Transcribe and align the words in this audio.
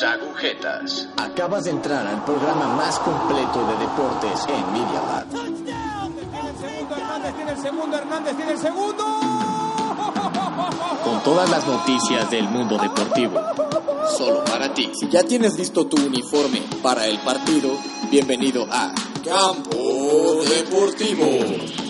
sus 0.00 0.08
agujetas. 0.08 1.08
Acabas 1.16 1.64
de 1.64 1.70
entrar 1.70 2.06
al 2.06 2.24
programa 2.24 2.74
más 2.74 2.98
completo 3.00 3.66
de 3.66 3.76
deportes 3.78 4.46
en 4.48 4.72
Media 4.72 5.00
Lab. 5.02 5.26
Hernández 6.90 7.34
tiene 7.36 7.50
el 7.52 7.58
segundo, 7.58 7.96
Hernández 7.96 8.36
tiene 8.36 8.52
el 8.52 8.58
segundo. 8.58 9.04
Con 11.04 11.22
todas 11.22 11.50
las 11.50 11.66
noticias 11.66 12.30
del 12.30 12.48
mundo 12.48 12.78
deportivo. 12.78 13.40
Solo 14.16 14.44
para 14.44 14.72
ti. 14.72 14.90
Si 14.98 15.08
ya 15.08 15.22
tienes 15.22 15.58
listo 15.58 15.86
tu 15.86 15.96
uniforme 15.96 16.62
para 16.82 17.06
el 17.06 17.18
partido, 17.18 17.70
bienvenido 18.10 18.66
a 18.70 18.92
Campo 19.24 20.42
Deportivo. 20.48 21.89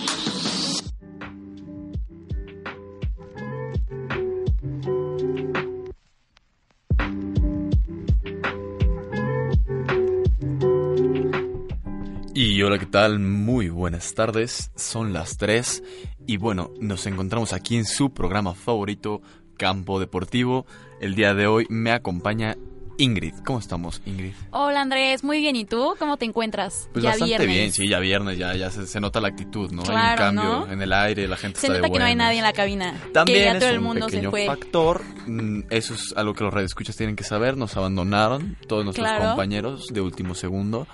Y 12.61 12.63
hola, 12.63 12.77
¿qué 12.77 12.85
tal? 12.85 13.17
Muy 13.17 13.69
buenas 13.69 14.13
tardes. 14.13 14.69
Son 14.75 15.13
las 15.13 15.37
3 15.37 15.81
y 16.27 16.37
bueno, 16.37 16.69
nos 16.79 17.07
encontramos 17.07 17.53
aquí 17.53 17.75
en 17.75 17.85
su 17.85 18.13
programa 18.13 18.53
favorito, 18.53 19.23
Campo 19.57 19.99
Deportivo. 19.99 20.67
El 20.99 21.15
día 21.15 21.33
de 21.33 21.47
hoy 21.47 21.65
me 21.69 21.91
acompaña 21.91 22.55
Ingrid. 22.99 23.33
¿Cómo 23.43 23.57
estamos, 23.57 24.03
Ingrid? 24.05 24.33
Hola 24.51 24.81
Andrés, 24.81 25.23
muy 25.23 25.39
bien. 25.39 25.55
¿Y 25.55 25.65
tú? 25.65 25.95
¿Cómo 25.97 26.17
te 26.17 26.25
encuentras? 26.25 26.87
Pues 26.93 27.01
ya 27.01 27.09
bastante 27.09 27.29
viernes. 27.37 27.57
bien, 27.57 27.71
sí, 27.71 27.87
ya 27.89 27.97
viernes, 27.97 28.37
ya, 28.37 28.53
ya 28.55 28.69
se, 28.69 28.85
se 28.85 28.99
nota 29.01 29.19
la 29.21 29.29
actitud, 29.29 29.71
¿no? 29.71 29.81
Hay 29.81 29.87
un 29.89 29.95
Claro, 29.95 30.17
cambio 30.19 30.43
¿no? 30.43 30.71
en 30.71 30.83
el 30.83 30.93
aire, 30.93 31.27
la 31.27 31.37
gente 31.37 31.59
Se 31.59 31.65
está 31.65 31.73
de 31.73 31.79
nota 31.81 31.93
que 31.93 31.97
no 31.97 32.05
hay 32.05 32.15
nadie 32.15 32.37
en 32.37 32.43
la 32.43 32.53
cabina. 32.53 32.93
También 33.11 33.39
que 33.39 33.45
ya 33.45 33.51
es 33.53 33.59
todo 33.59 33.69
el 33.69 33.77
un 33.79 33.83
mundo 33.85 34.05
se 34.07 34.17
pequeño 34.17 34.29
fue. 34.29 34.45
factor. 34.45 35.01
mm, 35.25 35.61
Eso 35.71 35.95
es 35.95 36.13
algo 36.15 36.35
que 36.35 36.43
los 36.43 36.53
radioescuchas 36.53 36.95
tienen 36.95 37.15
que 37.15 37.23
saber. 37.23 37.57
Nos 37.57 37.75
abandonaron 37.75 38.55
todos 38.67 38.83
nuestros 38.85 39.07
Claro. 39.07 39.29
compañeros 39.29 39.87
de 39.87 40.01
último 40.01 40.35
segundo. 40.35 40.85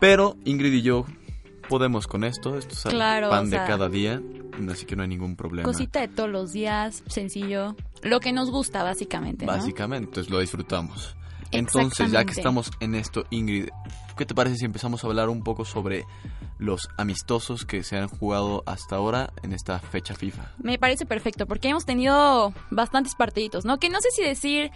Pero 0.00 0.36
Ingrid 0.44 0.72
y 0.72 0.82
yo 0.82 1.04
podemos 1.68 2.06
con 2.06 2.24
esto. 2.24 2.58
Esto 2.58 2.74
es 2.74 2.86
el 2.86 2.92
Claro, 2.92 3.30
pan 3.30 3.46
o 3.46 3.50
de 3.50 3.56
cada 3.56 3.88
día. 3.88 4.20
Así 4.70 4.84
que 4.84 4.96
no 4.96 5.02
hay 5.02 5.08
ningún 5.08 5.36
problema. 5.36 5.66
Cosita 5.66 6.00
de 6.00 6.08
todos 6.08 6.28
los 6.28 6.52
días, 6.52 7.02
sencillo. 7.06 7.76
Lo 8.02 8.20
que 8.20 8.32
nos 8.32 8.50
gusta, 8.50 8.82
básicamente. 8.82 9.46
¿no? 9.46 9.52
Básicamente, 9.52 10.08
entonces 10.08 10.30
lo 10.30 10.40
disfrutamos. 10.40 11.14
Entonces, 11.52 12.10
ya 12.10 12.24
que 12.24 12.32
estamos 12.32 12.70
en 12.80 12.94
esto, 12.94 13.24
Ingrid, 13.30 13.68
¿qué 14.16 14.26
te 14.26 14.34
parece 14.34 14.56
si 14.56 14.64
empezamos 14.64 15.02
a 15.02 15.06
hablar 15.06 15.28
un 15.28 15.42
poco 15.42 15.64
sobre 15.64 16.04
los 16.58 16.88
amistosos 16.96 17.64
que 17.64 17.82
se 17.82 17.96
han 17.96 18.08
jugado 18.08 18.62
hasta 18.66 18.96
ahora 18.96 19.32
en 19.42 19.52
esta 19.52 19.78
fecha 19.78 20.14
FIFA? 20.14 20.52
Me 20.62 20.78
parece 20.78 21.06
perfecto, 21.06 21.46
porque 21.46 21.68
hemos 21.68 21.86
tenido 21.86 22.52
bastantes 22.70 23.14
partiditos, 23.14 23.64
¿no? 23.64 23.78
Que 23.78 23.88
no 23.88 24.00
sé 24.00 24.10
si 24.12 24.22
decir 24.22 24.70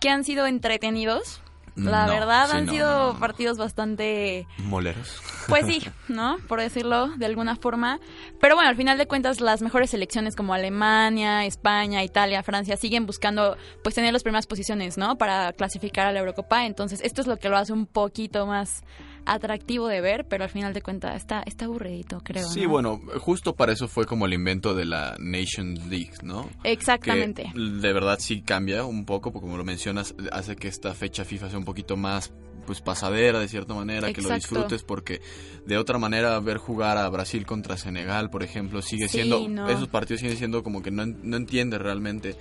que 0.00 0.10
han 0.10 0.24
sido 0.24 0.46
entretenidos. 0.46 1.40
La 1.74 2.06
No, 2.06 2.12
verdad, 2.12 2.48
sí, 2.50 2.56
han 2.56 2.66
no, 2.66 2.72
sido 2.72 3.12
no, 3.14 3.18
partidos 3.18 3.56
bastante 3.58 4.46
Moleros. 4.58 5.22
Pues 5.48 5.66
sí, 5.66 5.82
¿no? 6.08 6.36
Por 6.48 6.60
decirlo 6.60 7.08
de 7.16 7.26
alguna 7.26 7.56
forma. 7.56 7.98
Pero 8.40 8.54
bueno, 8.54 8.68
al 8.68 8.76
final 8.76 8.98
de 8.98 9.06
cuentas, 9.06 9.40
las 9.40 9.62
mejores 9.62 9.90
selecciones 9.90 10.36
como 10.36 10.52
Alemania, 10.54 11.44
España, 11.46 12.02
Italia, 12.04 12.42
Francia 12.42 12.76
siguen 12.76 13.06
buscando 13.06 13.56
pues 13.82 13.94
tener 13.94 14.12
las 14.12 14.22
primeras 14.22 14.46
posiciones, 14.46 14.98
¿no? 14.98 15.16
Para 15.16 15.52
clasificar 15.52 16.06
a 16.06 16.12
la 16.12 16.20
Eurocopa. 16.20 16.66
Entonces, 16.66 17.00
esto 17.02 17.20
es 17.20 17.26
lo 17.26 17.38
que 17.38 17.48
lo 17.48 17.56
hace 17.56 17.72
un 17.72 17.86
poquito 17.86 18.46
más 18.46 18.82
atractivo 19.26 19.88
de 19.88 20.00
ver, 20.00 20.26
pero 20.26 20.44
al 20.44 20.50
final 20.50 20.72
de 20.72 20.82
cuentas 20.82 21.16
está, 21.16 21.42
está 21.46 21.64
aburridito, 21.66 22.20
creo. 22.22 22.46
Sí, 22.48 22.62
¿no? 22.62 22.68
bueno, 22.68 23.00
justo 23.18 23.54
para 23.54 23.72
eso 23.72 23.88
fue 23.88 24.04
como 24.06 24.26
el 24.26 24.32
invento 24.32 24.74
de 24.74 24.84
la 24.84 25.16
Nations 25.18 25.86
League, 25.86 26.12
¿no? 26.22 26.48
Exactamente. 26.64 27.50
Que 27.54 27.60
de 27.60 27.92
verdad 27.92 28.18
sí 28.20 28.42
cambia 28.42 28.84
un 28.84 29.04
poco, 29.04 29.32
porque 29.32 29.44
como 29.46 29.56
lo 29.56 29.64
mencionas, 29.64 30.14
hace 30.32 30.56
que 30.56 30.68
esta 30.68 30.94
fecha 30.94 31.24
FIFA 31.24 31.50
sea 31.50 31.58
un 31.58 31.64
poquito 31.64 31.96
más 31.96 32.32
pues 32.66 32.80
pasadera 32.80 33.40
de 33.40 33.48
cierta 33.48 33.74
manera, 33.74 34.12
que 34.12 34.22
lo 34.22 34.28
Exacto. 34.28 34.54
disfrutes 34.54 34.82
porque 34.84 35.20
de 35.66 35.78
otra 35.78 35.98
manera 35.98 36.38
ver 36.38 36.58
jugar 36.58 36.96
a 36.96 37.08
Brasil 37.08 37.44
contra 37.44 37.76
Senegal, 37.76 38.30
por 38.30 38.44
ejemplo, 38.44 38.82
sigue 38.82 39.08
Sí, 39.08 39.14
siendo 39.18 39.48
no. 39.48 39.68
esos 39.68 39.88
partidos 39.88 40.20
siguen 40.20 40.36
siendo 40.36 40.62
como 40.62 40.80
que 40.80 40.92
no, 40.92 41.04
no 41.04 41.36
entiendes 41.36 41.80
realmente 41.82 42.36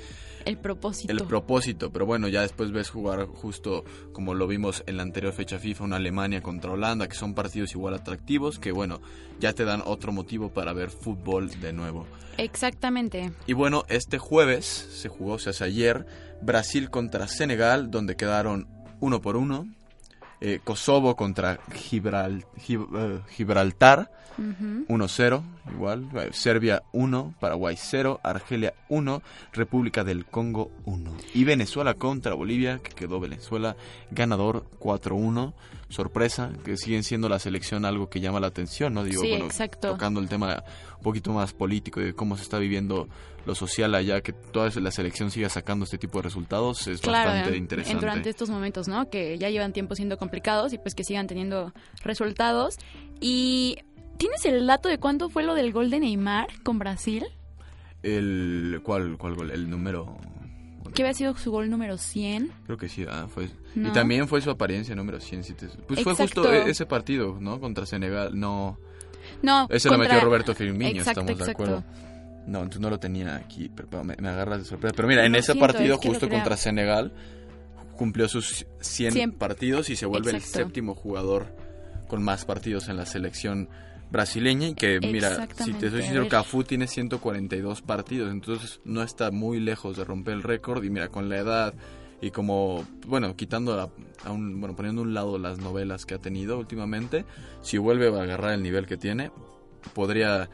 El 0.45 0.57
propósito. 0.57 1.11
el 1.11 1.23
propósito, 1.23 1.91
pero 1.91 2.05
bueno, 2.05 2.27
ya 2.27 2.41
después 2.41 2.71
ves 2.71 2.89
jugar 2.89 3.25
justo 3.27 3.83
como 4.13 4.33
lo 4.33 4.47
vimos 4.47 4.83
en 4.87 4.97
la 4.97 5.03
anterior 5.03 5.33
fecha 5.33 5.59
FIFA, 5.59 5.85
una 5.85 5.95
Alemania 5.97 6.41
contra 6.41 6.71
Holanda, 6.71 7.07
que 7.07 7.15
son 7.15 7.33
partidos 7.33 7.73
igual 7.73 7.93
atractivos, 7.93 8.59
que 8.59 8.71
bueno, 8.71 9.01
ya 9.39 9.53
te 9.53 9.65
dan 9.65 9.81
otro 9.85 10.11
motivo 10.11 10.49
para 10.49 10.73
ver 10.73 10.89
fútbol 10.89 11.49
de 11.59 11.73
nuevo. 11.73 12.05
Exactamente. 12.37 13.31
Y 13.47 13.53
bueno, 13.53 13.85
este 13.87 14.17
jueves 14.17 14.65
se 14.65 15.09
jugó, 15.09 15.33
o 15.33 15.39
sea, 15.39 15.53
ayer, 15.65 16.05
Brasil 16.41 16.89
contra 16.89 17.27
Senegal, 17.27 17.91
donde 17.91 18.15
quedaron 18.15 18.67
uno 18.99 19.21
por 19.21 19.35
uno. 19.35 19.67
Eh, 20.43 20.59
Kosovo 20.63 21.15
contra 21.15 21.59
Gibral- 21.71 22.45
Gib- 22.67 22.87
eh, 22.95 23.19
Gibraltar, 23.29 24.11
Ujú. 24.39 24.85
1-0, 24.87 25.43
igual. 25.71 26.09
Eh, 26.15 26.29
Serbia 26.33 26.81
1, 26.93 27.35
Paraguay 27.39 27.75
0, 27.77 28.19
Argelia 28.23 28.73
1, 28.89 29.21
República 29.53 30.03
del 30.03 30.25
Congo 30.25 30.71
1. 30.85 31.11
Y 31.35 31.43
Venezuela 31.43 31.93
contra 31.93 32.33
Bolivia, 32.33 32.79
que 32.83 32.89
quedó 32.91 33.19
Venezuela 33.19 33.75
ganador 34.09 34.65
4-1. 34.79 35.53
Sorpresa, 35.89 36.51
que 36.63 36.77
siguen 36.77 37.03
siendo 37.03 37.27
la 37.27 37.37
selección 37.37 37.83
algo 37.83 38.09
que 38.09 38.21
llama 38.21 38.39
la 38.39 38.47
atención, 38.47 38.93
¿no? 38.93 39.03
Digo, 39.03 39.21
Sí, 39.21 39.29
bueno, 39.31 39.45
exacto. 39.45 39.91
tocando 39.91 40.21
el 40.21 40.29
tema 40.29 40.63
un 40.97 41.03
poquito 41.03 41.33
más 41.33 41.51
político 41.53 41.99
y 41.99 42.05
de 42.05 42.13
cómo 42.13 42.37
se 42.37 42.43
está 42.43 42.57
viviendo 42.59 43.09
lo 43.45 43.55
social 43.55 43.93
allá, 43.95 44.21
que 44.21 44.33
toda 44.33 44.69
la 44.79 44.91
selección 44.91 45.31
siga 45.31 45.49
sacando 45.49 45.85
este 45.85 45.97
tipo 45.97 46.19
de 46.19 46.23
resultados, 46.23 46.87
es 46.87 47.01
Claro, 47.01 47.31
bastante 47.31 47.57
interesante. 47.57 47.93
en- 47.93 47.99
durante 47.99 48.29
estos 48.29 48.49
momentos, 48.49 48.87
¿no? 48.87 49.09
Que 49.09 49.37
ya 49.37 49.49
llevan 49.49 49.73
tiempo 49.73 49.95
siendo 49.95 50.17
complicados 50.17 50.73
y 50.73 50.77
pues 50.77 50.93
que 50.95 51.03
sigan 51.03 51.27
teniendo 51.27 51.73
resultados. 52.03 52.77
Y 53.19 53.77
¿tienes 54.17 54.45
el 54.45 54.65
dato 54.67 54.89
de 54.89 54.97
cuánto 54.99 55.29
fue 55.29 55.43
lo 55.43 55.53
del 55.55 55.71
gol 55.73 55.89
de 55.89 55.99
Neymar 55.99 56.47
con 56.63 56.77
Brasil? 56.79 57.25
El, 58.03 58.81
¿cuál, 58.83 59.17
¿Cuál 59.17 59.35
gol? 59.35 59.51
El 59.51 59.69
número... 59.69 60.17
Que 60.95 61.03
había 61.03 61.13
sido 61.13 61.37
su 61.37 61.51
gol 61.51 61.69
número 61.69 61.97
100. 61.97 62.51
Creo 62.65 62.77
que 62.77 62.89
sí, 62.89 63.05
ah, 63.09 63.27
fue. 63.33 63.49
No. 63.75 63.89
Y 63.89 63.91
también 63.93 64.27
fue 64.27 64.41
su 64.41 64.49
apariencia 64.49 64.93
número 64.93 65.21
100. 65.21 65.43
si 65.45 65.53
te- 65.53 65.67
Pues 65.87 66.03
fue 66.03 66.13
justo 66.15 66.51
e- 66.51 66.69
ese 66.69 66.85
partido, 66.85 67.37
¿no? 67.39 67.61
Contra 67.61 67.85
Senegal. 67.85 68.37
No, 68.37 68.77
No, 69.41 69.67
ese 69.69 69.87
lo 69.87 69.95
contra- 69.95 70.15
metió 70.15 70.25
Roberto 70.27 70.53
Firmino, 70.53 70.99
Exacto, 70.99 71.21
estamos 71.21 71.45
de 71.45 71.51
acuerdo. 71.51 71.83
No, 72.47 72.59
entonces 72.59 72.81
no 72.81 72.89
lo 72.89 72.99
tenía 72.99 73.35
aquí, 73.35 73.69
pero, 73.69 74.03
me, 74.03 74.15
me 74.17 74.29
agarras 74.29 74.59
de 74.59 74.65
sorpresa. 74.65 74.93
Pero 74.95 75.07
mira, 75.07 75.25
en 75.25 75.35
ese 75.35 75.53
siento, 75.53 75.65
partido 75.67 75.95
es 75.95 76.01
justo 76.01 76.29
contra 76.29 76.57
Senegal 76.57 77.13
cumplió 78.01 78.27
sus 78.27 78.65
100, 78.79 79.11
100. 79.13 79.31
partidos 79.33 79.91
y 79.91 79.95
se 79.95 80.07
vuelve 80.07 80.31
el 80.31 80.41
séptimo 80.41 80.95
jugador 80.95 81.55
con 82.07 82.23
más 82.23 82.45
partidos 82.45 82.89
en 82.89 82.97
la 82.97 83.05
selección 83.05 83.69
brasileña 84.09 84.69
y 84.69 84.73
que 84.73 84.99
mira, 84.99 85.47
si 85.55 85.71
te 85.73 85.91
soy 85.91 86.01
sincero. 86.01 86.27
Cafú 86.27 86.63
tiene 86.63 86.87
142 86.87 87.83
partidos, 87.83 88.31
entonces 88.31 88.81
no 88.85 89.03
está 89.03 89.29
muy 89.29 89.59
lejos 89.59 89.97
de 89.97 90.03
romper 90.03 90.33
el 90.33 90.41
récord 90.41 90.83
y 90.83 90.89
mira, 90.89 91.09
con 91.09 91.29
la 91.29 91.37
edad 91.37 91.75
y 92.21 92.31
como, 92.31 92.85
bueno, 93.05 93.35
quitando 93.35 93.79
a, 93.79 93.91
a 94.25 94.31
un, 94.31 94.59
bueno, 94.59 94.75
poniendo 94.75 95.01
a 95.01 95.05
un 95.05 95.13
lado 95.13 95.37
las 95.37 95.59
novelas 95.59 96.07
que 96.07 96.15
ha 96.15 96.19
tenido 96.19 96.57
últimamente, 96.57 97.23
si 97.61 97.77
vuelve 97.77 98.07
a 98.07 98.23
agarrar 98.23 98.53
el 98.53 98.63
nivel 98.63 98.87
que 98.87 98.97
tiene, 98.97 99.31
podría 99.93 100.49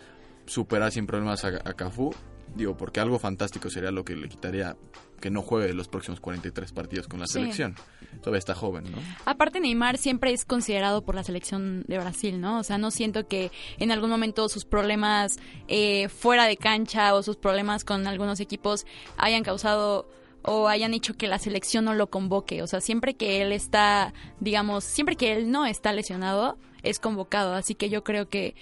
superar 0.48 0.92
sin 0.92 1.06
problemas 1.06 1.46
a, 1.46 1.50
a 1.50 1.74
Cafú, 1.74 2.14
digo, 2.56 2.76
porque 2.76 3.00
algo 3.00 3.20
fantástico 3.20 3.70
sería 3.70 3.92
lo 3.92 4.04
que 4.04 4.16
le 4.16 4.28
quitaría 4.30 4.76
que 5.22 5.30
no 5.32 5.42
juegue 5.42 5.74
los 5.74 5.88
próximos 5.88 6.20
43 6.20 6.72
partidos 6.72 7.08
con 7.08 7.20
la 7.20 7.28
Sí. 7.28 7.34
selección. 7.34 7.76
Todavía 8.22 8.40
está 8.40 8.54
joven, 8.56 8.84
¿no? 8.92 8.98
Aparte 9.26 9.60
Neymar 9.60 9.98
siempre 9.98 10.32
es 10.32 10.46
considerado 10.46 11.04
por 11.04 11.16
la 11.16 11.24
selección 11.24 11.84
de 11.88 11.98
Brasil, 12.00 12.40
¿no? 12.40 12.60
O 12.60 12.64
sea, 12.64 12.78
no 12.78 12.90
siento 12.92 13.28
que 13.28 13.52
en 13.80 13.92
algún 13.92 14.10
momento 14.10 14.48
sus 14.50 14.66
problemas 14.66 15.38
eh, 15.68 16.08
fuera 16.10 16.46
de 16.46 16.56
cancha 16.58 17.14
o 17.16 17.24
sus 17.24 17.36
problemas 17.36 17.84
con 17.84 18.06
algunos 18.08 18.40
equipos 18.40 18.86
hayan 19.18 19.44
causado 19.44 20.08
o 20.44 20.68
hayan 20.68 20.94
hecho 20.94 21.16
que 21.16 21.28
la 21.28 21.40
selección 21.40 21.84
no 21.86 21.94
lo 21.94 22.08
convoque. 22.08 22.62
O 22.62 22.68
sea, 22.68 22.80
siempre 22.80 23.16
que 23.16 23.42
él 23.42 23.52
está, 23.52 24.14
digamos, 24.40 24.84
siempre 24.84 25.16
que 25.16 25.34
él 25.34 25.52
no 25.52 25.66
está 25.66 25.92
lesionado, 25.94 26.58
es 26.84 27.00
convocado. 27.00 27.54
Así 27.56 27.74
que 27.76 27.90
yo 27.90 28.04
creo 28.04 28.30
que, 28.30 28.56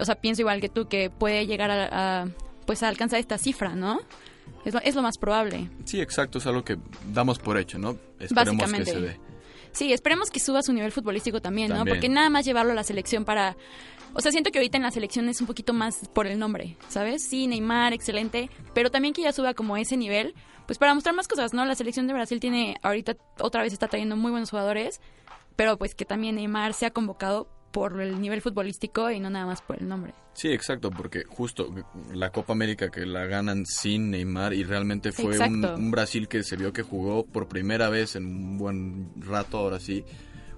o 0.00 0.04
sea, 0.04 0.16
pienso 0.16 0.42
igual 0.42 0.60
que 0.60 0.68
tú 0.68 0.88
que 0.88 1.10
puede 1.10 1.46
llegar 1.46 1.70
a, 1.70 2.22
a, 2.22 2.28
pues 2.66 2.82
a 2.82 2.88
alcanzar 2.88 3.20
esta 3.20 3.38
cifra, 3.38 3.74
¿no? 3.74 4.00
Es 4.64 4.74
lo, 4.74 4.80
es 4.80 4.94
lo 4.94 5.02
más 5.02 5.18
probable. 5.18 5.70
Sí, 5.84 6.00
exacto, 6.00 6.38
es 6.38 6.46
algo 6.46 6.64
que 6.64 6.78
damos 7.12 7.38
por 7.38 7.58
hecho, 7.58 7.78
¿no? 7.78 7.96
Esperemos 8.18 8.72
que 8.72 8.84
se 8.84 9.00
dé. 9.00 9.20
Sí, 9.72 9.92
esperemos 9.92 10.30
que 10.30 10.40
suba 10.40 10.62
su 10.62 10.72
nivel 10.72 10.90
futbolístico 10.90 11.40
también, 11.40 11.68
¿no? 11.68 11.76
También. 11.76 11.96
Porque 11.96 12.08
nada 12.08 12.28
más 12.28 12.44
llevarlo 12.44 12.72
a 12.72 12.74
la 12.74 12.84
selección 12.84 13.24
para... 13.24 13.56
O 14.12 14.20
sea, 14.20 14.32
siento 14.32 14.50
que 14.50 14.58
ahorita 14.58 14.76
en 14.76 14.82
la 14.82 14.90
selección 14.90 15.28
es 15.28 15.40
un 15.40 15.46
poquito 15.46 15.72
más 15.72 16.08
por 16.12 16.26
el 16.26 16.38
nombre, 16.38 16.76
¿sabes? 16.88 17.22
Sí, 17.22 17.46
Neymar, 17.46 17.92
excelente, 17.92 18.50
pero 18.74 18.90
también 18.90 19.14
que 19.14 19.22
ya 19.22 19.32
suba 19.32 19.54
como 19.54 19.76
ese 19.76 19.96
nivel, 19.96 20.34
pues 20.66 20.78
para 20.78 20.94
mostrar 20.94 21.14
más 21.14 21.28
cosas, 21.28 21.54
¿no? 21.54 21.64
La 21.64 21.76
selección 21.76 22.08
de 22.08 22.14
Brasil 22.14 22.40
tiene, 22.40 22.76
ahorita 22.82 23.16
otra 23.38 23.62
vez 23.62 23.72
está 23.72 23.86
trayendo 23.86 24.16
muy 24.16 24.32
buenos 24.32 24.50
jugadores, 24.50 25.00
pero 25.54 25.78
pues 25.78 25.94
que 25.94 26.04
también 26.04 26.34
Neymar 26.34 26.74
sea 26.74 26.90
convocado 26.90 27.48
por 27.70 28.00
el 28.00 28.20
nivel 28.20 28.40
futbolístico 28.40 29.10
y 29.10 29.20
no 29.20 29.30
nada 29.30 29.46
más 29.46 29.62
por 29.62 29.80
el 29.80 29.88
nombre. 29.88 30.12
Sí, 30.32 30.48
exacto, 30.48 30.90
porque 30.90 31.24
justo 31.24 31.72
la 32.12 32.30
Copa 32.30 32.52
América 32.52 32.90
que 32.90 33.04
la 33.04 33.26
ganan 33.26 33.66
sin 33.66 34.10
Neymar 34.10 34.54
y 34.54 34.64
realmente 34.64 35.12
fue 35.12 35.38
un, 35.38 35.90
Brasil 35.90 36.28
que 36.28 36.42
se 36.42 36.56
vio 36.56 36.72
que 36.72 36.82
jugó 36.82 37.24
por 37.26 37.48
primera 37.48 37.88
vez 37.88 38.16
en 38.16 38.26
un 38.26 38.58
buen 38.58 39.10
rato, 39.16 39.58
ahora 39.58 39.80
sí, 39.80 40.04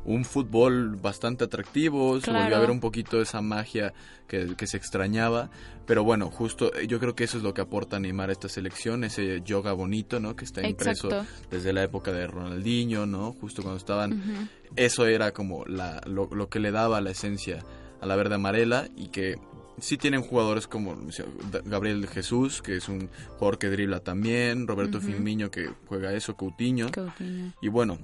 un 0.05 0.25
fútbol 0.25 0.97
bastante 0.97 1.45
atractivo, 1.45 2.21
se 2.21 2.33
volvió 2.33 2.57
a 2.57 2.61
ver 2.61 2.71
un 2.71 2.81
poquito 2.81 3.21
esa 3.21 3.41
magia 3.41 3.93
que, 4.27 4.57
que 4.57 4.67
se 4.67 4.77
extrañaba, 4.77 5.51
pero 5.87 6.05
bueno, 6.05 6.31
justo 6.31 6.75
eh, 6.75 6.87
yo 6.87 6.99
creo 6.99 7.15
que 7.15 7.25
eso 7.25 7.37
es 7.37 7.43
lo 7.43 7.55
que 7.55 7.61
aporta 7.61 8.01
Neymar 8.01 8.31
a 8.31 8.33
esta 8.33 8.49
selección, 8.49 9.05
ese 9.05 9.43
yoga 9.43 9.73
bonito, 9.73 10.21
¿no? 10.21 10.35
Que 10.35 10.45
está 10.45 10.67
impreso 10.67 11.09
Exacto. 11.09 11.47
desde 11.51 11.73
la 11.73 11.83
época 11.83 12.13
de 12.13 12.27
Ronaldinho, 12.27 13.07
¿no? 13.07 13.33
Justo 13.33 13.63
cuando 13.63 13.79
estaban 13.79 14.49
eso 14.77 15.07
era 15.07 15.33
como 15.33 15.65
la, 15.67 16.01
lo, 16.07 16.29
lo 16.33 16.49
que 16.49 16.59
le 16.59 16.71
daba 16.71 17.01
la 17.01 17.11
esencia 17.11 17.65
a 18.01 18.07
la 18.07 18.17
verde 18.17 18.35
amarela 18.35 18.89
y 18.97 19.09
que 19.09 19.39
sí 19.79 19.97
tienen 19.97 20.23
jugadores 20.23 20.67
como 20.67 20.97
Gabriel 21.65 22.07
Jesús, 22.09 22.63
que 22.63 22.77
es 22.77 22.89
un 22.89 23.09
jugador 23.39 23.59
que 23.59 23.69
dribla 23.69 24.01
también, 24.01 24.67
Roberto 24.67 25.01
Firmino 25.01 25.51
que 25.51 25.71
juega 25.87 26.13
eso, 26.13 26.37
Coutinho, 26.37 26.91
Coutinho. 26.91 27.53
y 27.61 27.69
bueno, 27.69 27.99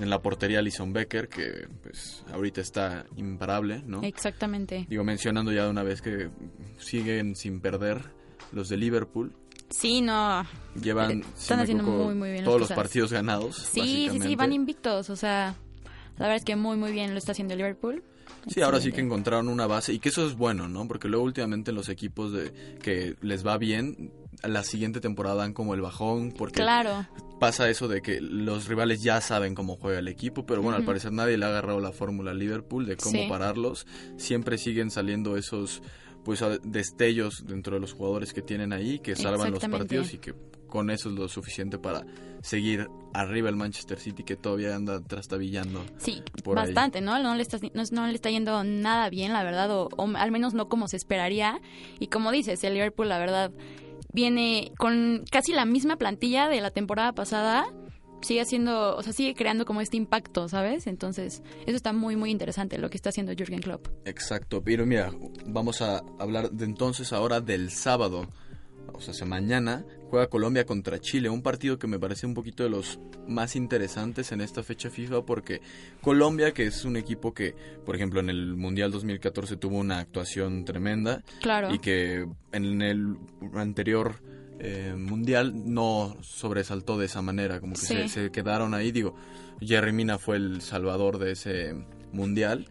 en 0.00 0.10
la 0.10 0.20
portería 0.22 0.58
Alison 0.60 0.92
Becker, 0.92 1.28
que 1.28 1.68
pues 1.82 2.24
ahorita 2.32 2.60
está 2.60 3.06
imparable, 3.16 3.82
¿no? 3.86 4.02
Exactamente. 4.02 4.86
Digo, 4.88 5.04
mencionando 5.04 5.52
ya 5.52 5.64
de 5.64 5.70
una 5.70 5.82
vez 5.82 6.02
que 6.02 6.30
siguen 6.78 7.36
sin 7.36 7.60
perder 7.60 8.10
los 8.52 8.68
de 8.68 8.76
Liverpool, 8.76 9.34
Sí, 9.70 10.00
no. 10.00 10.46
llevan 10.80 11.22
si 11.34 11.42
están 11.42 11.58
me 11.58 11.62
haciendo 11.64 11.84
equivoco, 11.84 12.04
muy, 12.04 12.14
muy 12.14 12.28
bien 12.30 12.36
las 12.42 12.44
todos 12.46 12.60
los 12.60 12.72
partidos 12.72 13.12
ganados. 13.12 13.56
Sí, 13.56 14.08
sí, 14.10 14.20
sí, 14.20 14.36
van 14.36 14.52
invictos, 14.52 15.10
o 15.10 15.16
sea, 15.16 15.54
la 16.16 16.26
verdad 16.26 16.36
es 16.36 16.44
que 16.44 16.56
muy, 16.56 16.76
muy 16.76 16.92
bien 16.92 17.12
lo 17.12 17.18
está 17.18 17.32
haciendo 17.32 17.54
Liverpool. 17.54 18.02
Sí, 18.46 18.62
ahora 18.62 18.80
sí 18.80 18.92
que 18.92 19.00
encontraron 19.00 19.48
una 19.48 19.66
base 19.66 19.92
y 19.92 19.98
que 19.98 20.08
eso 20.08 20.26
es 20.26 20.34
bueno, 20.36 20.68
¿no? 20.68 20.88
Porque 20.88 21.08
luego 21.08 21.24
últimamente 21.24 21.72
los 21.72 21.88
equipos 21.90 22.32
de 22.32 22.50
que 22.82 23.16
les 23.20 23.46
va 23.46 23.58
bien, 23.58 24.10
la 24.44 24.62
siguiente 24.64 25.00
temporada 25.00 25.36
dan 25.36 25.52
como 25.52 25.74
el 25.74 25.80
bajón 25.80 26.32
porque 26.36 26.62
Claro, 26.62 27.06
pasa 27.40 27.68
eso 27.68 27.88
de 27.88 28.02
que 28.02 28.20
los 28.20 28.66
rivales 28.68 29.02
ya 29.02 29.20
saben 29.20 29.54
cómo 29.54 29.76
juega 29.76 29.98
el 29.98 30.08
equipo, 30.08 30.46
pero 30.46 30.62
bueno, 30.62 30.76
al 30.76 30.84
parecer 30.84 31.12
nadie 31.12 31.36
le 31.38 31.44
ha 31.44 31.48
agarrado 31.48 31.80
la 31.80 31.92
fórmula 31.92 32.30
al 32.30 32.38
Liverpool 32.38 32.86
de 32.86 32.96
cómo 32.96 33.18
Sí. 33.22 33.26
pararlos. 33.28 33.86
Siempre 34.16 34.58
siguen 34.58 34.90
saliendo 34.90 35.36
esos 35.36 35.82
pues 36.24 36.42
a- 36.42 36.58
destellos 36.58 37.46
dentro 37.46 37.74
de 37.76 37.80
los 37.80 37.94
jugadores 37.94 38.32
que 38.34 38.42
tienen 38.42 38.72
ahí 38.72 38.98
que 38.98 39.16
salvan 39.16 39.50
los 39.50 39.66
partidos 39.66 40.12
y 40.12 40.18
que 40.18 40.34
con 40.66 40.90
eso 40.90 41.08
es 41.08 41.14
lo 41.14 41.26
suficiente 41.28 41.78
para 41.78 42.04
seguir 42.42 42.88
arriba 43.14 43.48
el 43.48 43.56
Manchester 43.56 43.98
City 43.98 44.22
que 44.24 44.36
todavía 44.36 44.76
anda 44.76 45.00
trastabillando. 45.00 45.82
sí, 45.96 46.22
por 46.44 46.58
ahí. 46.58 46.66
bastante, 46.66 47.00
¿no? 47.00 47.18
No 47.22 47.34
le, 47.34 47.40
está, 47.42 47.58
no, 47.72 47.82
no 47.92 48.06
le 48.06 48.14
está 48.14 48.28
yendo 48.30 48.62
nada 48.64 49.08
bien, 49.08 49.32
la 49.32 49.42
verdad, 49.42 49.70
o, 49.70 49.88
o 49.96 50.06
al 50.16 50.30
menos 50.30 50.52
no 50.52 50.68
como 50.68 50.86
se 50.88 50.96
esperaría. 50.98 51.60
Y 51.98 52.08
como 52.08 52.30
dices, 52.30 52.62
el 52.62 52.74
Liverpool, 52.74 53.08
la 53.08 53.18
verdad, 53.18 53.50
viene 54.12 54.72
con 54.78 55.24
casi 55.30 55.52
la 55.52 55.64
misma 55.64 55.96
plantilla 55.96 56.48
de 56.48 56.60
la 56.60 56.70
temporada 56.70 57.12
pasada. 57.12 57.66
Sigue 58.20 58.40
haciendo, 58.40 58.96
o 58.96 59.02
sea, 59.02 59.12
sigue 59.12 59.34
creando 59.34 59.64
como 59.64 59.80
este 59.80 59.96
impacto, 59.96 60.48
¿sabes? 60.48 60.88
Entonces, 60.88 61.42
eso 61.66 61.76
está 61.76 61.92
muy, 61.92 62.16
muy 62.16 62.30
interesante 62.30 62.76
lo 62.78 62.90
que 62.90 62.96
está 62.96 63.10
haciendo 63.10 63.32
Jürgen 63.32 63.60
Klopp. 63.60 63.86
Exacto, 64.06 64.60
pero 64.62 64.84
mira, 64.86 65.12
vamos 65.46 65.82
a 65.82 66.02
hablar 66.18 66.50
de 66.50 66.64
entonces 66.64 67.12
ahora 67.12 67.40
del 67.40 67.70
sábado. 67.70 68.26
O 68.98 69.00
sea, 69.00 69.14
se- 69.14 69.24
mañana 69.24 69.84
juega 70.10 70.26
Colombia 70.28 70.66
contra 70.66 70.98
Chile, 70.98 71.28
un 71.30 71.40
partido 71.42 71.78
que 71.78 71.86
me 71.86 71.98
parece 71.98 72.26
un 72.26 72.34
poquito 72.34 72.64
de 72.64 72.68
los 72.70 72.98
más 73.28 73.54
interesantes 73.56 74.32
en 74.32 74.40
esta 74.40 74.62
fecha 74.62 74.90
FIFA 74.90 75.24
porque 75.24 75.60
Colombia, 76.02 76.52
que 76.52 76.66
es 76.66 76.84
un 76.84 76.96
equipo 76.96 77.32
que, 77.32 77.54
por 77.86 77.94
ejemplo, 77.94 78.18
en 78.20 78.28
el 78.28 78.56
Mundial 78.56 78.90
2014 78.90 79.56
tuvo 79.56 79.78
una 79.78 79.98
actuación 80.00 80.64
tremenda 80.64 81.22
Claro. 81.40 81.72
y 81.72 81.78
que 81.78 82.26
en 82.52 82.82
el 82.82 83.16
anterior 83.54 84.16
eh, 84.60 84.94
Mundial 84.98 85.52
no 85.72 86.16
sobresaltó 86.20 86.98
de 86.98 87.06
esa 87.06 87.22
manera, 87.22 87.60
como 87.60 87.74
que 87.74 87.80
Sí. 87.80 87.94
se, 87.94 88.08
se 88.08 88.30
quedaron 88.32 88.74
ahí, 88.74 88.90
digo, 88.90 89.14
Jerry 89.60 89.92
Mina 89.92 90.18
fue 90.18 90.34
el 90.36 90.60
salvador 90.62 91.18
de 91.18 91.30
ese 91.32 91.74
Mundial 92.12 92.68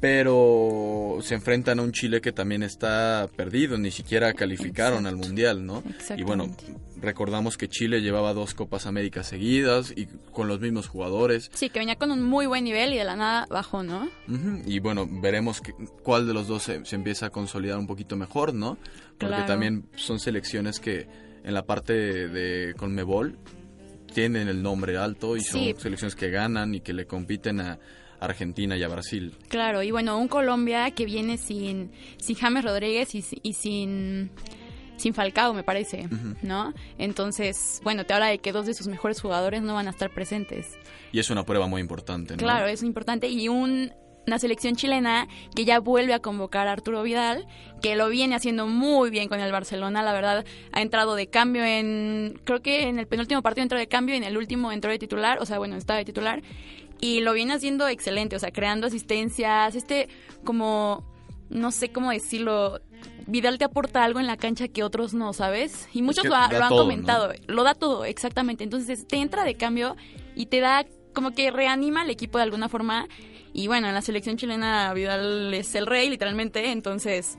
pero 0.00 1.18
se 1.22 1.34
enfrentan 1.34 1.78
a 1.78 1.82
un 1.82 1.92
Chile 1.92 2.20
que 2.20 2.32
también 2.32 2.62
está 2.62 3.28
perdido, 3.36 3.78
ni 3.78 3.90
siquiera 3.90 4.32
calificaron 4.32 5.06
al 5.06 5.16
Mundial, 5.16 5.64
¿no? 5.66 5.82
Y 6.16 6.22
bueno, 6.22 6.46
recordamos 7.00 7.56
que 7.56 7.68
Chile 7.68 8.00
llevaba 8.00 8.32
dos 8.32 8.54
Copas 8.54 8.86
América 8.86 9.22
seguidas 9.22 9.92
y 9.94 10.06
con 10.32 10.48
los 10.48 10.60
mismos 10.60 10.88
jugadores. 10.88 11.50
Sí, 11.54 11.68
que 11.70 11.78
venía 11.78 11.96
con 11.96 12.10
un 12.10 12.22
muy 12.22 12.46
buen 12.46 12.64
nivel 12.64 12.94
y 12.94 12.96
de 12.96 13.04
la 13.04 13.14
nada 13.16 13.46
bajó, 13.50 13.82
¿no? 13.82 14.08
Y 14.66 14.78
bueno, 14.80 15.06
veremos 15.10 15.60
que- 15.60 15.74
cuál 16.02 16.26
de 16.26 16.34
los 16.34 16.48
dos 16.48 16.62
se, 16.62 16.84
se 16.84 16.96
empieza 16.96 17.26
a 17.26 17.30
consolidar 17.30 17.78
un 17.78 17.86
poquito 17.86 18.16
mejor, 18.16 18.54
¿no? 18.54 18.78
Porque 19.18 19.26
Claro. 19.34 19.46
también 19.46 19.84
son 19.96 20.18
selecciones 20.18 20.80
que 20.80 21.06
en 21.44 21.54
la 21.54 21.66
parte 21.66 21.92
de, 21.92 22.28
de 22.28 22.74
Conmebol 22.74 23.38
tienen 24.14 24.48
el 24.48 24.62
nombre 24.62 24.96
alto 24.96 25.36
y 25.36 25.42
son 25.42 25.60
Sí. 25.60 25.74
selecciones 25.78 26.16
que 26.16 26.30
ganan 26.30 26.74
y 26.74 26.80
que 26.80 26.92
le 26.92 27.06
compiten 27.06 27.60
a 27.60 27.78
Argentina 28.20 28.76
y 28.76 28.82
a 28.82 28.88
Brasil. 28.88 29.36
Claro, 29.48 29.82
y 29.82 29.90
bueno, 29.90 30.18
un 30.18 30.28
Colombia 30.28 30.90
que 30.90 31.06
viene 31.06 31.38
sin, 31.38 31.90
sin 32.18 32.36
James 32.36 32.64
Rodríguez 32.64 33.14
y, 33.14 33.24
y 33.42 33.54
sin, 33.54 34.30
sin 34.96 35.14
Falcao, 35.14 35.54
me 35.54 35.64
parece, 35.64 36.08
¿no? 36.42 36.74
Entonces, 36.98 37.80
bueno, 37.82 38.04
te 38.04 38.12
habla 38.14 38.26
de 38.26 38.38
que 38.38 38.52
dos 38.52 38.66
de 38.66 38.74
sus 38.74 38.86
mejores 38.86 39.20
jugadores 39.20 39.62
no 39.62 39.74
van 39.74 39.86
a 39.88 39.90
estar 39.90 40.10
presentes. 40.10 40.78
Y 41.12 41.18
es 41.18 41.30
una 41.30 41.44
prueba 41.44 41.66
muy 41.66 41.80
importante, 41.80 42.34
¿no? 42.34 42.38
Claro, 42.38 42.66
es 42.66 42.82
importante. 42.82 43.28
Y 43.28 43.48
un, 43.48 43.92
una 44.26 44.38
selección 44.38 44.76
chilena 44.76 45.26
que 45.56 45.64
ya 45.64 45.80
vuelve 45.80 46.14
a 46.14 46.20
convocar 46.20 46.68
a 46.68 46.72
Arturo 46.72 47.02
Vidal, 47.02 47.46
que 47.82 47.96
lo 47.96 48.08
viene 48.08 48.34
haciendo 48.34 48.66
muy 48.66 49.10
bien 49.10 49.28
con 49.28 49.40
el 49.40 49.50
Barcelona, 49.50 50.02
la 50.02 50.12
verdad, 50.12 50.44
ha 50.72 50.82
entrado 50.82 51.14
de 51.14 51.28
cambio 51.28 51.64
en, 51.64 52.38
creo 52.44 52.60
que 52.60 52.82
en 52.82 52.98
el 52.98 53.06
penúltimo 53.06 53.42
partido 53.42 53.62
entró 53.62 53.78
de 53.78 53.88
cambio 53.88 54.14
y 54.14 54.18
en 54.18 54.24
el 54.24 54.36
último 54.36 54.70
entró 54.70 54.90
de 54.90 54.98
titular, 54.98 55.38
o 55.40 55.46
sea, 55.46 55.58
bueno, 55.58 55.76
estaba 55.76 55.98
de 55.98 56.04
titular, 56.04 56.42
y 57.00 57.20
lo 57.20 57.32
viene 57.32 57.54
haciendo 57.54 57.88
excelente, 57.88 58.36
o 58.36 58.38
sea, 58.38 58.50
creando 58.50 58.86
asistencias, 58.86 59.74
este 59.74 60.08
como, 60.44 61.04
no 61.48 61.70
sé 61.70 61.90
cómo 61.90 62.10
decirlo, 62.10 62.80
Vidal 63.26 63.58
te 63.58 63.64
aporta 63.64 64.02
algo 64.04 64.18
en 64.20 64.26
la 64.26 64.36
cancha 64.36 64.68
que 64.68 64.82
otros 64.82 65.14
no, 65.14 65.32
¿sabes? 65.32 65.88
Y 65.92 66.02
muchos 66.02 66.22
que 66.22 66.28
lo, 66.28 66.34
ha- 66.36 66.50
lo 66.52 66.62
han 66.64 66.68
todo, 66.70 66.82
comentado, 66.82 67.32
lo 67.46 67.62
da 67.62 67.74
todo, 67.74 68.04
exactamente. 68.04 68.64
Entonces 68.64 69.06
te 69.06 69.16
entra 69.16 69.44
de 69.44 69.54
cambio 69.54 69.96
y 70.34 70.46
te 70.46 70.60
da 70.60 70.84
como 71.14 71.30
que 71.32 71.50
reanima 71.50 72.02
al 72.02 72.10
equipo 72.10 72.38
de 72.38 72.44
alguna 72.44 72.68
forma. 72.68 73.06
Y 73.52 73.66
bueno, 73.66 73.88
en 73.88 73.94
la 73.94 74.02
selección 74.02 74.36
chilena 74.36 74.92
Vidal 74.94 75.52
es 75.54 75.74
el 75.74 75.86
rey, 75.86 76.08
literalmente. 76.10 76.70
Entonces, 76.70 77.36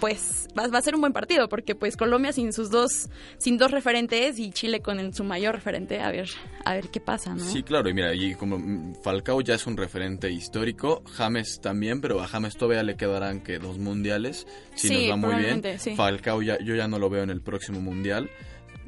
pues 0.00 0.46
va, 0.58 0.66
va 0.68 0.78
a 0.78 0.82
ser 0.82 0.94
un 0.94 1.00
buen 1.00 1.12
partido 1.12 1.48
porque 1.48 1.74
pues 1.74 1.96
Colombia 1.96 2.32
sin 2.32 2.52
sus 2.52 2.70
dos, 2.70 3.08
sin 3.38 3.58
dos 3.58 3.70
referentes 3.70 4.38
y 4.38 4.50
Chile 4.50 4.80
con 4.80 4.98
el- 5.00 5.12
su 5.14 5.24
mayor 5.24 5.54
referente, 5.54 6.00
a 6.00 6.10
ver, 6.10 6.28
a 6.64 6.74
ver 6.74 6.88
qué 6.88 7.00
pasa, 7.00 7.34
¿no? 7.34 7.44
Sí, 7.44 7.62
claro, 7.62 7.88
y 7.88 7.94
mira, 7.94 8.14
y 8.14 8.34
como 8.34 8.58
mm, 8.58 8.94
Falcao 9.02 9.40
ya 9.40 9.54
es 9.54 9.66
un 9.66 9.76
referente 9.76 10.30
histórico, 10.30 11.02
James 11.12 11.60
también, 11.60 12.00
pero 12.00 12.20
a 12.20 12.26
James 12.28 12.56
todavía 12.56 12.82
le 12.82 12.96
quedarán 12.96 13.40
que 13.42 13.58
dos 13.58 13.78
mundiales, 13.78 14.46
si 14.74 14.88
Sí, 14.88 14.94
nos 14.94 15.10
va 15.12 15.16
muy 15.16 15.34
bien. 15.36 15.62
sí. 15.78 15.94
Falcao 15.96 16.42
ya, 16.42 16.58
yo 16.60 16.74
ya 16.74 16.88
no 16.88 16.98
lo 16.98 17.10
veo 17.10 17.22
en 17.22 17.30
el 17.30 17.40
próximo 17.40 17.80
mundial. 17.80 18.30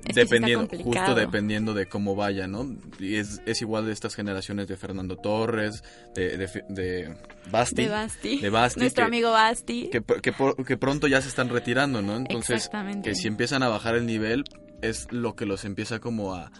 Es 0.06 0.14
sí 0.14 0.20
dependiendo, 0.20 0.68
justo 0.82 1.14
dependiendo 1.14 1.74
de 1.74 1.86
cómo 1.86 2.14
vaya, 2.16 2.46
¿no? 2.46 2.66
Y 2.98 3.16
es, 3.16 3.40
es 3.46 3.60
igual 3.62 3.86
de 3.86 3.92
estas 3.92 4.14
generaciones 4.14 4.68
de 4.68 4.76
Fernando 4.76 5.16
Torres, 5.16 5.82
de, 6.14 6.36
de, 6.36 6.64
de 6.68 7.16
Basti. 7.50 7.82
De 7.84 7.88
Basti. 7.88 8.38
de 8.40 8.50
Basti, 8.50 8.80
Nuestro 8.80 9.02
que- 9.02 9.06
amigo 9.08 9.30
Basti. 9.32 9.90
que, 9.90 10.02
que, 10.02 10.34
que 10.66 10.76
pronto 10.76 11.06
ya 11.06 11.20
se 11.20 11.28
están 11.28 11.48
retirando, 11.48 12.02
¿no? 12.02 12.16
Entonces, 12.16 12.70
que 13.02 13.14
si 13.14 13.28
empiezan 13.28 13.62
a 13.62 13.68
bajar 13.68 13.94
el 13.94 14.06
nivel, 14.06 14.44
es 14.82 15.06
lo 15.12 15.36
que 15.36 15.46
los 15.46 15.64
empieza 15.64 15.98
como 16.00 16.34
a 16.34 16.50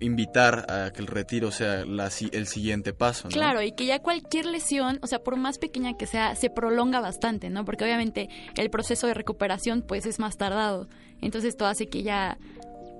invitar 0.00 0.66
a 0.70 0.92
que 0.92 1.00
el 1.00 1.06
retiro 1.06 1.50
sea 1.50 1.84
la 1.84 2.10
el 2.32 2.46
siguiente 2.46 2.92
paso, 2.92 3.28
¿no? 3.28 3.32
Claro, 3.32 3.62
y 3.62 3.72
que 3.72 3.86
ya 3.86 4.00
cualquier 4.00 4.46
lesión, 4.46 4.98
o 5.02 5.06
sea, 5.06 5.18
por 5.20 5.36
más 5.36 5.58
pequeña 5.58 5.96
que 5.96 6.06
sea, 6.06 6.34
se 6.36 6.50
prolonga 6.50 7.00
bastante, 7.00 7.50
¿no? 7.50 7.64
Porque 7.64 7.84
obviamente 7.84 8.28
el 8.56 8.70
proceso 8.70 9.06
de 9.06 9.14
recuperación 9.14 9.82
pues 9.82 10.06
es 10.06 10.18
más 10.18 10.36
tardado. 10.36 10.88
Entonces 11.20 11.50
esto 11.50 11.66
hace 11.66 11.86
que 11.86 12.02
ya 12.02 12.38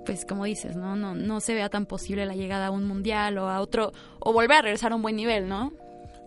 pues 0.05 0.25
como 0.25 0.45
dices, 0.45 0.75
¿no? 0.75 0.95
No 0.95 1.15
no 1.15 1.39
se 1.39 1.53
vea 1.53 1.69
tan 1.69 1.85
posible 1.85 2.25
la 2.25 2.35
llegada 2.35 2.67
a 2.67 2.71
un 2.71 2.85
mundial 2.85 3.37
o 3.37 3.49
a 3.49 3.61
otro 3.61 3.93
o 4.19 4.33
volver 4.33 4.57
a 4.57 4.61
regresar 4.61 4.91
a 4.91 4.95
un 4.95 5.01
buen 5.01 5.15
nivel, 5.15 5.47
¿no? 5.47 5.71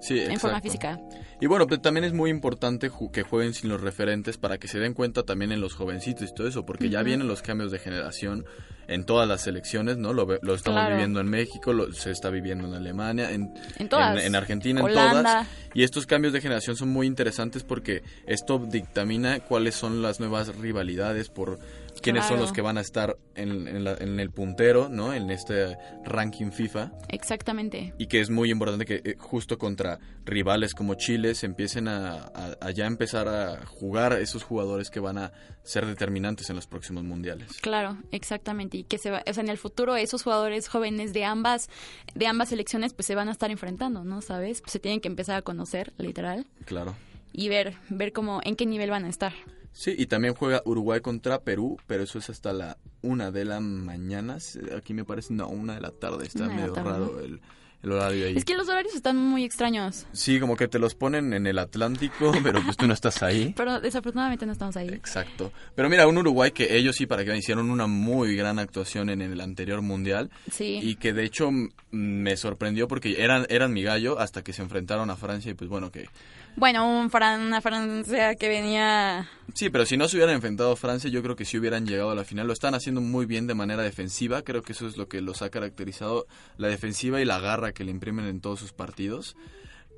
Sí, 0.02 0.18
en 0.20 0.38
forma 0.40 0.60
física. 0.60 1.00
Y 1.40 1.46
bueno, 1.46 1.66
pero 1.66 1.80
también 1.80 2.04
es 2.04 2.12
muy 2.12 2.28
importante 2.30 2.90
ju- 2.90 3.10
que 3.10 3.22
jueguen 3.22 3.54
sin 3.54 3.70
los 3.70 3.80
referentes 3.80 4.36
para 4.36 4.58
que 4.58 4.68
se 4.68 4.78
den 4.78 4.94
cuenta 4.94 5.22
también 5.22 5.52
en 5.52 5.60
los 5.60 5.74
jovencitos 5.74 6.28
y 6.30 6.34
todo 6.34 6.46
eso, 6.46 6.66
porque 6.66 6.88
ya 6.90 7.02
vienen 7.02 7.26
los 7.28 7.40
cambios 7.42 7.70
de 7.72 7.78
generación 7.78 8.44
en 8.88 9.04
todas 9.06 9.28
las 9.28 9.42
selecciones, 9.42 9.96
¿no? 9.96 10.12
Lo, 10.12 10.26
lo 10.42 10.54
estamos 10.54 10.80
Claro. 10.80 10.90
viviendo 10.96 11.20
en 11.20 11.28
México, 11.28 11.72
lo, 11.72 11.92
se 11.92 12.10
está 12.10 12.30
viviendo 12.30 12.66
en 12.66 12.74
Alemania, 12.74 13.30
en, 13.30 13.54
En 13.78 13.88
todas. 13.88 14.18
en, 14.18 14.26
en 14.26 14.34
Argentina, 14.34 14.80
en 14.80 14.86
todas. 14.88 15.46
Y 15.72 15.84
estos 15.84 16.04
cambios 16.06 16.32
de 16.32 16.40
generación 16.40 16.76
son 16.76 16.88
muy 16.90 17.06
interesantes 17.06 17.62
porque 17.62 18.02
esto 18.26 18.58
dictamina 18.58 19.40
cuáles 19.40 19.74
son 19.76 20.02
las 20.02 20.18
nuevas 20.20 20.54
rivalidades 20.56 21.28
por 21.28 21.58
quiénes 22.02 22.26
son 22.26 22.38
los 22.40 22.52
que 22.52 22.60
van 22.60 22.76
a 22.78 22.80
estar 22.82 23.16
en, 23.34 23.66
en 23.68 23.84
la- 23.84 23.94
en 23.94 24.20
el 24.20 24.30
puntero, 24.30 24.88
¿no? 24.88 25.14
En 25.14 25.30
este 25.30 25.76
ranking 26.04 26.50
FIFA 26.50 26.92
Exactamente. 27.08 27.94
y 27.98 28.06
que 28.06 28.20
es 28.20 28.28
muy 28.30 28.50
importante 28.50 28.84
que 28.84 29.00
eh, 29.04 29.16
justo 29.18 29.56
contra 29.58 29.98
rivales 30.24 30.74
como 30.74 30.94
Chile 30.94 31.34
se 31.34 31.46
empiecen 31.46 31.88
a, 31.88 32.14
a- 32.34 32.56
a 32.60 32.70
ya 32.72 32.86
empezar 32.86 33.28
a 33.28 33.64
jugar 33.66 34.12
esos 34.14 34.42
jugadores 34.42 34.90
que 34.90 35.00
van 35.00 35.18
a 35.18 35.32
ser 35.62 35.86
determinantes 35.86 36.50
en 36.50 36.56
los 36.56 36.66
próximos 36.66 37.04
mundiales. 37.04 37.52
Claro, 37.60 37.96
exactamente. 38.10 38.76
Y 38.78 38.84
que 38.84 38.98
se 38.98 39.10
va, 39.10 39.22
o 39.28 39.32
sea, 39.32 39.42
en 39.42 39.48
el 39.48 39.58
futuro 39.58 39.96
esos 39.96 40.22
jugadores 40.22 40.68
jóvenes 40.68 41.12
de 41.12 41.24
ambas, 41.24 41.68
de 42.14 42.26
ambas 42.26 42.48
selecciones, 42.50 42.92
pues 42.94 43.06
se 43.06 43.14
van 43.14 43.28
a 43.28 43.32
estar 43.32 43.50
enfrentando, 43.50 44.04
¿no? 44.04 44.20
¿Sabes? 44.20 44.60
Pues 44.60 44.72
se 44.72 44.78
tienen 44.80 45.00
que 45.00 45.08
empezar 45.08 45.36
a 45.36 45.42
conocer, 45.42 45.92
literal, 45.98 46.46
Claro. 46.64 46.94
y 47.32 47.48
ver, 47.48 47.74
ver 47.88 48.12
cómo, 48.12 48.40
en 48.44 48.56
qué 48.56 48.66
nivel 48.66 48.90
van 48.90 49.04
a 49.04 49.08
estar. 49.08 49.32
Sí, 49.72 49.94
y 49.96 50.06
también 50.06 50.34
juega 50.34 50.62
Uruguay 50.64 51.00
contra 51.00 51.40
Perú, 51.40 51.78
pero 51.86 52.02
eso 52.04 52.18
es 52.18 52.28
hasta 52.30 52.52
la 52.52 52.76
una 53.00 53.30
de 53.30 53.44
la 53.44 53.58
mañana. 53.60 54.36
Aquí 54.76 54.92
me 54.94 55.04
parece, 55.04 55.32
no, 55.34 55.48
una 55.48 55.74
de 55.76 55.80
la 55.80 55.90
tarde. 55.90 56.26
Está 56.26 56.44
Una 56.44 56.54
medio 56.54 56.72
tarde, 56.74 56.90
raro 56.90 57.20
el, 57.20 57.40
el 57.82 57.92
horario 57.92 58.26
ahí. 58.26 58.36
Es 58.36 58.44
que 58.44 58.54
los 58.54 58.68
horarios 58.68 58.94
están 58.94 59.16
muy 59.16 59.44
extraños, 59.44 60.06
Sí, 60.12 60.38
como 60.38 60.56
que 60.56 60.68
te 60.68 60.78
los 60.78 60.94
ponen 60.94 61.32
en 61.32 61.46
el 61.46 61.58
Atlántico, 61.58 62.32
pero 62.42 62.62
pues 62.62 62.76
tú 62.76 62.86
no 62.86 62.92
estás 62.94 63.22
ahí. 63.22 63.54
pero 63.56 63.80
desafortunadamente 63.80 64.44
no 64.46 64.52
estamos 64.52 64.76
ahí. 64.76 64.88
Exacto. 64.90 65.50
Pero 65.74 65.88
mira, 65.88 66.06
un 66.06 66.18
Uruguay 66.18 66.50
que 66.52 66.76
ellos 66.76 66.94
sí, 66.94 67.06
para 67.06 67.24
que 67.24 67.34
hicieron 67.36 67.70
una 67.70 67.86
muy 67.86 68.36
gran 68.36 68.58
actuación 68.58 69.08
en 69.08 69.22
el 69.22 69.40
anterior 69.40 69.80
mundial. 69.80 70.30
Sí. 70.50 70.80
Y 70.82 70.96
que 70.96 71.12
de 71.14 71.24
hecho 71.24 71.48
m- 71.48 71.70
me 71.90 72.36
sorprendió 72.36 72.86
porque 72.88 73.22
eran, 73.22 73.46
eran 73.48 73.72
mi 73.72 73.82
gallo 73.82 74.18
hasta 74.20 74.44
que 74.44 74.52
se 74.52 74.60
enfrentaron 74.62 75.08
a 75.10 75.16
Francia 75.16 75.50
y 75.50 75.54
pues 75.54 75.70
bueno 75.70 75.90
que... 75.90 76.08
Bueno, 76.56 76.86
un 76.86 77.10
Fran, 77.10 77.40
una 77.40 77.60
Francia 77.60 78.34
que 78.34 78.48
venía... 78.48 79.28
Sí, 79.54 79.70
pero 79.70 79.84
si 79.84 79.96
no 79.96 80.08
se 80.08 80.16
hubieran 80.16 80.34
enfrentado 80.34 80.72
a 80.72 80.76
Francia 80.76 81.10
yo 81.10 81.22
creo 81.22 81.36
que 81.36 81.44
sí 81.44 81.58
hubieran 81.58 81.86
llegado 81.86 82.10
a 82.10 82.14
la 82.14 82.24
final. 82.24 82.46
Lo 82.46 82.52
están 82.52 82.74
haciendo 82.74 83.00
muy 83.00 83.26
bien 83.26 83.46
de 83.46 83.54
manera 83.54 83.82
defensiva. 83.82 84.42
Creo 84.42 84.62
que 84.62 84.72
eso 84.72 84.86
es 84.86 84.96
lo 84.96 85.08
que 85.08 85.20
los 85.20 85.42
ha 85.42 85.50
caracterizado. 85.50 86.26
La 86.56 86.68
defensiva 86.68 87.20
y 87.20 87.24
la 87.24 87.38
garra 87.38 87.72
que 87.72 87.84
le 87.84 87.90
imprimen 87.90 88.26
en 88.26 88.40
todos 88.40 88.60
sus 88.60 88.72
partidos. 88.72 89.36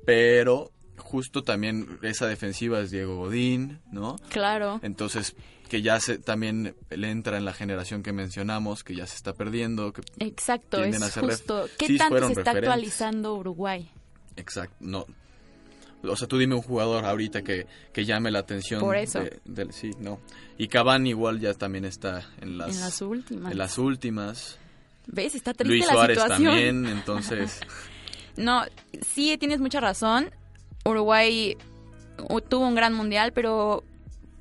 Pero 0.05 0.71
justo 0.97 1.43
también 1.43 1.99
esa 2.01 2.27
defensiva 2.27 2.79
es 2.79 2.91
Diego 2.91 3.17
Godín, 3.17 3.79
¿no? 3.91 4.15
Claro. 4.29 4.79
Entonces 4.81 5.35
que 5.69 5.81
ya 5.81 5.99
se, 5.99 6.17
también 6.17 6.75
le 6.89 7.09
entra 7.09 7.37
en 7.37 7.45
la 7.45 7.53
generación 7.53 8.03
que 8.03 8.13
mencionamos, 8.13 8.83
que 8.83 8.95
ya 8.95 9.07
se 9.07 9.15
está 9.15 9.33
perdiendo, 9.33 9.93
que 9.93 10.01
Exacto, 10.19 10.83
es 10.83 11.01
a 11.01 11.21
justo. 11.21 11.67
¿Qué 11.77 11.87
sí 11.87 11.97
tanto 11.97 12.27
se 12.27 12.33
está 12.33 12.51
actualizando 12.51 13.35
Uruguay? 13.35 13.89
Exacto, 14.35 14.75
no. 14.79 15.05
O 16.09 16.15
sea, 16.15 16.27
tú 16.27 16.37
dime 16.37 16.55
un 16.55 16.61
jugador 16.61 17.05
ahorita 17.05 17.41
que, 17.41 17.67
que 17.93 18.05
llame 18.05 18.31
la 18.31 18.39
atención. 18.39 18.79
Por 18.81 18.95
eso. 18.97 19.21
de- 19.45 19.71
sí, 19.71 19.91
no. 19.99 20.19
Y 20.57 20.67
Cavani 20.67 21.09
igual 21.09 21.39
ya 21.39 21.53
también 21.53 21.85
está 21.85 22.29
en 22.41 22.57
las, 22.57 22.75
en 22.75 22.81
las 22.81 23.01
últimas. 23.01 23.51
en 23.51 23.57
las 23.57 23.77
últimas. 23.77 24.57
¿Ves? 25.07 25.35
Está 25.35 25.53
triste 25.53 25.69
Luis 25.75 25.85
la 25.87 25.93
Suárez 25.93 26.17
situación. 26.19 26.45
también, 26.53 26.85
entonces... 26.97 27.59
No, 28.37 28.63
sí 29.07 29.37
tienes 29.37 29.59
mucha 29.59 29.79
razón. 29.79 30.29
Uruguay 30.83 31.57
tuvo 32.49 32.67
un 32.67 32.75
gran 32.75 32.93
mundial, 32.93 33.31
pero 33.33 33.83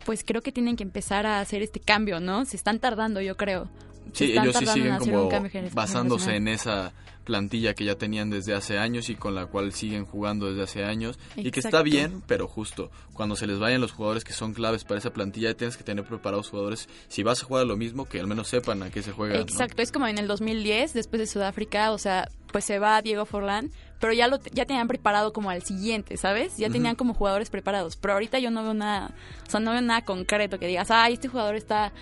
pues 0.04 0.24
creo 0.24 0.42
que 0.42 0.52
tienen 0.52 0.76
que 0.76 0.82
empezar 0.82 1.26
a 1.26 1.40
hacer 1.40 1.62
este 1.62 1.80
cambio, 1.80 2.20
¿no? 2.20 2.44
Se 2.44 2.56
están 2.56 2.78
tardando, 2.78 3.20
yo 3.20 3.36
creo. 3.36 3.68
Se 4.12 4.26
Sí, 4.26 4.32
ellos 4.32 4.56
sí 4.56 4.66
siguen 4.66 4.98
como 4.98 5.30
basándose 5.72 6.36
en 6.36 6.48
esa 6.48 6.92
plantilla 7.24 7.74
que 7.74 7.84
ya 7.84 7.96
tenían 7.96 8.30
desde 8.30 8.54
hace 8.54 8.78
años 8.78 9.08
y 9.08 9.14
con 9.16 9.34
la 9.34 9.46
cual 9.46 9.72
siguen 9.72 10.04
jugando 10.04 10.48
desde 10.48 10.62
hace 10.62 10.84
años 10.84 11.18
y 11.36 11.50
que 11.50 11.60
está 11.60 11.82
bien, 11.82 12.22
pero 12.26 12.46
justo 12.46 12.90
cuando 13.12 13.36
se 13.36 13.46
les 13.46 13.58
vayan 13.58 13.80
los 13.80 13.92
jugadores 13.92 14.24
que 14.24 14.32
son 14.32 14.54
claves 14.54 14.84
para 14.84 14.98
esa 14.98 15.12
plantilla 15.12 15.50
ya 15.50 15.56
tienes 15.56 15.76
que 15.76 15.84
tener 15.84 16.04
preparados 16.04 16.50
jugadores 16.50 16.88
si 17.08 17.22
vas 17.22 17.42
a 17.42 17.46
jugar 17.46 17.62
a 17.62 17.66
lo 17.66 17.76
mismo 17.76 18.06
que 18.06 18.20
al 18.20 18.26
menos 18.26 18.48
sepan 18.48 18.82
a 18.82 18.90
qué 18.90 19.02
se 19.02 19.12
juega. 19.12 19.34
¿no? 19.36 19.40
Exacto, 19.40 19.82
es 19.82 19.90
como 19.90 20.06
en 20.06 20.18
el 20.18 20.28
2010, 20.28 20.92
después 20.92 21.20
de 21.20 21.26
Sudáfrica, 21.26 21.92
o 21.92 21.98
sea, 21.98 22.28
pues 22.52 22.64
se 22.64 22.78
va 22.78 23.00
Diego 23.02 23.24
Forlán, 23.26 23.70
pero 23.98 24.12
ya 24.12 24.28
lo 24.28 24.38
ya 24.52 24.64
tenían 24.66 24.86
preparado 24.86 25.32
como 25.32 25.50
al 25.50 25.62
siguiente, 25.62 26.16
¿sabes? 26.16 26.56
Ya 26.56 26.70
tenían 26.70 26.94
como 26.94 27.14
jugadores 27.14 27.50
preparados, 27.50 27.96
pero 27.96 28.14
ahorita 28.14 28.38
yo 28.38 28.50
no 28.50 28.62
veo 28.62 28.74
nada, 28.74 29.14
o 29.46 29.50
sea, 29.50 29.60
no 29.60 29.72
veo 29.72 29.80
nada 29.80 30.04
concreto 30.04 30.58
que 30.58 30.66
digas, 30.66 30.90
"Ay, 30.90 31.14
este 31.14 31.28
jugador 31.28 31.56
está 31.56 31.92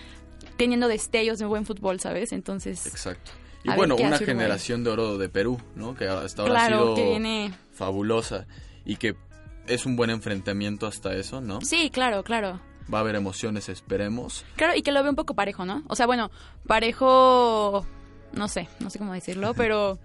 teniendo 0.57 0.89
destellos 0.89 1.39
de 1.39 1.47
buen 1.47 1.65
fútbol", 1.65 2.01
¿sabes? 2.01 2.33
Entonces, 2.33 2.87
Exacto. 2.87 3.33
Y 3.65 3.71
bueno, 3.75 3.95
una 3.95 4.07
Uruguay. 4.09 4.27
generación 4.27 4.85
de 4.85 4.91
oro 4.91 5.19
de 5.19 5.29
Perú, 5.29 5.61
¿no? 5.77 5.95
Que 5.95 6.09
hasta 6.09 6.43
ahora 6.43 6.65
ha 6.65 6.69
sido 6.69 6.95
que 6.95 7.05
viene 7.11 7.53
fabulosa 7.73 8.47
y 8.85 8.97
que 8.97 9.15
es 9.67 9.87
un 9.87 9.95
buen 9.97 10.11
enfrentamiento 10.11 10.87
hasta 10.87 11.15
eso, 11.15 11.41
¿no? 11.41 11.61
Sí, 11.61 11.91
claro, 11.91 12.25
claro. 12.25 12.61
Va 12.93 12.99
a 12.99 13.01
haber 13.03 13.15
emociones, 13.15 13.69
esperemos. 13.69 14.45
Claro, 14.57 14.75
y 14.77 14.83
que 14.83 14.91
lo 14.91 15.01
veo 15.03 15.11
un 15.11 15.17
poco 15.17 15.35
parejo, 15.35 15.65
¿no? 15.65 15.85
O 15.89 15.95
sea, 15.95 16.07
bueno, 16.07 16.31
parejo, 16.67 17.87
no 18.33 18.49
sé, 18.49 18.69
no 18.81 18.91
sé 18.91 18.99
cómo 18.99 19.13
decirlo, 19.13 19.55
pero 19.57 19.99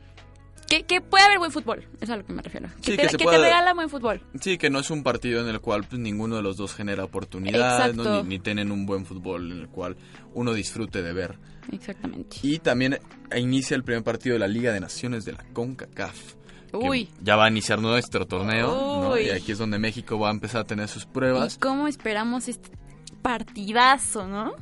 que, 0.69 0.83
que 0.83 1.01
puede 1.01 1.23
haber 1.25 1.37
buen 1.39 1.51
fútbol, 1.51 1.85
es 2.01 2.09
a 2.09 2.17
lo 2.17 2.25
que 2.25 2.33
me 2.33 2.41
refiero. 2.41 2.67
Que, 2.81 2.91
Sí, 2.91 2.97
te, 2.97 3.07
que 3.07 3.17
que 3.17 3.23
pueda- 3.23 3.37
te 3.37 3.43
regala 3.43 3.73
buen 3.73 3.89
fútbol. 3.89 4.21
Sí, 4.41 4.57
que 4.57 4.69
no 4.69 4.79
es 4.79 4.89
un 4.91 5.03
partido 5.03 5.41
en 5.41 5.47
el 5.47 5.59
cual 5.61 5.83
pues, 5.85 5.99
ninguno 5.99 6.35
de 6.35 6.41
los 6.43 6.57
dos 6.57 6.73
genera 6.75 7.03
oportunidades, 7.03 7.95
ni, 7.95 8.23
ni 8.23 8.39
tienen 8.39 8.71
un 8.71 8.85
buen 8.85 9.05
fútbol 9.05 9.51
en 9.51 9.59
el 9.59 9.67
cual 9.69 9.95
uno 10.33 10.53
disfrute 10.53 11.01
de 11.01 11.13
ver. 11.13 11.37
Exactamente. 11.71 12.37
Y 12.43 12.59
también 12.59 12.99
inicia 13.35 13.75
el 13.75 13.83
primer 13.83 14.03
partido 14.03 14.33
de 14.33 14.39
la 14.39 14.47
Liga 14.47 14.71
de 14.71 14.79
Naciones 14.79 15.25
de 15.25 15.33
la 15.33 15.43
CONCACAF. 15.53 16.35
Uy. 16.73 17.09
Ya 17.21 17.35
va 17.37 17.45
a 17.45 17.49
iniciar 17.49 17.79
nuestro 17.81 18.25
torneo, 18.27 19.01
¿no? 19.01 19.17
Y 19.17 19.29
aquí 19.29 19.53
es 19.53 19.57
donde 19.57 19.79
México 19.79 20.19
va 20.19 20.27
a 20.29 20.31
empezar 20.31 20.61
a 20.61 20.63
tener 20.65 20.87
sus 20.89 21.03
¿Y 21.03 21.07
pruebas. 21.07 21.57
cómo 21.57 21.87
esperamos 21.87 22.47
este 22.49 22.69
partidazo, 23.21 24.27
no? 24.27 24.53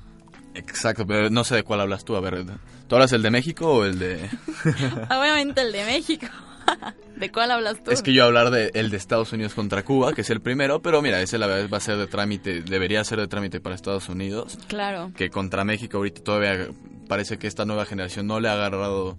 Exacto, 0.55 1.05
pero 1.05 1.29
no 1.29 1.43
sé 1.43 1.55
de 1.55 1.63
cuál 1.63 1.81
hablas 1.81 2.05
tú. 2.05 2.15
A 2.15 2.21
ver, 2.21 2.45
¿tú 2.87 2.95
hablas 2.95 3.11
el 3.11 3.21
de 3.21 3.31
México 3.31 3.67
o 3.71 3.85
el 3.85 3.99
de...? 3.99 4.29
Obviamente 5.09 5.61
el 5.61 5.71
de 5.71 5.85
México. 5.85 6.27
¿De 7.15 7.31
cuál 7.31 7.51
hablas 7.51 7.83
tú? 7.83 7.91
Es 7.91 8.01
que 8.01 8.13
yo 8.13 8.25
hablar 8.25 8.49
de 8.51 8.71
el 8.73 8.89
de 8.89 8.97
Estados 8.97 9.31
Unidos 9.33 9.53
contra 9.53 9.83
Cuba, 9.83 10.13
que 10.13 10.21
es 10.21 10.29
el 10.29 10.41
primero, 10.41 10.81
pero 10.81 11.01
mira, 11.01 11.21
ese 11.21 11.37
la 11.37 11.47
verdad 11.47 11.69
va 11.71 11.77
a 11.77 11.81
ser 11.81 11.97
de 11.97 12.07
trámite, 12.07 12.61
debería 12.61 13.03
ser 13.03 13.19
de 13.19 13.27
trámite 13.27 13.59
para 13.59 13.75
Estados 13.75 14.09
Unidos, 14.09 14.57
Claro. 14.67 15.11
que 15.15 15.29
contra 15.29 15.63
México 15.63 15.97
ahorita 15.97 16.21
todavía 16.23 16.67
parece 17.07 17.37
que 17.37 17.47
esta 17.47 17.65
nueva 17.65 17.85
generación 17.85 18.27
no 18.27 18.39
le 18.39 18.49
ha 18.49 18.53
agarrado 18.53 19.17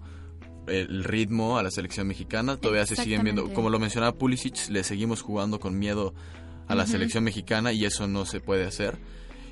el 0.67 1.05
ritmo 1.05 1.57
a 1.57 1.63
la 1.63 1.71
selección 1.71 2.07
mexicana, 2.07 2.57
todavía 2.57 2.85
se 2.85 2.97
siguen 2.97 3.23
viendo, 3.23 3.53
como 3.53 3.69
lo 3.69 3.79
mencionaba 3.79 4.11
Pulisic, 4.13 4.67
le 4.69 4.83
seguimos 4.83 5.21
jugando 5.21 5.59
con 5.59 5.79
miedo 5.79 6.13
a 6.67 6.75
la 6.75 6.85
selección 6.85 7.23
mexicana 7.23 7.71
y 7.71 7.85
eso 7.85 8.07
no 8.07 8.25
se 8.25 8.41
puede 8.41 8.65
hacer. 8.65 8.97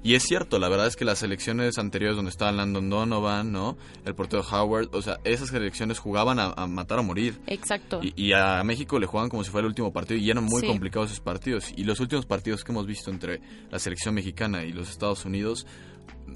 Y 0.06 0.14
es 0.14 0.22
cierto, 0.22 0.60
la 0.60 0.70
verdad 0.70 0.86
es 0.86 0.96
que 0.96 1.04
las 1.04 1.18
selecciones 1.18 1.80
anteriores 1.80 2.16
donde 2.16 2.30
estaba 2.30 2.52
Landon 2.52 2.92
Donovan, 2.92 3.52
¿no? 3.52 3.76
El 4.06 4.14
portero 4.14 4.44
Howard, 4.44 4.90
o 4.94 5.02
sea, 5.02 5.20
esas 5.24 5.50
selecciones 5.50 5.98
jugaban 5.98 6.38
a, 6.38 6.54
a 6.56 6.68
matar 6.68 7.00
o 7.00 7.04
morir. 7.04 7.40
Exacto. 7.48 8.02
Y, 8.04 8.14
y 8.16 8.34
a 8.34 8.64
México 8.64 9.00
le 9.00 9.08
juegan 9.08 9.30
como 9.30 9.44
si 9.44 9.50
fuera 9.50 9.66
el 9.66 9.70
último 9.70 9.92
partido 9.92 10.20
y 10.20 10.30
eran 10.30 10.44
muy 10.44 10.62
Sí. 10.62 10.68
complicados 10.68 11.10
esos 11.10 11.22
partidos. 11.22 11.74
Y 11.76 11.86
los 11.86 12.00
últimos 12.00 12.28
partidos 12.28 12.64
que 12.64 12.72
hemos 12.72 12.86
visto 12.86 13.10
entre 13.10 13.42
la 13.72 13.80
selección 13.80 14.14
mexicana 14.14 14.64
y 14.64 14.74
los 14.74 14.92
Estados 14.92 15.26
Unidos, 15.26 15.66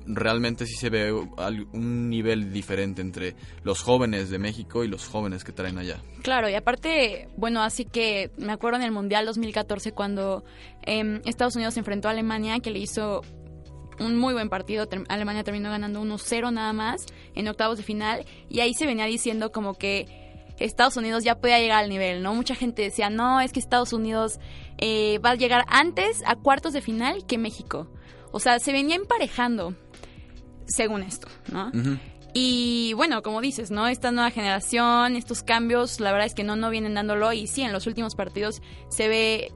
realmente 0.07 0.65
sí 0.65 0.73
se 0.75 0.89
ve 0.89 1.11
un 1.13 2.09
nivel 2.09 2.51
diferente 2.51 3.01
entre 3.03 3.35
los 3.63 3.81
jóvenes 3.83 4.31
de 4.31 4.39
México 4.39 4.83
y 4.83 4.87
los 4.87 5.05
jóvenes 5.07 5.43
que 5.43 5.51
traen 5.51 5.77
allá. 5.77 5.97
Claro, 6.23 6.49
y 6.49 6.55
aparte, 6.55 7.27
bueno, 7.37 7.61
así 7.61 7.85
que 7.85 8.31
me 8.37 8.51
acuerdo 8.51 8.77
en 8.79 8.83
el 8.85 8.91
Mundial 8.91 9.25
2014 9.27 9.91
cuando 9.91 10.43
em, 10.87 11.21
Estados 11.25 11.55
Unidos 11.55 11.75
se 11.75 11.81
enfrentó 11.81 12.07
a 12.07 12.11
Alemania, 12.11 12.59
que 12.59 12.71
le 12.71 12.79
hizo 12.79 13.21
un 13.99 14.17
muy 14.17 14.33
buen 14.33 14.49
partido. 14.49 14.87
Alemania 15.07 15.43
terminó 15.43 15.69
ganando 15.69 16.01
1-0 16.01 16.53
nada 16.53 16.73
más 16.73 17.05
en 17.35 17.47
octavos 17.47 17.77
de 17.77 17.83
final. 17.83 18.25
Y 18.49 18.59
ahí 18.61 18.73
se 18.73 18.85
venía 18.85 19.05
diciendo 19.05 19.51
como 19.51 19.75
que 19.75 20.07
Estados 20.59 20.97
Unidos 20.97 21.23
ya 21.23 21.39
podía 21.39 21.59
llegar 21.59 21.83
al 21.83 21.89
nivel, 21.89 22.21
¿no? 22.21 22.33
Mucha 22.33 22.55
gente 22.55 22.81
decía, 22.81 23.09
no, 23.09 23.39
es 23.39 23.51
que 23.51 23.59
Estados 23.59 23.93
Unidos 23.93 24.39
eh, 24.77 25.19
va 25.19 25.31
a 25.31 25.35
llegar 25.35 25.65
antes 25.67 26.23
a 26.25 26.35
cuartos 26.35 26.73
de 26.73 26.81
final 26.81 27.25
que 27.25 27.37
México. 27.37 27.87
O 28.31 28.39
sea, 28.39 28.59
se 28.59 28.71
venía 28.71 28.95
emparejando, 28.95 29.73
según 30.67 31.03
esto, 31.03 31.27
¿no? 31.51 31.71
Y 32.33 32.93
bueno, 32.93 33.23
como 33.23 33.41
dices, 33.41 33.71
¿no? 33.71 33.87
Esta 33.87 34.11
nueva 34.11 34.29
generación, 34.29 35.15
estos 35.15 35.41
cambios, 35.41 35.99
la 35.99 36.11
verdad 36.11 36.27
es 36.27 36.35
que 36.35 36.43
no, 36.43 36.55
no 36.55 36.69
vienen 36.69 36.93
dándolo. 36.93 37.33
Y 37.33 37.47
sí, 37.47 37.63
en 37.63 37.73
los 37.73 37.87
últimos 37.87 38.15
partidos 38.15 38.61
se 38.89 39.07
ve, 39.07 39.51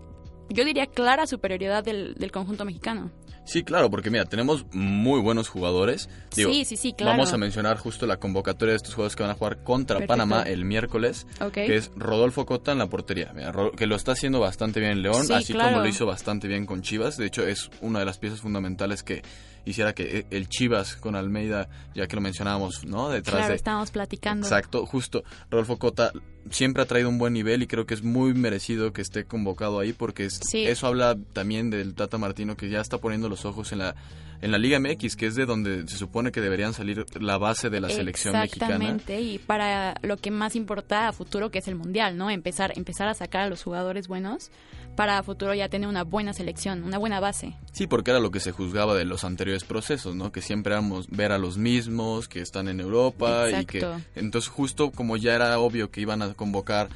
yo 0.50 0.66
diría, 0.66 0.88
clara 0.88 1.28
superioridad 1.28 1.84
del, 1.84 2.16
del 2.16 2.32
conjunto 2.32 2.66
mexicano. 2.66 3.12
Sí, 3.46 3.64
claro, 3.64 3.90
porque 3.90 4.10
mira, 4.10 4.26
tenemos 4.26 4.66
muy 4.72 5.20
buenos 5.20 5.50
jugadores. 5.50 6.10
Digo, 6.36 6.52
sí, 6.52 6.64
sí, 6.66 6.78
sí, 6.78 6.94
claro. 6.94 7.12
Vamos 7.18 7.34
a 7.34 7.38
mencionar 7.38 7.78
justo 7.78 8.06
la 8.06 8.18
convocatoria 8.18 8.72
de 8.72 8.78
estos 8.78 8.94
jugadores 8.94 9.16
que 9.16 9.24
van 9.24 9.32
a 9.32 9.36
jugar 9.36 9.58
contra 9.64 9.98
Perfecto. 9.98 10.12
Panamá 10.14 10.44
el 10.44 10.64
miércoles, 10.66 11.28
Ok. 11.42 11.52
que 11.54 11.76
es 11.76 11.92
Rodolfo 11.96 12.46
Cota 12.46 12.72
en 12.72 12.78
la 12.78 12.88
portería, 12.88 13.32
Mira, 13.36 13.54
que 13.76 13.86
lo 13.86 13.96
está 13.96 14.14
haciendo 14.14 14.40
bastante 14.40 14.80
bien 14.80 14.94
en 14.94 15.02
León, 15.02 15.26
Sí, 15.28 15.34
así 15.34 15.54
claro. 15.54 15.72
como 15.72 15.82
lo 15.84 15.88
hizo 15.90 16.06
bastante 16.06 16.48
bien 16.48 16.66
con 16.66 16.82
Chivas. 16.82 17.18
De 17.18 17.26
hecho, 17.26 17.46
es 17.46 17.70
una 17.82 18.00
de 18.00 18.06
las 18.06 18.18
piezas 18.18 18.40
fundamentales 18.42 19.04
que 19.04 19.22
hiciera 19.66 19.94
que 19.94 20.20
eh, 20.20 20.26
el 20.32 20.50
Chivas 20.50 20.96
con 20.98 21.16
Almeida, 21.16 21.70
ya 21.96 22.08
que 22.08 22.16
lo 22.16 22.22
mencionábamos, 22.22 22.86
¿no? 22.86 23.10
Detrás 23.10 23.36
Claro, 23.38 23.50
de 23.52 23.56
estábamos 23.56 23.92
platicando. 23.92 24.46
Exacto, 24.46 24.86
justo. 24.86 25.24
Rodolfo 25.50 25.78
Cota 25.78 26.12
siempre 26.50 26.84
ha 26.84 26.86
traído 26.86 27.08
un 27.10 27.18
buen 27.18 27.34
nivel 27.34 27.64
y 27.64 27.68
creo 27.68 27.86
que 27.86 27.94
es 27.94 28.04
muy 28.04 28.34
merecido 28.34 28.92
que 28.92 29.02
esté 29.02 29.24
convocado 29.26 29.80
ahí 29.80 29.94
porque 29.94 30.26
es- 30.26 30.40
Sí. 30.50 30.66
eso 30.66 30.88
habla 30.88 31.16
también 31.34 31.70
del 31.70 31.96
Tata 31.96 32.18
Martino 32.18 32.58
que 32.58 32.70
ya 32.70 32.82
está 32.82 32.98
poniendo 32.98 33.30
los 33.30 33.46
ojos 33.46 33.72
en 33.72 33.80
la 33.80 33.96
en 34.42 34.52
la 34.52 34.58
Liga 34.58 34.78
MX, 34.78 35.16
que 35.16 35.28
es 35.28 35.36
de 35.36 35.46
donde 35.46 35.88
se 35.88 35.96
supone 35.98 36.34
que 36.34 36.42
deberían 36.42 36.74
salir 36.74 37.06
la 37.22 37.38
base 37.38 37.70
de 37.70 37.80
la 37.80 37.88
selección 37.88 38.34
mexicana. 38.38 38.74
Exactamente, 38.74 39.22
y 39.22 39.38
para 39.40 39.96
lo 40.02 40.18
que 40.18 40.32
más 40.32 40.58
importa 40.58 41.08
a 41.08 41.14
futuro, 41.14 41.50
que 41.50 41.60
es 41.60 41.68
el 41.70 41.76
Mundial, 41.76 42.18
¿no? 42.18 42.30
Empezar, 42.30 42.74
empezar 42.76 43.08
a 43.08 43.14
sacar 43.14 43.44
a 43.44 43.48
los 43.48 43.64
jugadores 43.64 44.10
buenos 44.10 44.52
para 44.96 45.22
futuro 45.24 45.54
ya 45.54 45.70
tener 45.70 45.88
una 45.90 46.04
buena 46.04 46.34
selección, 46.34 46.84
una 46.84 46.98
buena 46.98 47.20
base. 47.20 47.56
Sí, 47.72 47.88
porque 47.88 48.12
era 48.12 48.20
lo 48.20 48.30
que 48.32 48.40
se 48.40 48.52
juzgaba 48.52 48.96
de 48.96 49.06
los 49.06 49.24
anteriores 49.24 49.64
procesos, 49.64 50.16
¿no? 50.16 50.32
Que 50.32 50.42
siempre 50.42 50.74
éramos 50.74 51.08
ver 51.10 51.32
a 51.32 51.38
los 51.40 51.58
mismos, 51.58 52.28
que 52.28 52.42
están 52.42 52.68
en 52.68 52.80
Europa 52.80 53.50
y 53.50 53.66
que 53.66 53.80
Exacto. 53.80 54.02
entonces 54.16 54.50
justo 54.50 54.92
como 54.92 55.18
ya 55.18 55.34
era 55.36 55.58
obvio 55.60 55.90
que 55.90 56.02
iban 56.02 56.22
a 56.22 56.34
convocar 56.34 56.90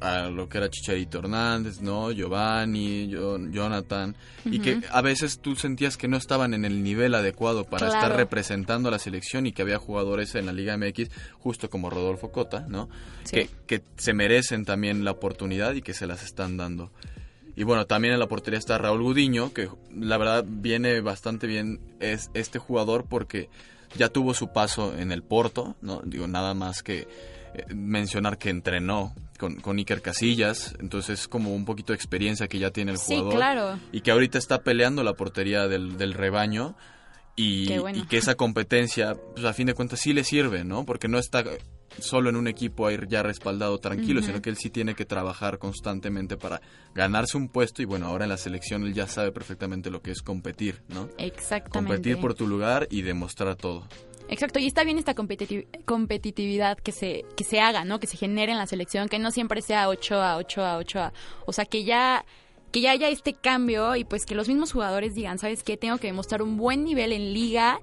a 0.00 0.22
lo 0.30 0.48
que 0.48 0.58
era 0.58 0.70
Chicharito 0.70 1.18
Hernández, 1.18 1.80
¿no? 1.80 2.10
Giovanni, 2.10 3.10
Jo- 3.14 3.38
Jonathan 3.50 4.16
y 4.44 4.58
que 4.58 4.80
a 4.90 5.00
veces 5.02 5.38
tú 5.40 5.56
sentías 5.56 5.96
que 5.96 6.08
no 6.08 6.16
estaban 6.16 6.54
en 6.54 6.64
el 6.64 6.82
nivel 6.82 7.14
adecuado 7.14 7.64
para 7.64 7.86
Claro. 7.88 8.02
estar 8.04 8.16
representando 8.16 8.88
a 8.88 8.92
la 8.92 8.98
selección 8.98 9.46
y 9.46 9.52
que 9.52 9.62
había 9.62 9.78
jugadores 9.78 10.34
en 10.34 10.46
la 10.46 10.52
Liga 10.52 10.76
MX 10.76 11.10
justo 11.38 11.68
como 11.70 11.90
Rodolfo 11.90 12.32
Cota, 12.32 12.64
¿no? 12.68 12.88
Sí. 13.24 13.36
Que, 13.36 13.50
que 13.66 13.82
se 13.96 14.12
merecen 14.14 14.64
también 14.64 15.04
la 15.04 15.12
oportunidad 15.12 15.74
y 15.74 15.82
que 15.82 15.94
se 15.94 16.06
las 16.06 16.24
están 16.24 16.56
dando. 16.56 16.90
Y 17.56 17.62
bueno, 17.62 17.86
también 17.86 18.14
en 18.14 18.20
la 18.20 18.26
portería 18.26 18.58
está 18.58 18.78
Raúl 18.78 19.02
Gudiño, 19.02 19.52
que 19.52 19.68
la 19.96 20.16
verdad 20.18 20.44
viene 20.46 21.00
bastante 21.00 21.46
bien 21.46 21.80
es 22.00 22.30
este 22.34 22.58
jugador 22.58 23.04
porque 23.08 23.48
ya 23.96 24.08
tuvo 24.08 24.34
su 24.34 24.48
paso 24.52 24.96
en 24.98 25.12
el 25.12 25.22
Porto, 25.22 25.76
¿no? 25.80 26.02
Digo, 26.04 26.26
nada 26.26 26.52
más 26.54 26.82
que 26.82 27.06
eh, 27.54 27.64
mencionar 27.74 28.38
que 28.38 28.50
entrenó 28.50 29.14
con, 29.38 29.56
con 29.56 29.76
Iker 29.78 30.02
Casillas, 30.02 30.74
entonces 30.80 31.20
es 31.20 31.28
como 31.28 31.54
un 31.54 31.64
poquito 31.64 31.92
de 31.92 31.96
experiencia 31.96 32.48
que 32.48 32.58
ya 32.58 32.70
tiene 32.72 32.90
el 32.92 32.98
Sí, 32.98 33.14
jugador. 33.14 33.34
claro. 33.34 33.78
Y 33.92 34.00
que 34.00 34.10
ahorita 34.10 34.36
está 34.38 34.62
peleando 34.62 35.04
la 35.04 35.12
portería 35.14 35.68
del, 35.68 35.96
del 35.96 36.12
rebaño 36.14 36.74
y, 37.36 37.76
bueno. 37.78 37.98
y 37.98 38.06
que 38.06 38.16
esa 38.16 38.34
competencia, 38.34 39.14
pues 39.34 39.44
a 39.44 39.52
fin 39.52 39.66
de 39.68 39.74
cuentas 39.74 40.00
sí 40.00 40.12
le 40.12 40.24
sirve, 40.24 40.64
¿no? 40.64 40.84
Porque 40.84 41.06
no 41.08 41.18
está 41.18 41.44
solo 41.98 42.30
en 42.30 42.36
un 42.36 42.46
equipo 42.48 42.86
ahí 42.86 42.98
ya 43.08 43.22
respaldado 43.22 43.78
tranquilo, 43.78 44.22
sino 44.22 44.40
que 44.42 44.50
él 44.50 44.56
sí 44.56 44.70
tiene 44.70 44.94
que 44.94 45.04
trabajar 45.04 45.58
constantemente 45.58 46.36
para 46.36 46.60
ganarse 46.94 47.36
un 47.36 47.48
puesto 47.48 47.82
y 47.82 47.84
bueno, 47.84 48.06
ahora 48.06 48.24
en 48.24 48.30
la 48.30 48.36
selección 48.36 48.84
él 48.84 48.94
ya 48.94 49.06
sabe 49.06 49.32
perfectamente 49.32 49.90
lo 49.90 50.02
que 50.02 50.10
es 50.10 50.22
competir, 50.22 50.82
¿no? 50.88 51.08
Exactamente. 51.18 51.70
Competir 51.70 52.18
por 52.18 52.34
tu 52.34 52.46
lugar 52.46 52.86
y 52.90 53.02
demostrar 53.02 53.56
todo. 53.56 53.86
Exacto, 54.28 54.58
y 54.58 54.66
está 54.66 54.84
bien 54.84 54.96
esta 54.98 55.14
competiti- 55.14 55.66
competitividad 55.84 56.78
que 56.78 56.92
se, 56.92 57.24
que 57.36 57.44
se 57.44 57.60
haga, 57.60 57.84
¿no? 57.84 58.00
Que 58.00 58.06
se 58.06 58.16
genere 58.16 58.52
en 58.52 58.58
la 58.58 58.66
selección, 58.66 59.08
que 59.08 59.18
no 59.18 59.30
siempre 59.30 59.60
sea 59.62 59.88
8 59.88 60.14
a 60.22 60.36
8 60.38 60.62
a 60.64 60.76
8 60.78 60.98
a... 61.00 61.12
O 61.46 61.52
sea, 61.52 61.64
que 61.66 61.84
ya 61.84 62.24
que 62.72 62.80
ya 62.80 62.90
haya 62.90 63.08
este 63.08 63.34
cambio 63.34 63.94
y 63.94 64.02
pues 64.04 64.26
que 64.26 64.34
los 64.34 64.48
mismos 64.48 64.72
jugadores 64.72 65.14
digan, 65.14 65.38
¿sabes 65.38 65.62
qué? 65.62 65.76
Tengo 65.76 65.98
que 65.98 66.08
demostrar 66.08 66.42
un 66.42 66.56
buen 66.56 66.82
nivel 66.82 67.12
en 67.12 67.32
liga 67.32 67.78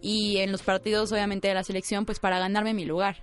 y 0.00 0.38
en 0.38 0.50
los 0.50 0.62
partidos 0.64 1.12
obviamente 1.12 1.46
de 1.46 1.54
la 1.54 1.62
selección 1.62 2.04
pues 2.06 2.18
para 2.18 2.40
ganarme 2.40 2.74
mi 2.74 2.84
lugar. 2.84 3.22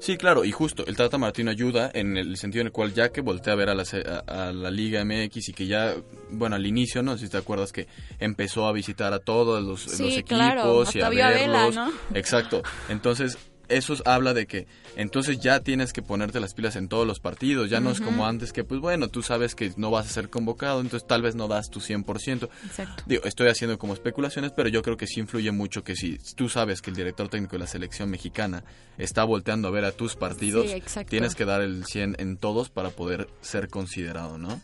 Sí, 0.00 0.16
claro, 0.16 0.44
y 0.44 0.52
justo, 0.52 0.86
el 0.86 0.96
Tata 0.96 1.18
Martino 1.18 1.50
ayuda 1.50 1.90
en 1.92 2.16
el 2.16 2.36
sentido 2.36 2.60
en 2.60 2.68
el 2.68 2.72
cual 2.72 2.94
ya 2.94 3.10
que 3.10 3.20
voltea 3.20 3.52
a 3.54 3.56
ver 3.56 3.68
a 3.68 3.74
la, 3.74 3.82
a, 4.26 4.48
a 4.48 4.52
la 4.52 4.70
Liga 4.70 5.04
MX 5.04 5.48
y 5.48 5.52
que 5.52 5.66
ya, 5.66 5.94
bueno, 6.30 6.54
al 6.54 6.64
inicio, 6.66 7.02
no 7.02 7.16
sé 7.18 7.26
si 7.26 7.32
te 7.32 7.36
acuerdas 7.38 7.72
que 7.72 7.88
empezó 8.20 8.66
a 8.68 8.72
visitar 8.72 9.12
a 9.12 9.18
todos 9.18 9.62
los, 9.62 9.82
Sí, 9.82 10.04
los 10.04 10.12
equipos 10.18 10.38
claro, 10.38 10.84
y 10.94 11.00
a 11.00 11.08
Vela, 11.30 11.30
verlos. 11.30 11.74
¿no? 11.74 11.92
Exacto, 12.14 12.62
entonces 12.88 13.38
eso 13.68 13.94
habla 14.04 14.34
de 14.34 14.46
que 14.46 14.66
entonces 14.96 15.40
ya 15.40 15.60
tienes 15.60 15.92
que 15.92 16.02
ponerte 16.02 16.40
las 16.40 16.54
pilas 16.54 16.76
en 16.76 16.88
todos 16.88 17.06
los 17.06 17.20
partidos, 17.20 17.70
ya 17.70 17.80
no 17.80 17.90
es 17.90 18.00
como 18.00 18.26
antes 18.26 18.52
que 18.52 18.64
pues 18.64 18.80
bueno, 18.80 19.08
tú 19.08 19.22
sabes 19.22 19.54
que 19.54 19.72
no 19.76 19.90
vas 19.90 20.06
a 20.06 20.10
ser 20.10 20.30
convocado, 20.30 20.80
entonces 20.80 21.06
tal 21.06 21.22
vez 21.22 21.34
no 21.34 21.48
das 21.48 21.70
tu 21.70 21.80
100%. 21.80 22.48
Exacto. 22.66 23.02
Digo, 23.06 23.24
estoy 23.24 23.48
haciendo 23.48 23.78
como 23.78 23.94
especulaciones, 23.94 24.52
pero 24.52 24.68
yo 24.68 24.82
creo 24.82 24.96
que 24.96 25.06
sí 25.06 25.20
influye 25.20 25.52
mucho 25.52 25.84
que 25.84 25.94
si 25.94 26.18
tú 26.36 26.48
sabes 26.48 26.82
que 26.82 26.90
el 26.90 26.96
director 26.96 27.28
técnico 27.28 27.52
de 27.52 27.60
la 27.60 27.66
selección 27.66 28.10
mexicana 28.10 28.64
está 28.96 29.24
volteando 29.24 29.68
a 29.68 29.70
ver 29.70 29.84
a 29.84 29.92
tus 29.92 30.16
partidos, 30.16 30.66
Sí, 30.68 31.04
tienes 31.08 31.34
que 31.34 31.44
dar 31.44 31.60
el 31.60 31.84
100 31.84 32.16
en 32.18 32.36
todos 32.36 32.70
para 32.70 32.90
poder 32.90 33.28
ser 33.40 33.68
considerado, 33.68 34.38
¿no? 34.38 34.60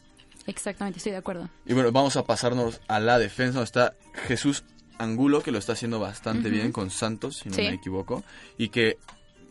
Exactamente, 0.46 0.98
estoy 0.98 1.12
de 1.12 1.18
acuerdo. 1.18 1.48
Y 1.64 1.72
bueno, 1.72 1.90
vamos 1.92 2.16
a 2.16 2.24
pasarnos 2.24 2.80
a 2.86 3.00
la 3.00 3.18
defensa, 3.18 3.54
donde 3.54 3.64
está 3.64 3.94
Jesús 4.26 4.64
Angulo, 4.98 5.42
que 5.42 5.50
lo 5.52 5.58
está 5.58 5.72
haciendo 5.72 5.98
bastante 6.00 6.50
bien 6.50 6.72
con 6.72 6.90
Santos, 6.90 7.38
si 7.42 7.48
no 7.48 7.54
Sí. 7.56 7.62
me 7.62 7.74
equivoco, 7.74 8.22
y 8.58 8.68
que 8.68 8.98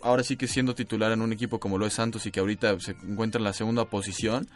ahora 0.02 0.24
sí 0.24 0.36
que 0.38 0.48
siendo 0.48 0.76
titular 0.76 1.12
en 1.12 1.22
un 1.22 1.32
equipo 1.34 1.60
como 1.60 1.78
lo 1.78 1.86
es 1.86 1.94
Santos 1.94 2.26
y 2.26 2.32
que 2.32 2.40
ahorita 2.40 2.80
se 2.80 2.92
encuentra 2.92 3.40
en 3.40 3.44
la 3.46 3.54
segunda 3.54 3.86
posición, 3.86 4.48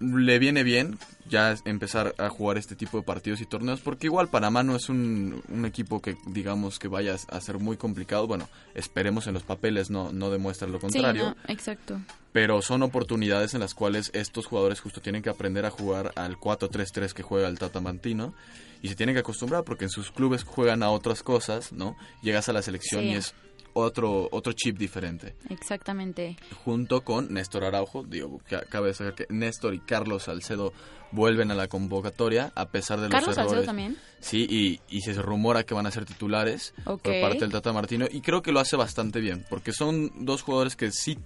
le 0.00 0.38
viene 0.38 0.62
bien 0.62 0.98
ya 1.26 1.54
empezar 1.64 2.14
a 2.18 2.28
jugar 2.28 2.58
este 2.58 2.76
tipo 2.76 2.98
de 2.98 3.02
partidos 3.02 3.40
y 3.40 3.46
torneos 3.46 3.80
porque 3.80 4.06
igual 4.06 4.28
Panamá 4.28 4.62
no 4.62 4.76
es 4.76 4.90
un, 4.90 5.42
un 5.48 5.64
equipo 5.64 6.02
que 6.02 6.16
digamos 6.26 6.78
que 6.78 6.86
vaya 6.88 7.16
a 7.30 7.40
ser 7.40 7.58
muy 7.58 7.78
complicado 7.78 8.26
bueno 8.26 8.46
esperemos 8.74 9.26
en 9.26 9.32
los 9.32 9.44
papeles 9.44 9.88
no 9.88 10.12
no 10.12 10.28
demuestra 10.30 10.68
lo 10.68 10.78
contrario 10.78 11.30
Sí, 11.30 11.34
no, 11.48 11.52
exacto. 11.54 11.98
pero 12.32 12.60
son 12.60 12.82
oportunidades 12.82 13.54
en 13.54 13.60
las 13.60 13.72
cuales 13.74 14.10
estos 14.12 14.44
jugadores 14.46 14.80
justo 14.80 15.00
tienen 15.00 15.22
que 15.22 15.30
aprender 15.30 15.64
a 15.64 15.70
jugar 15.70 16.12
al 16.16 16.36
4-3-3 16.36 17.12
que 17.14 17.22
juega 17.22 17.48
el 17.48 17.58
Tata 17.58 17.80
Martino 17.80 18.34
y 18.82 18.88
se 18.88 18.94
tienen 18.94 19.14
que 19.14 19.20
acostumbrar 19.20 19.64
porque 19.64 19.84
en 19.84 19.90
sus 19.90 20.10
clubes 20.10 20.44
juegan 20.44 20.82
a 20.82 20.90
otras 20.90 21.22
cosas, 21.22 21.72
¿no? 21.72 21.96
Llegas 22.22 22.48
a 22.48 22.52
la 22.52 22.62
selección 22.62 23.02
Sí. 23.02 23.08
y 23.08 23.12
es 23.14 23.34
otro 23.74 24.28
otro 24.32 24.52
chip 24.54 24.76
diferente. 24.78 25.36
Exactamente. 25.50 26.36
Junto 26.64 27.02
con 27.02 27.32
Néstor 27.32 27.64
Araujo, 27.64 28.02
digo, 28.02 28.40
que 28.48 28.58
cabe 28.68 28.88
destacar 28.88 29.14
que 29.14 29.26
Néstor 29.28 29.74
y 29.74 29.78
Carlos 29.80 30.24
Salcedo 30.24 30.72
vuelven 31.12 31.50
a 31.50 31.54
la 31.54 31.68
convocatoria 31.68 32.52
a 32.54 32.66
pesar 32.70 32.98
de 32.98 33.04
los 33.08 33.12
Carlos 33.12 33.36
errores. 33.36 33.50
Salcedo 33.50 33.64
también. 33.66 33.96
Sí, 34.20 34.46
y, 34.50 34.80
y 34.94 35.02
se 35.02 35.12
rumora 35.14 35.64
que 35.64 35.74
van 35.74 35.86
a 35.86 35.90
ser 35.90 36.04
titulares 36.06 36.74
por 36.84 37.00
parte 37.00 37.38
del 37.40 37.52
Tata 37.52 37.72
Martino 37.72 38.06
y 38.10 38.20
creo 38.20 38.42
que 38.42 38.52
lo 38.52 38.60
hace 38.60 38.76
bastante 38.76 39.20
bien 39.20 39.44
porque 39.48 39.72
son 39.72 40.10
dos 40.24 40.42
jugadores 40.42 40.74
que 40.76 40.90
sí 40.90 41.18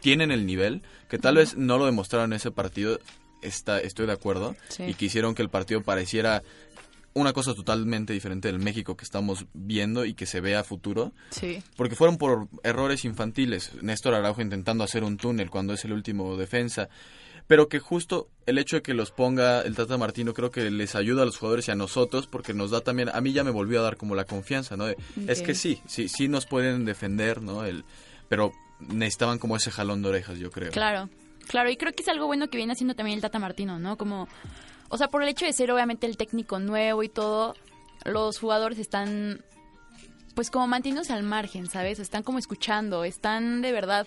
tienen 0.00 0.32
el 0.32 0.46
nivel, 0.46 0.82
que 1.08 1.18
tal 1.18 1.36
vez 1.36 1.56
no 1.56 1.78
lo 1.78 1.86
demostraron 1.86 2.32
en 2.32 2.36
ese 2.36 2.50
partido, 2.50 2.98
está, 3.42 3.78
estoy 3.80 4.06
de 4.06 4.12
acuerdo, 4.12 4.56
Sí. 4.68 4.84
y 4.84 4.94
que 4.94 5.06
hicieron 5.06 5.34
que 5.34 5.42
el 5.42 5.50
partido 5.50 5.82
pareciera 5.82 6.42
una 7.14 7.34
cosa 7.34 7.52
totalmente 7.52 8.14
diferente 8.14 8.48
del 8.48 8.58
México 8.58 8.96
que 8.96 9.04
estamos 9.04 9.44
viendo 9.52 10.06
y 10.06 10.14
que 10.14 10.24
se 10.24 10.40
ve 10.40 10.56
a 10.56 10.64
futuro, 10.64 11.12
Sí. 11.30 11.62
porque 11.76 11.94
fueron 11.94 12.16
por 12.16 12.48
errores 12.62 13.04
infantiles. 13.04 13.70
Néstor 13.82 14.14
Araujo 14.14 14.40
intentando 14.40 14.82
hacer 14.82 15.04
un 15.04 15.18
túnel 15.18 15.50
cuando 15.50 15.74
es 15.74 15.84
el 15.84 15.92
último 15.92 16.36
defensa. 16.38 16.88
Pero 17.48 17.68
que 17.68 17.80
justo 17.80 18.28
el 18.46 18.56
hecho 18.56 18.76
de 18.76 18.82
que 18.82 18.94
los 18.94 19.10
ponga 19.10 19.60
el 19.62 19.74
Tata 19.74 19.98
Martino 19.98 20.32
creo 20.32 20.50
que 20.50 20.70
les 20.70 20.94
ayuda 20.94 21.22
a 21.22 21.24
los 21.26 21.36
jugadores 21.36 21.68
y 21.68 21.72
a 21.72 21.74
nosotros 21.74 22.26
porque 22.28 22.54
nos 22.54 22.70
da 22.70 22.80
también, 22.82 23.10
a 23.12 23.20
mí 23.20 23.32
ya 23.32 23.42
me 23.44 23.50
volvió 23.50 23.80
a 23.80 23.82
dar 23.82 23.96
como 23.98 24.14
la 24.14 24.24
confianza, 24.24 24.76
¿no? 24.76 24.86
De, 24.86 24.96
Es 25.26 25.42
que 25.42 25.54
sí, 25.54 25.82
sí, 25.86 26.08
sí 26.08 26.28
nos 26.28 26.46
pueden 26.46 26.84
defender, 26.86 27.42
¿no? 27.42 27.64
El, 27.64 27.84
pero 28.28 28.52
necesitaban 28.78 29.38
como 29.38 29.56
ese 29.56 29.70
jalón 29.72 30.00
de 30.02 30.08
orejas, 30.10 30.38
yo 30.38 30.50
creo. 30.52 30.70
Claro, 30.70 31.10
claro, 31.48 31.70
y 31.70 31.76
creo 31.76 31.92
que 31.92 32.02
es 32.02 32.08
algo 32.08 32.26
bueno 32.26 32.48
que 32.48 32.56
viene 32.56 32.72
haciendo 32.72 32.94
también 32.94 33.16
el 33.16 33.22
Tata 33.22 33.38
Martino, 33.38 33.78
¿no? 33.78 33.96
Como, 33.96 34.28
o 34.88 34.98
sea, 34.98 35.08
por 35.08 35.22
el 35.22 35.28
hecho 35.28 35.44
de 35.44 35.52
ser 35.52 35.70
obviamente 35.70 36.06
el 36.06 36.16
técnico 36.16 36.58
nuevo 36.58 37.02
y 37.02 37.08
todo, 37.08 37.54
los 38.04 38.38
jugadores 38.38 38.78
están, 38.78 39.44
pues 40.34 40.50
como 40.50 40.66
manteniéndose 40.66 41.12
al 41.12 41.22
margen, 41.22 41.68
¿sabes? 41.68 41.98
Están 41.98 42.22
como 42.22 42.38
escuchando, 42.38 43.04
están 43.04 43.62
de 43.62 43.72
verdad 43.72 44.06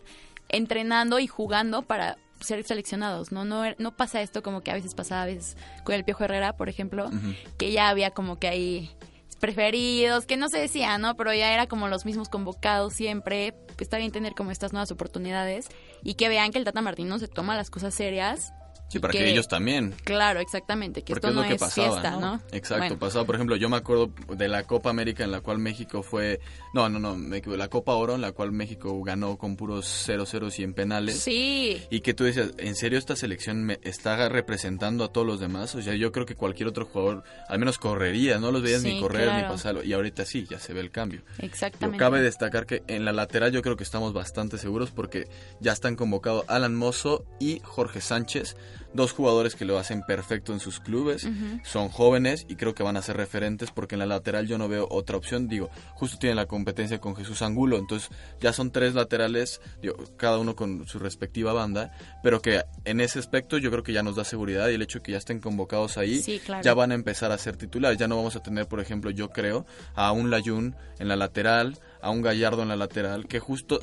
entrenando 0.49 1.19
y 1.19 1.27
jugando 1.27 1.81
para 1.81 2.17
ser 2.39 2.63
seleccionados, 2.63 3.31
¿no? 3.31 3.45
No, 3.45 3.63
no 3.77 3.95
pasa 3.95 4.21
esto 4.21 4.43
como 4.43 4.61
que 4.61 4.71
a 4.71 4.75
veces 4.75 4.93
pasaba 4.93 5.23
a 5.23 5.25
veces 5.25 5.57
con 5.83 5.95
el 5.95 6.03
Piojo 6.03 6.25
Herrera, 6.25 6.53
por 6.53 6.69
ejemplo, 6.69 7.09
que 7.57 7.71
ya 7.71 7.89
había 7.89 8.11
como 8.11 8.37
que 8.37 8.47
ahí 8.47 8.91
preferidos, 9.39 10.25
que 10.25 10.37
no 10.37 10.49
se 10.49 10.59
decía, 10.59 10.97
¿no? 10.97 11.15
Pero 11.15 11.33
ya 11.33 11.53
era 11.53 11.67
como 11.67 11.87
los 11.87 12.05
mismos 12.05 12.29
convocados 12.29 12.93
siempre. 12.93 13.53
Está 13.79 13.97
bien 13.97 14.11
tener 14.11 14.33
como 14.33 14.51
estas 14.51 14.73
nuevas 14.73 14.91
oportunidades 14.91 15.67
y 16.03 16.15
que 16.15 16.29
vean 16.29 16.51
que 16.51 16.59
el 16.59 16.65
Tata 16.65 16.81
Martino 16.81 17.19
se 17.19 17.27
toma 17.27 17.55
las 17.55 17.69
cosas 17.69 17.93
serias 17.93 18.53
Sí, 18.87 18.99
para 18.99 19.11
que, 19.11 19.29
ellos 19.29 19.47
también. 19.47 19.95
Claro, 20.03 20.39
exactamente, 20.39 21.01
que 21.01 21.13
Porque 21.13 21.27
esto 21.27 21.35
no 21.35 21.43
es 21.43 21.47
lo 21.47 21.49
que 21.49 21.55
es 21.55 21.61
pasaba, 21.61 21.89
fiesta, 21.89 22.11
¿no? 22.11 22.19
¿no? 22.19 22.41
Exacto, 22.51 22.83
Bueno. 22.83 22.99
pasaba, 22.99 23.25
por 23.25 23.35
ejemplo, 23.35 23.55
yo 23.55 23.67
me 23.67 23.77
acuerdo 23.77 24.11
de 24.29 24.47
la 24.47 24.63
Copa 24.63 24.91
América 24.91 25.23
en 25.23 25.31
la 25.31 25.41
cual 25.41 25.57
México 25.57 26.03
fue, 26.03 26.39
no, 26.75 26.89
no, 26.89 26.99
no, 26.99 27.15
me 27.15 27.41
la 27.55 27.69
Copa 27.69 27.93
Oro 27.93 28.15
en 28.15 28.21
la 28.21 28.33
cual 28.33 28.51
México 28.51 29.01
ganó 29.01 29.37
con 29.37 29.55
puros 29.55 30.05
0-0 30.09 30.59
y 30.59 30.63
en 30.63 30.73
penales. 30.73 31.17
Sí, 31.19 31.81
Y 31.89 32.01
que 32.01 32.13
tú 32.13 32.25
decías, 32.25 32.51
¿en 32.57 32.75
serio 32.75 32.99
esta 32.99 33.15
selección 33.15 33.63
me 33.63 33.79
está 33.81 34.27
representando 34.27 35.05
a 35.05 35.07
todos 35.07 35.25
los 35.25 35.39
demás? 35.39 35.73
O 35.75 35.81
sea, 35.81 35.95
yo 35.95 36.11
creo 36.11 36.25
que 36.25 36.35
cualquier 36.35 36.67
otro 36.67 36.85
jugador 36.85 37.23
al 37.47 37.59
menos 37.59 37.77
correría, 37.77 38.39
no 38.39 38.51
los 38.51 38.61
veías 38.61 38.81
Sí, 38.81 38.95
ni 38.95 38.99
correr 38.99 39.33
ni 39.41 39.43
pasarlo. 39.43 39.85
Y 39.85 39.93
ahorita 39.93 40.25
sí, 40.25 40.45
ya 40.49 40.59
se 40.59 40.73
ve 40.73 40.81
el 40.81 40.91
cambio. 40.91 41.21
Pero 41.37 41.47
exactamente. 41.47 41.97
cabe 41.97 42.21
destacar 42.21 42.65
que 42.65 42.83
en 42.87 43.05
la 43.05 43.13
lateral 43.13 43.53
yo 43.53 43.61
creo 43.61 43.77
que 43.77 43.85
estamos 43.85 44.11
bastante 44.11 44.57
seguros 44.57 44.91
porque 44.91 45.29
ya 45.61 45.71
están 45.71 45.95
convocados 45.95 46.43
Alan 46.49 46.75
Mozo 46.75 47.23
y 47.39 47.61
Jorge 47.63 48.01
Sánchez, 48.01 48.57
dos 48.95 49.11
jugadores 49.11 49.55
que 49.55 49.65
lo 49.65 49.77
hacen 49.77 50.01
perfecto 50.03 50.53
en 50.53 50.59
sus 50.59 50.79
clubes, 50.79 51.27
son 51.63 51.89
jóvenes 51.89 52.45
y 52.49 52.55
creo 52.55 52.73
que 52.73 52.81
van 52.83 52.97
a 52.97 53.01
ser 53.01 53.17
referentes 53.17 53.69
porque 53.71 53.95
en 53.95 53.99
la 53.99 54.05
lateral 54.05 54.47
yo 54.47 54.57
no 54.57 54.67
veo 54.67 54.87
otra 54.89 55.17
opción, 55.17 55.47
digo, 55.47 55.69
justo 55.93 56.17
tienen 56.17 56.37
la 56.37 56.45
competencia 56.45 56.99
con 56.99 57.15
Jesús 57.15 57.41
Angulo, 57.41 57.77
entonces 57.77 58.09
ya 58.39 58.53
son 58.53 58.71
tres 58.71 58.93
laterales, 58.95 59.61
digo, 59.81 59.95
cada 60.17 60.37
uno 60.39 60.55
con 60.55 60.87
su 60.87 60.97
respectiva 60.99 61.53
banda, 61.53 61.95
pero 62.23 62.41
que 62.41 62.63
en 62.85 63.01
ese 63.01 63.19
aspecto 63.19 63.57
yo 63.57 63.69
creo 63.71 63.83
que 63.83 63.93
ya 63.93 64.01
nos 64.03 64.15
da 64.15 64.23
seguridad 64.23 64.69
y 64.69 64.75
el 64.75 64.81
hecho 64.81 64.99
de 64.99 65.03
que 65.03 65.11
ya 65.11 65.17
estén 65.17 65.39
convocados 65.39 65.97
ahí, 65.97 66.21
Sí, 66.21 66.39
claro. 66.39 66.63
ya 66.63 66.73
van 66.73 66.91
a 66.91 66.95
empezar 66.95 67.31
a 67.31 67.37
ser 67.37 67.57
titulares, 67.57 67.97
ya 67.97 68.07
no 68.07 68.15
vamos 68.15 68.35
a 68.35 68.41
tener, 68.43 68.67
por 68.67 68.79
ejemplo, 68.79 69.11
yo 69.11 69.29
creo, 69.29 69.65
a 69.95 70.11
un 70.11 70.29
Layun 70.31 70.75
en 70.99 71.07
la 71.07 71.15
lateral, 71.15 71.77
a 72.01 72.09
un 72.11 72.21
Gallardo 72.21 72.61
en 72.61 72.69
la 72.69 72.75
lateral, 72.77 73.27
que 73.27 73.39
justo 73.39 73.79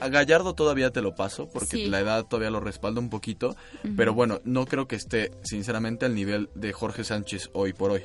a 0.00 0.08
Gallardo 0.08 0.54
todavía 0.54 0.90
te 0.90 1.02
lo 1.02 1.14
paso 1.14 1.48
porque 1.48 1.66
Sí. 1.76 1.86
la 1.86 2.00
edad 2.00 2.24
todavía 2.26 2.50
lo 2.50 2.60
respalda 2.60 3.00
un 3.00 3.10
poquito, 3.10 3.56
pero 3.96 4.14
bueno, 4.14 4.40
no 4.44 4.66
creo 4.66 4.86
que 4.88 4.96
esté 4.96 5.30
sinceramente 5.42 6.06
al 6.06 6.14
nivel 6.14 6.48
de 6.54 6.72
Jorge 6.72 7.04
Sánchez 7.04 7.50
hoy 7.52 7.72
por 7.72 7.90
hoy. 7.90 8.04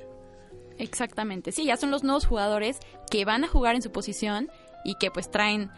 Exactamente, 0.78 1.52
sí, 1.52 1.66
ya 1.66 1.78
son 1.78 1.92
los 1.92 2.04
nuevos 2.04 2.26
jugadores 2.26 2.78
que 3.12 3.26
van 3.26 3.44
a 3.44 3.48
jugar 3.48 3.76
en 3.76 3.82
su 3.82 3.92
posición 3.92 4.50
y 4.84 4.96
que 4.96 5.12
pues 5.12 5.30
traen, 5.30 5.70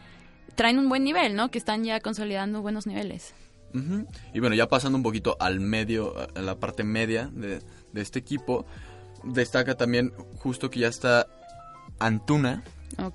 traen 0.55 0.79
un 0.79 0.87
buen 0.89 1.03
nivel, 1.03 1.35
¿no? 1.35 1.51
Que 1.51 1.57
están 1.57 1.83
ya 1.83 1.99
consolidando 1.99 2.61
buenos 2.61 2.87
niveles. 2.87 3.33
Y 4.33 4.39
bueno, 4.39 4.55
ya 4.55 4.69
pasando 4.69 4.95
un 4.97 5.03
poquito 5.03 5.35
al 5.41 5.59
medio, 5.59 6.13
a 6.33 6.39
la 6.39 6.55
parte 6.55 6.85
media 6.85 7.29
de, 7.33 7.59
de 7.91 8.01
este 8.01 8.19
equipo, 8.19 8.65
destaca 9.25 9.75
también 9.75 10.13
justo 10.39 10.69
que 10.69 10.79
ya 10.79 10.87
está 10.87 11.27
Antuna, 11.99 12.63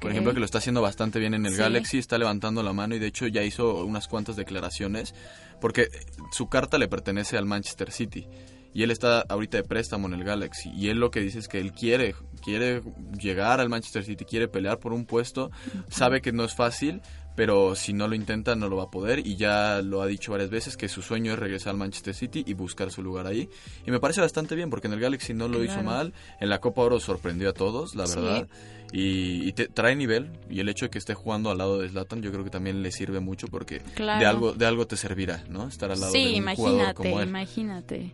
Por 0.01 0.11
ejemplo, 0.11 0.35
que 0.35 0.41
lo 0.41 0.45
está 0.45 0.59
haciendo 0.59 0.83
bastante 0.83 1.19
bien 1.19 1.35
en 1.35 1.47
el 1.47 1.53
Sí. 1.53 1.59
Galaxy, 1.59 1.99
está 1.99 2.19
levantando 2.19 2.63
la 2.63 2.73
mano 2.73 2.95
y 2.95 2.99
de 2.99 3.07
hecho 3.07 3.27
ya 3.27 3.43
hizo 3.43 3.85
unas 3.85 4.09
cuantas 4.09 4.37
declaraciones, 4.37 5.15
porque 5.61 5.89
su 6.33 6.49
carta 6.49 6.77
le 6.79 6.89
pertenece 6.89 7.37
al 7.39 7.47
Manchester 7.47 7.91
City. 7.91 8.27
Y 8.73 8.83
él 8.85 8.91
está 8.91 9.21
ahorita 9.29 9.57
de 9.57 9.65
préstamo 9.65 10.07
en 10.07 10.15
el 10.15 10.25
Galaxy. 10.25 10.71
Y 10.77 10.89
él 10.89 10.99
lo 10.99 11.11
que 11.11 11.21
dice 11.21 11.39
es 11.41 11.49
que 11.49 11.59
él 11.59 11.73
quiere, 11.73 12.15
quiere 12.43 12.83
llegar 13.21 13.61
al 13.61 13.69
Manchester 13.69 14.05
City, 14.05 14.25
quiere 14.25 14.47
pelear 14.49 14.79
por 14.79 14.93
un 14.93 15.07
puesto. 15.07 15.51
Sabe 15.89 16.21
que 16.21 16.31
no 16.33 16.45
es 16.45 16.55
fácil, 16.55 17.01
pero 17.35 17.75
si 17.75 17.93
no 17.93 18.07
lo 18.07 18.15
intenta 18.15 18.55
no 18.55 18.69
lo 18.69 18.77
va 18.77 18.85
a 18.85 18.91
poder. 18.91 19.27
Y 19.27 19.35
ya 19.35 19.83
lo 19.83 20.03
ha 20.03 20.07
dicho 20.07 20.31
varias 20.31 20.51
veces 20.51 20.77
que 20.77 20.89
su 20.89 21.03
sueño 21.03 21.33
es 21.33 21.39
regresar 21.41 21.71
al 21.73 21.79
Manchester 21.79 22.15
City 22.15 22.45
y 22.47 22.55
buscar 22.55 22.93
su 22.93 23.03
lugar 23.03 23.27
ahí. 23.27 23.49
Y 23.87 23.91
me 23.91 23.99
parece 23.99 24.21
bastante 24.21 24.55
bien 24.55 24.71
porque 24.71 24.87
en 24.87 24.93
el 24.93 25.01
Galaxy 25.01 25.35
no 25.35 25.49
lo 25.49 25.65
hizo 25.65 25.83
mal. 25.83 26.13
En 26.41 26.49
la 26.49 26.61
Copa 26.61 26.83
Oro 26.83 27.01
sorprendió 27.01 27.51
a 27.51 27.53
todos, 27.53 27.97
la 27.97 28.07
Sí. 28.07 28.21
verdad. 28.21 28.49
Y, 28.93 29.49
y 29.49 29.53
te- 29.53 29.67
trae 29.69 29.97
nivel. 29.97 30.31
Y 30.49 30.61
el 30.61 30.69
hecho 30.69 30.87
de 30.87 30.91
que 30.91 30.99
esté 30.99 31.15
jugando 31.15 31.51
al 31.51 31.59
lado 31.59 31.81
de 31.81 31.89
Zlatan 31.89 32.23
yo 32.23 32.31
creo 32.31 32.45
que 32.45 32.51
también 32.51 32.83
le 32.85 32.93
sirve 32.93 33.19
mucho 33.19 33.49
porque 33.49 33.81
Claro. 33.97 34.21
de, 34.21 34.27
algo, 34.27 34.53
de 34.53 34.67
algo 34.67 34.87
te 34.87 34.97
servirá, 34.97 35.43
¿no? 35.49 35.67
Estar 35.69 35.91
al 35.91 35.99
lado 36.01 36.13
Sí, 36.13 36.19
de 36.35 36.41
un 36.41 36.55
jugador 36.55 36.73
imagínate, 36.79 36.95
como 36.95 37.21
él. 37.21 37.29
imagínate. 37.29 38.13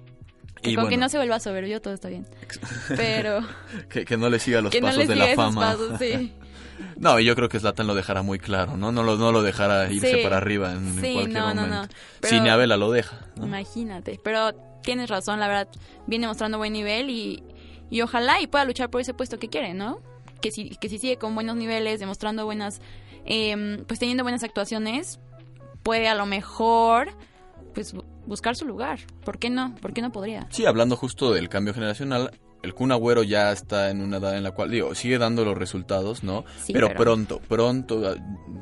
Y 0.63 0.75
con 0.75 0.89
que 0.89 0.97
no 0.97 1.09
se 1.09 1.17
vuelva 1.19 1.39
soberbio 1.39 1.81
todo 1.81 1.95
está 1.95 2.09
bien. 2.09 2.27
Pero 2.97 3.41
Que, 3.89 4.05
que 4.05 4.17
no 4.17 4.29
le 4.31 4.39
siga 4.39 4.61
los 4.61 4.73
que 4.73 4.81
no 4.81 4.89
pasos 4.89 5.03
le 5.03 5.07
de 5.09 5.13
siga 5.15 5.27
la 5.27 5.33
esos 5.33 5.45
fama. 5.45 5.61
pasos, 5.73 5.99
sí. 5.99 6.33
No, 6.99 7.19
y 7.19 7.25
yo 7.25 7.35
creo 7.35 7.49
que 7.49 7.59
Zlatan 7.59 7.87
lo 7.87 7.95
dejará 7.95 8.21
muy 8.23 8.39
claro, 8.39 8.77
¿no? 8.77 8.93
No 8.93 9.03
lo, 9.03 9.17
no 9.17 9.33
lo 9.33 9.43
dejará 9.43 9.91
irse 9.91 10.17
Sí. 10.17 10.23
para 10.23 10.37
arriba 10.37 10.73
en, 10.73 10.87
en 10.89 11.01
Sí, 11.01 11.13
cualquier 11.15 11.29
no, 11.31 11.55
no, 11.55 11.63
momento. 11.63 11.83
no. 11.83 11.89
Pero- 12.21 12.35
Si 12.35 12.41
Neavela 12.41 12.77
lo 12.77 12.91
deja, 12.91 13.19
¿no? 13.37 13.47
Imagínate. 13.47 14.21
Pero 14.23 14.53
tienes 14.83 15.09
razón, 15.09 15.41
la 15.41 15.49
verdad, 15.49 15.69
viene 16.07 16.27
mostrando 16.27 16.59
buen 16.59 16.75
nivel 16.75 17.09
y, 17.09 17.43
y 17.89 18.03
ojalá 18.03 18.41
y 18.43 18.47
pueda 18.47 18.65
luchar 18.67 18.91
por 18.91 19.01
ese 19.01 19.15
puesto 19.15 19.39
que 19.39 19.49
quiere, 19.49 19.73
¿no? 19.73 20.01
Que 20.43 20.51
si, 20.51 20.71
que 20.71 20.91
si 20.91 20.99
sigue 20.99 21.17
con 21.17 21.35
buenos 21.35 21.57
niveles, 21.57 21.99
demostrando 21.99 22.45
buenas, 22.45 22.83
em, 23.25 23.83
pues 23.87 23.99
teniendo 23.99 24.23
buenas 24.23 24.43
actuaciones, 24.43 25.19
puede 25.83 26.09
a 26.09 26.15
lo 26.15 26.27
mejor, 26.27 27.09
pues 27.75 27.95
buscar 28.27 28.57
su 28.57 28.67
lugar. 28.67 29.01
¿Por 29.25 29.39
qué 29.39 29.51
no? 29.51 29.75
¿Por 29.77 29.93
qué 29.93 30.03
no 30.03 30.13
podría? 30.13 30.47
Sí, 30.51 30.67
hablando 30.67 30.97
justo 30.97 31.33
del 31.33 31.49
cambio 31.49 31.75
generacional, 31.75 32.31
el 32.63 32.75
Kun 32.75 32.93
Agüero 32.93 33.23
ya 33.23 33.53
está 33.53 33.91
en 33.91 34.01
una 34.01 34.17
edad 34.17 34.37
en 34.37 34.43
la 34.43 34.51
cual, 34.53 34.71
digo, 34.71 34.95
sigue 34.95 35.19
dando 35.19 35.45
los 35.45 35.57
resultados, 35.57 36.23
¿no? 36.25 36.45
Sí, 36.63 36.73
pero, 36.73 36.89
pero- 36.89 37.01
pronto, 37.01 37.41
pronto, 37.49 38.03
ah, 38.09 38.15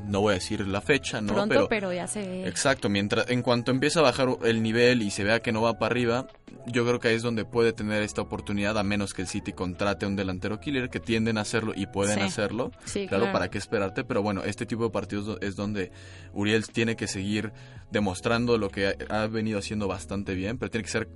no 0.07 0.21
voy 0.21 0.33
a 0.33 0.35
decir 0.35 0.67
la 0.67 0.81
fecha, 0.81 1.21
¿no? 1.21 1.33
Pronto, 1.33 1.55
pero, 1.55 1.69
pero, 1.69 1.93
ya 1.93 2.07
se 2.07 2.21
ve. 2.27 2.47
Exacto, 2.49 2.89
mientras 2.89 3.31
en 3.31 3.43
cuanto 3.43 3.71
empieza 3.71 4.01
a 4.01 4.03
bajar 4.03 4.29
el 4.45 4.63
nivel 4.63 5.03
y 5.03 5.11
se 5.11 5.25
vea 5.25 5.41
que 5.41 5.53
no 5.53 5.63
va 5.63 5.79
para 5.79 5.93
arriba, 5.93 6.27
yo 6.67 6.85
creo 6.87 6.99
que 7.01 7.09
ahí 7.09 7.15
es 7.15 7.23
donde 7.23 7.45
puede 7.45 7.73
tener 7.73 8.03
esta 8.03 8.23
oportunidad, 8.23 8.79
a 8.79 8.83
menos 8.83 9.13
que 9.15 9.23
el 9.23 9.29
City 9.29 9.53
contrate 9.53 10.05
a 10.05 10.09
un 10.09 10.17
delantero 10.17 10.61
killer, 10.61 10.89
que 10.91 11.01
tienden 11.01 11.37
a 11.39 11.43
hacerlo 11.43 11.73
y 11.77 11.87
pueden 11.87 12.19
Sí. 12.19 12.25
hacerlo. 12.25 12.71
Sí, 12.85 13.07
claro, 13.07 13.25
claro. 13.25 13.33
para 13.33 13.51
qué 13.51 13.59
esperarte, 13.59 14.05
pero 14.05 14.23
bueno, 14.23 14.43
este 14.45 14.65
tipo 14.67 14.85
de 14.85 14.91
partidos 14.91 15.27
do- 15.27 15.39
es 15.41 15.57
donde 15.57 15.91
Uriel 16.33 16.67
tiene 16.69 16.97
que 16.97 17.07
seguir 17.07 17.53
demostrando 17.91 18.59
lo 18.59 18.71
que 18.71 18.97
ha, 19.09 19.27
venido 19.27 19.59
haciendo 19.59 19.87
bastante 19.89 20.35
bien, 20.35 20.59
pero 20.59 20.71
tiene 20.71 20.85
que 20.85 20.91
ser 20.91 21.09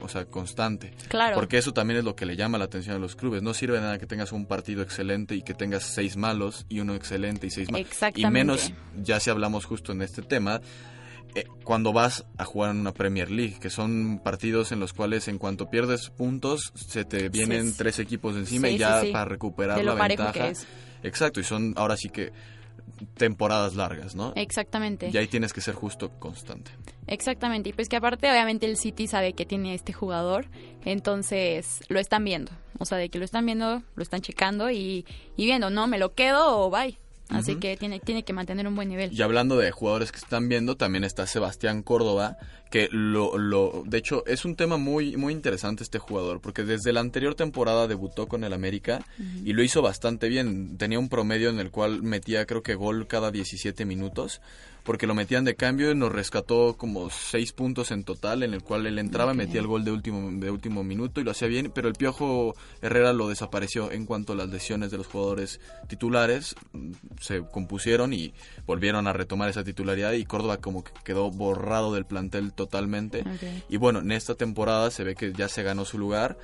o 0.00 0.08
sea, 0.08 0.24
constante. 0.26 0.92
Claro. 1.08 1.34
Porque 1.36 1.58
eso 1.58 1.72
también 1.72 1.98
es 1.98 2.04
lo 2.04 2.16
que 2.16 2.26
le 2.26 2.33
llama 2.36 2.58
la 2.58 2.64
atención 2.64 2.96
a 2.96 2.98
los 2.98 3.16
clubes. 3.16 3.42
No 3.42 3.54
sirve 3.54 3.76
de 3.76 3.82
nada 3.82 3.98
que 3.98 4.06
tengas 4.06 4.32
un 4.32 4.46
partido 4.46 4.82
excelente 4.82 5.34
y 5.34 5.42
que 5.42 5.54
tengas 5.54 5.84
seis 5.84 6.16
malos 6.16 6.66
y 6.68 6.80
uno 6.80 6.94
excelente 6.94 7.46
y 7.46 7.50
seis 7.50 7.70
malos. 7.70 7.88
Y 8.14 8.26
menos, 8.26 8.72
ya 9.02 9.20
si 9.20 9.30
hablamos 9.30 9.64
justo 9.64 9.92
en 9.92 10.02
este 10.02 10.22
tema, 10.22 10.60
eh, 11.34 11.46
cuando 11.64 11.92
vas 11.92 12.24
a 12.38 12.44
jugar 12.44 12.70
en 12.70 12.80
una 12.80 12.92
Premier 12.92 13.30
League, 13.30 13.56
que 13.60 13.70
son 13.70 14.20
partidos 14.22 14.70
en 14.70 14.78
los 14.80 14.92
cuales 14.92 15.26
en 15.28 15.38
cuanto 15.38 15.68
pierdes 15.68 16.10
puntos, 16.10 16.72
se 16.74 17.04
te 17.04 17.28
vienen 17.28 17.72
sí. 17.72 17.74
tres 17.78 17.98
equipos 17.98 18.36
encima 18.36 18.68
Sí, 18.68 18.74
y 18.74 18.78
ya 18.78 19.02
para 19.12 19.24
recuperar 19.24 19.76
De 19.78 19.84
la 19.84 19.94
ventaja. 19.94 20.32
que 20.32 20.48
es. 20.50 20.66
Exacto, 21.02 21.40
y 21.40 21.44
son 21.44 21.74
ahora 21.76 21.96
sí 21.96 22.08
que 22.08 22.32
temporadas 23.16 23.74
largas, 23.74 24.14
¿no? 24.14 24.32
Exactamente. 24.36 25.10
Y 25.12 25.16
ahí 25.16 25.26
tienes 25.26 25.52
que 25.52 25.60
ser 25.60 25.74
justo 25.74 26.10
constante. 26.18 26.70
Exactamente, 27.06 27.68
y 27.68 27.72
pues 27.72 27.88
que 27.88 27.96
aparte 27.96 28.30
obviamente 28.30 28.66
el 28.66 28.76
City 28.76 29.06
sabe 29.06 29.34
que 29.34 29.44
tiene 29.44 29.74
este 29.74 29.92
jugador, 29.92 30.46
entonces 30.84 31.80
lo 31.88 32.00
están 32.00 32.24
viendo, 32.24 32.50
o 32.78 32.86
sea, 32.86 32.96
de 32.96 33.10
que 33.10 33.18
lo 33.18 33.26
están 33.26 33.44
viendo, 33.44 33.82
lo 33.94 34.02
están 34.02 34.22
checando 34.22 34.70
y, 34.70 35.04
y 35.36 35.44
viendo, 35.44 35.68
no, 35.68 35.86
me 35.86 35.98
lo 35.98 36.14
quedo 36.14 36.58
o 36.58 36.70
bye. 36.70 36.98
Así 37.30 37.56
que 37.56 37.76
tiene, 37.76 38.00
tiene 38.00 38.22
que 38.22 38.32
mantener 38.32 38.66
un 38.66 38.76
buen 38.76 38.88
nivel. 38.88 39.12
Y 39.12 39.22
hablando 39.22 39.56
de 39.56 39.70
jugadores 39.70 40.12
que 40.12 40.18
están 40.18 40.48
viendo, 40.48 40.76
también 40.76 41.04
está 41.04 41.26
Sebastián 41.26 41.82
Córdoba, 41.82 42.36
que 42.70 42.88
lo, 42.90 43.38
lo, 43.38 43.82
de 43.86 43.98
hecho 43.98 44.24
es 44.26 44.44
un 44.44 44.56
tema 44.56 44.76
muy, 44.76 45.16
muy 45.16 45.32
interesante 45.32 45.82
este 45.82 45.98
jugador, 45.98 46.40
porque 46.40 46.64
desde 46.64 46.92
la 46.92 47.00
anterior 47.00 47.34
temporada 47.34 47.86
debutó 47.86 48.26
con 48.26 48.44
el 48.44 48.52
América 48.52 49.04
y 49.44 49.52
lo 49.52 49.62
hizo 49.62 49.80
bastante 49.80 50.28
bien. 50.28 50.76
Tenía 50.76 50.98
un 50.98 51.08
promedio 51.08 51.50
en 51.50 51.60
el 51.60 51.70
cual 51.70 52.02
metía 52.02 52.46
creo 52.46 52.62
que 52.62 52.74
gol 52.74 53.06
cada 53.06 53.30
17 53.30 53.84
minutos, 53.84 54.40
porque 54.84 55.06
lo 55.06 55.14
metían 55.14 55.44
de 55.44 55.56
cambio 55.56 55.90
y 55.90 55.94
nos 55.94 56.12
rescató 56.12 56.76
como 56.76 57.10
6 57.10 57.52
puntos 57.52 57.90
en 57.90 58.04
total, 58.04 58.42
en 58.42 58.54
el 58.54 58.62
cual 58.62 58.86
él 58.86 58.98
entraba, 58.98 59.32
Ok. 59.32 59.38
metía 59.38 59.60
el 59.60 59.66
gol 59.66 59.82
de 59.84 59.90
último, 59.90 60.30
de 60.30 60.50
último 60.50 60.84
minuto 60.84 61.20
y 61.20 61.24
lo 61.24 61.30
hacía 61.30 61.48
bien, 61.48 61.72
pero 61.74 61.88
el 61.88 61.94
Piojo 61.94 62.54
Herrera 62.82 63.12
lo 63.14 63.28
desapareció 63.28 63.90
en 63.90 64.04
cuanto 64.06 64.34
a 64.34 64.36
las 64.36 64.50
lesiones 64.50 64.90
de 64.90 64.98
los 64.98 65.06
jugadores 65.06 65.58
titulares 65.88 66.54
mm, 66.72 66.92
se 67.20 67.42
compusieron 67.50 68.12
y 68.12 68.34
volvieron 68.66 69.06
a 69.06 69.12
retomar 69.14 69.48
esa 69.48 69.64
titularidad 69.64 70.12
y 70.12 70.24
Córdoba 70.26 70.58
como 70.58 70.84
que 70.84 70.92
quedó 71.02 71.30
borrado 71.30 71.94
del 71.94 72.04
plantel 72.04 72.52
totalmente. 72.52 73.24
Y 73.68 73.78
bueno, 73.78 74.00
en 74.00 74.12
esta 74.12 74.34
temporada 74.34 74.90
se 74.90 75.02
ve 75.02 75.14
que 75.14 75.32
ya 75.32 75.48
se 75.48 75.62
ganó 75.62 75.84
su 75.84 75.98
lugar 75.98 76.36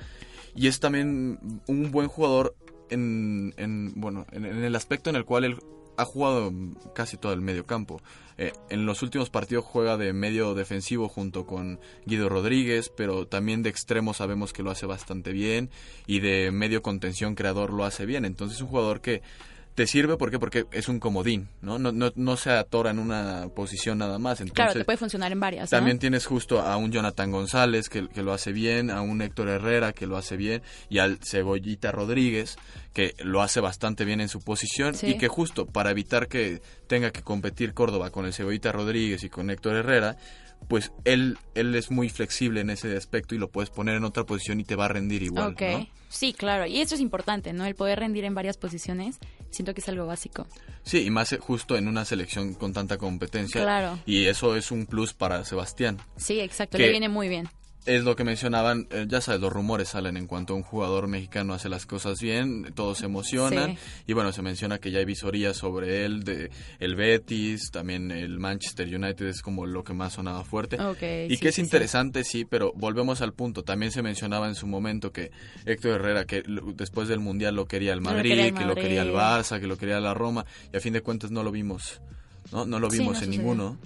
y 0.55 0.67
es 0.67 0.79
también 0.79 1.61
un 1.67 1.91
buen 1.91 2.07
jugador 2.07 2.55
en, 2.89 3.53
en 3.57 3.93
bueno, 3.95 4.25
en, 4.31 4.45
en 4.45 4.63
el 4.63 4.75
aspecto 4.75 5.09
en 5.09 5.15
el 5.15 5.25
cual 5.25 5.45
él 5.45 5.57
ha 5.97 6.05
jugado 6.05 6.51
casi 6.93 7.17
todo 7.17 7.33
el 7.33 7.41
medio 7.41 7.65
campo. 7.65 8.01
Eh, 8.37 8.53
en 8.69 8.85
los 8.85 9.03
últimos 9.03 9.29
partidos 9.29 9.65
juega 9.65 9.97
de 9.97 10.13
medio 10.13 10.55
defensivo 10.55 11.07
junto 11.07 11.45
con 11.45 11.79
Guido 12.05 12.29
Rodríguez, 12.29 12.89
pero 12.89 13.27
también 13.27 13.61
de 13.61 13.69
extremo 13.69 14.13
sabemos 14.13 14.53
que 14.53 14.63
lo 14.63 14.71
hace 14.71 14.85
bastante 14.85 15.31
bien 15.31 15.69
y 16.07 16.21
de 16.21 16.51
medio 16.51 16.81
contención 16.81 17.35
creador 17.35 17.71
lo 17.71 17.85
hace 17.85 18.05
bien. 18.05 18.25
Entonces 18.25 18.57
es 18.57 18.61
un 18.63 18.69
jugador 18.69 19.01
que 19.01 19.21
te 19.75 19.87
sirve 19.87 20.17
¿por 20.17 20.31
qué? 20.31 20.39
porque 20.39 20.65
es 20.71 20.89
un 20.89 20.99
comodín, 20.99 21.47
¿no? 21.61 21.79
No, 21.79 21.91
no, 21.91 22.11
no 22.15 22.37
se 22.37 22.51
atora 22.51 22.91
en 22.91 22.99
una 22.99 23.47
posición 23.55 23.97
nada 23.99 24.19
más. 24.19 24.41
Entonces, 24.41 24.55
claro, 24.55 24.73
te 24.73 24.85
puede 24.85 24.97
funcionar 24.97 25.31
en 25.31 25.39
varias. 25.39 25.71
¿no? 25.71 25.77
también 25.77 25.97
tienes 25.99 26.25
justo 26.25 26.59
a 26.61 26.75
un 26.77 26.91
Jonathan 26.91 27.31
González 27.31 27.87
que, 27.89 28.07
que 28.09 28.21
lo 28.21 28.33
hace 28.33 28.51
bien, 28.51 28.89
a 28.91 29.01
un 29.01 29.21
Héctor 29.21 29.49
Herrera 29.49 29.93
que 29.93 30.07
lo 30.07 30.17
hace 30.17 30.35
bien 30.37 30.61
y 30.89 30.99
al 30.99 31.19
Cebollita 31.23 31.91
Rodríguez 31.91 32.57
que 32.93 33.15
lo 33.19 33.41
hace 33.41 33.61
bastante 33.61 34.03
bien 34.03 34.19
en 34.19 34.27
su 34.27 34.41
posición 34.41 34.93
Sí. 34.95 35.07
y 35.11 35.17
que 35.17 35.29
justo 35.29 35.65
para 35.65 35.91
evitar 35.91 36.27
que 36.27 36.61
tenga 36.87 37.11
que 37.11 37.21
competir 37.21 37.73
Córdoba 37.73 38.09
con 38.09 38.25
el 38.25 38.33
Cebollita 38.33 38.71
Rodríguez 38.73 39.23
y 39.23 39.29
con 39.29 39.49
Héctor 39.49 39.77
Herrera, 39.77 40.17
pues 40.67 40.91
él, 41.05 41.37
él 41.55 41.73
es 41.75 41.89
muy 41.89 42.09
flexible 42.09 42.59
en 42.61 42.69
ese 42.69 42.95
aspecto 42.95 43.33
y 43.33 43.37
lo 43.37 43.49
puedes 43.49 43.69
poner 43.69 43.95
en 43.95 44.03
otra 44.03 44.25
posición 44.25 44.59
y 44.59 44.63
te 44.63 44.75
va 44.75 44.85
a 44.85 44.89
rendir 44.89 45.23
igual. 45.23 45.53
Ok. 45.53 45.61
¿no? 45.61 45.87
Sí, 46.09 46.33
claro. 46.33 46.65
Y 46.67 46.81
eso 46.81 46.95
es 46.95 47.01
importante, 47.01 47.53
¿no? 47.53 47.65
El 47.65 47.73
poder 47.75 47.99
rendir 47.99 48.25
en 48.25 48.35
varias 48.35 48.57
posiciones. 48.57 49.17
Siento 49.51 49.73
que 49.73 49.81
es 49.81 49.89
algo 49.89 50.05
básico. 50.07 50.47
Sí, 50.83 51.05
y 51.05 51.09
más 51.11 51.31
eh, 51.33 51.37
justo 51.37 51.75
en 51.77 51.87
una 51.87 52.05
selección 52.05 52.53
con 52.55 52.73
tanta 52.73 52.97
competencia. 52.97 53.61
Claro. 53.61 53.99
Y 54.05 54.25
eso 54.25 54.55
es 54.55 54.71
un 54.71 54.85
plus 54.87 55.13
para 55.13 55.45
Sebastián. 55.45 55.99
Sí, 56.17 56.39
exacto. 56.39 56.77
Que- 56.77 56.85
Le 56.85 56.89
viene 56.91 57.09
muy 57.09 57.27
bien. 57.29 57.49
Es 57.83 58.03
lo 58.03 58.15
que 58.15 58.23
mencionaban, 58.23 58.85
eh, 58.91 59.07
ya 59.09 59.21
sabes, 59.21 59.41
los 59.41 59.51
rumores 59.51 59.89
salen 59.89 60.15
en 60.15 60.27
cuanto 60.27 60.53
un 60.53 60.61
jugador 60.61 61.07
mexicano 61.07 61.55
hace 61.55 61.67
las 61.67 61.87
cosas 61.87 62.21
bien, 62.21 62.71
todos 62.75 62.99
se 62.99 63.05
emocionan. 63.05 63.71
Sí. 63.75 64.03
Y 64.07 64.13
bueno, 64.13 64.31
se 64.31 64.43
menciona 64.43 64.77
que 64.77 64.91
ya 64.91 64.99
hay 64.99 65.05
visorías 65.05 65.57
sobre 65.57 66.05
él, 66.05 66.23
de 66.23 66.51
el 66.79 66.95
Betis, 66.95 67.71
también 67.71 68.11
el 68.11 68.37
Manchester 68.37 68.85
United 68.87 69.25
es 69.25 69.41
como 69.41 69.65
lo 69.65 69.83
que 69.83 69.93
más 69.93 70.13
sonaba 70.13 70.43
fuerte. 70.43 70.77
Y 71.27 71.35
sí, 71.35 71.41
que 71.41 71.49
es 71.49 71.55
sí, 71.55 71.61
interesante, 71.61 72.23
sí, 72.23 72.45
pero 72.45 72.71
volvemos 72.75 73.21
al 73.21 73.33
punto. 73.33 73.63
También 73.63 73.91
se 73.91 74.03
mencionaba 74.03 74.47
en 74.47 74.53
su 74.53 74.67
momento 74.67 75.11
que 75.11 75.31
Héctor 75.65 75.93
Herrera, 75.93 76.25
que 76.25 76.43
lo- 76.45 76.73
después 76.73 77.07
del 77.07 77.19
Mundial 77.19 77.55
lo 77.55 77.65
quería 77.65 77.93
el 77.93 77.99
Lo 77.99 78.05
Madrid, 78.11 78.29
quería 78.29 78.47
el 78.49 78.53
que 78.53 78.65
lo 78.65 78.75
quería 78.75 79.01
el. 79.01 79.11
Barça, 79.11 79.59
que 79.59 79.65
lo 79.65 79.77
quería 79.79 79.99
la 79.99 80.13
Roma, 80.13 80.45
y 80.71 80.77
a 80.77 80.79
fin 80.81 80.93
de 80.93 81.01
cuentas 81.01 81.31
no 81.31 81.41
lo 81.41 81.51
vimos. 81.51 81.99
No, 82.51 82.63
no 82.65 82.79
lo 82.79 82.91
Sí, 82.91 82.99
vimos 82.99 83.13
no 83.13 83.19
en 83.19 83.25
sucedió. 83.25 83.39
ninguno. 83.41 83.77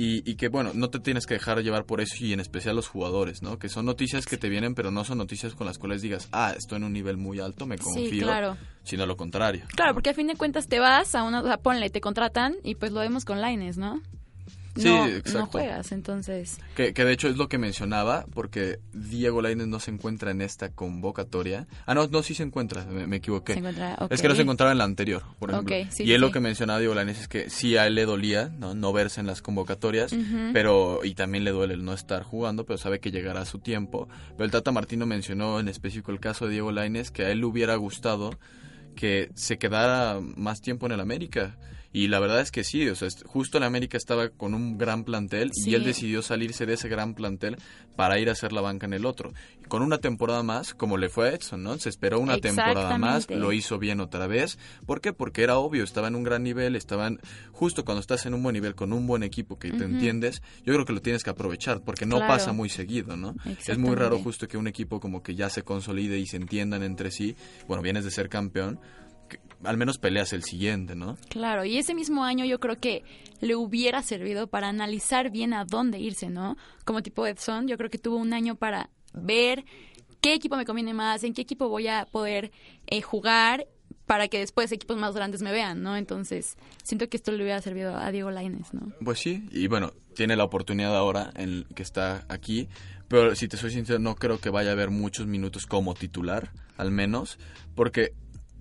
Y, 0.00 0.22
y 0.30 0.36
que 0.36 0.46
bueno, 0.48 0.70
no 0.74 0.90
te 0.90 1.00
tienes 1.00 1.26
que 1.26 1.34
dejar 1.34 1.60
llevar 1.60 1.84
por 1.84 2.00
eso 2.00 2.14
y 2.24 2.32
en 2.32 2.38
especial 2.38 2.76
los 2.76 2.86
jugadores, 2.86 3.42
¿no? 3.42 3.58
Que 3.58 3.68
son 3.68 3.84
noticias 3.84 4.26
que 4.26 4.36
te 4.36 4.48
vienen, 4.48 4.76
pero 4.76 4.92
no 4.92 5.04
son 5.04 5.18
noticias 5.18 5.54
con 5.56 5.66
las 5.66 5.76
cuales 5.76 6.02
digas, 6.02 6.28
ah, 6.30 6.54
estoy 6.56 6.76
en 6.76 6.84
un 6.84 6.92
nivel 6.92 7.16
muy 7.16 7.40
alto, 7.40 7.66
me 7.66 7.76
Sí, 7.78 7.82
confío. 7.82 8.22
claro. 8.22 8.56
Sino 8.84 9.06
lo 9.06 9.16
contrario. 9.16 9.64
Claro, 9.74 9.94
porque 9.94 10.10
a 10.10 10.14
fin 10.14 10.28
de 10.28 10.36
cuentas 10.36 10.68
te 10.68 10.78
vas 10.78 11.16
a 11.16 11.24
una, 11.24 11.40
o 11.40 11.44
sea, 11.44 11.58
ponle, 11.58 11.90
te 11.90 12.00
contratan 12.00 12.54
y 12.62 12.76
pues 12.76 12.92
lo 12.92 13.00
vemos 13.00 13.24
con 13.24 13.40
Laines, 13.40 13.76
¿no? 13.76 14.00
Sí, 14.76 14.84
no, 14.88 15.06
exacto. 15.06 15.38
no 15.38 15.46
juegas, 15.46 15.92
entonces. 15.92 16.58
Que, 16.76 16.92
que 16.94 17.04
de 17.04 17.12
hecho 17.12 17.28
es 17.28 17.36
lo 17.36 17.48
que 17.48 17.58
mencionaba, 17.58 18.26
porque 18.32 18.78
Diego 18.92 19.42
Lainez 19.42 19.66
no 19.66 19.80
se 19.80 19.90
encuentra 19.90 20.30
en 20.30 20.40
esta 20.40 20.70
convocatoria. 20.70 21.66
Ah, 21.86 21.94
no, 21.94 22.06
no, 22.06 22.22
sí 22.22 22.34
se 22.34 22.42
encuentra, 22.44 22.84
me, 22.84 23.06
me 23.06 23.16
equivoqué. 23.16 23.54
Se 23.54 23.58
encuentra, 23.58 23.96
Es 24.10 24.22
que 24.22 24.28
no 24.28 24.34
se 24.34 24.42
encontraba 24.42 24.70
en 24.72 24.78
la 24.78 24.84
anterior, 24.84 25.24
por 25.38 25.50
ejemplo. 25.50 25.76
Ok, 25.76 25.88
sí, 25.90 26.02
y 26.04 26.06
sí, 26.06 26.12
él 26.12 26.20
lo 26.20 26.28
sí. 26.28 26.34
que 26.34 26.40
mencionaba 26.40 26.78
Diego 26.78 26.94
Lainez 26.94 27.20
es 27.20 27.28
que 27.28 27.50
sí 27.50 27.76
a 27.76 27.86
él 27.86 27.94
le 27.94 28.04
dolía 28.04 28.50
no, 28.58 28.74
no 28.74 28.92
verse 28.92 29.20
en 29.20 29.26
las 29.26 29.42
convocatorias, 29.42 30.12
Ujú. 30.12 30.50
pero 30.52 31.00
y 31.04 31.14
también 31.14 31.44
le 31.44 31.50
duele 31.50 31.74
el 31.74 31.84
no 31.84 31.92
estar 31.92 32.22
jugando, 32.22 32.64
pero 32.64 32.78
sabe 32.78 33.00
que 33.00 33.10
llegará 33.10 33.44
su 33.44 33.58
tiempo. 33.58 34.08
Pero 34.32 34.44
el 34.44 34.50
Tata 34.50 34.70
Martino 34.70 35.06
mencionó 35.06 35.58
en 35.60 35.68
específico 35.68 36.12
el 36.12 36.20
caso 36.20 36.46
de 36.46 36.52
Diego 36.52 36.70
Lainez, 36.72 37.10
que 37.10 37.24
a 37.24 37.30
él 37.30 37.40
le 37.40 37.46
hubiera 37.46 37.74
gustado 37.76 38.30
que 38.94 39.30
se 39.34 39.58
quedara 39.58 40.20
más 40.36 40.60
tiempo 40.60 40.86
en 40.86 40.92
el 40.92 41.00
América. 41.00 41.56
Y 41.90 42.08
la 42.08 42.20
verdad 42.20 42.40
es 42.42 42.50
que 42.50 42.64
sí, 42.64 42.86
o 42.88 42.94
sea, 42.94 43.08
justo 43.24 43.56
el 43.56 43.64
América 43.64 43.96
estaba 43.96 44.28
con 44.28 44.52
un 44.52 44.76
gran 44.76 45.04
plantel 45.04 45.50
Sí. 45.54 45.70
y 45.70 45.74
él 45.74 45.84
decidió 45.84 46.20
salirse 46.20 46.66
de 46.66 46.74
ese 46.74 46.88
gran 46.90 47.14
plantel 47.14 47.56
para 47.96 48.18
ir 48.18 48.28
a 48.28 48.32
hacer 48.32 48.52
la 48.52 48.60
banca 48.60 48.84
en 48.84 48.92
el 48.92 49.06
otro. 49.06 49.32
Y 49.62 49.66
con 49.68 49.80
una 49.82 49.96
temporada 49.98 50.42
más, 50.42 50.74
como 50.74 50.98
le 50.98 51.08
fue 51.08 51.30
a 51.30 51.32
Edson, 51.32 51.62
¿no? 51.62 51.78
Se 51.78 51.88
esperó 51.88 52.20
una 52.20 52.38
temporada 52.38 52.98
más, 52.98 53.28
lo 53.30 53.52
hizo 53.52 53.78
bien 53.78 54.00
otra 54.00 54.26
vez. 54.26 54.58
¿Por 54.84 55.00
qué? 55.00 55.14
Porque 55.14 55.42
era 55.42 55.56
obvio, 55.56 55.82
estaba 55.82 56.08
en 56.08 56.14
un 56.14 56.24
gran 56.24 56.42
nivel, 56.42 56.76
estaban 56.76 57.20
justo 57.52 57.86
cuando 57.86 58.00
estás 58.00 58.26
en 58.26 58.34
un 58.34 58.42
buen 58.42 58.52
nivel 58.52 58.74
con 58.74 58.92
un 58.92 59.06
buen 59.06 59.22
equipo 59.22 59.58
que 59.58 59.70
te 59.70 59.84
entiendes, 59.84 60.42
yo 60.64 60.74
creo 60.74 60.84
que 60.84 60.92
lo 60.92 61.00
tienes 61.00 61.24
que 61.24 61.30
aprovechar 61.30 61.80
porque 61.82 62.04
no 62.04 62.16
Claro. 62.16 62.34
pasa 62.34 62.52
muy 62.52 62.68
seguido, 62.68 63.16
¿no? 63.16 63.34
Es 63.66 63.78
muy 63.78 63.94
raro 63.96 64.18
justo 64.18 64.46
que 64.46 64.58
un 64.58 64.68
equipo 64.68 65.00
como 65.00 65.22
que 65.22 65.34
ya 65.34 65.48
se 65.48 65.62
consolide 65.62 66.18
y 66.18 66.26
se 66.26 66.36
entiendan 66.36 66.82
entre 66.82 67.10
sí. 67.10 67.34
Bueno, 67.66 67.82
vienes 67.82 68.04
de 68.04 68.10
ser 68.10 68.28
campeón, 68.28 68.78
al 69.64 69.76
menos 69.76 69.98
peleas 69.98 70.32
el 70.32 70.44
siguiente, 70.44 70.94
¿no? 70.94 71.16
Claro, 71.28 71.64
y 71.64 71.78
ese 71.78 71.94
mismo 71.94 72.24
año 72.24 72.44
yo 72.44 72.60
creo 72.60 72.76
que 72.76 73.04
le 73.40 73.54
hubiera 73.56 74.02
servido 74.02 74.46
para 74.46 74.68
analizar 74.68 75.30
bien 75.30 75.52
a 75.52 75.64
dónde 75.64 75.98
irse, 75.98 76.28
¿no? 76.28 76.56
Como 76.84 77.02
tipo 77.02 77.26
Edson, 77.26 77.68
yo 77.68 77.76
creo 77.76 77.90
que 77.90 77.98
tuvo 77.98 78.16
un 78.16 78.32
año 78.32 78.56
para 78.56 78.90
ver 79.12 79.64
qué 80.20 80.34
equipo 80.34 80.56
me 80.56 80.64
conviene 80.64 80.94
más, 80.94 81.24
en 81.24 81.34
qué 81.34 81.42
equipo 81.42 81.68
voy 81.68 81.88
a 81.88 82.06
poder 82.06 82.50
eh, 82.86 83.02
jugar 83.02 83.66
para 84.06 84.28
que 84.28 84.38
después 84.38 84.72
equipos 84.72 84.96
más 84.96 85.14
grandes 85.14 85.42
me 85.42 85.52
vean, 85.52 85.82
¿no? 85.82 85.96
Entonces, 85.96 86.56
siento 86.82 87.08
que 87.08 87.18
esto 87.18 87.30
le 87.30 87.42
hubiera 87.42 87.60
servido 87.60 87.94
a 87.94 88.10
Diego 88.10 88.30
Lainez, 88.30 88.72
¿no? 88.72 88.92
Pues 89.04 89.18
sí, 89.18 89.46
y 89.52 89.66
bueno, 89.66 89.92
tiene 90.14 90.34
la 90.34 90.44
oportunidad 90.44 90.96
ahora 90.96 91.30
en 91.36 91.64
que 91.74 91.82
está 91.82 92.24
aquí, 92.28 92.68
pero 93.06 93.34
si 93.36 93.48
te 93.48 93.58
soy 93.58 93.70
sincero, 93.70 93.98
no 93.98 94.16
creo 94.16 94.40
que 94.40 94.48
vaya 94.48 94.70
a 94.70 94.72
haber 94.72 94.90
muchos 94.90 95.26
minutos 95.26 95.66
como 95.66 95.94
titular, 95.94 96.52
al 96.78 96.90
menos, 96.90 97.38
porque 97.74 98.14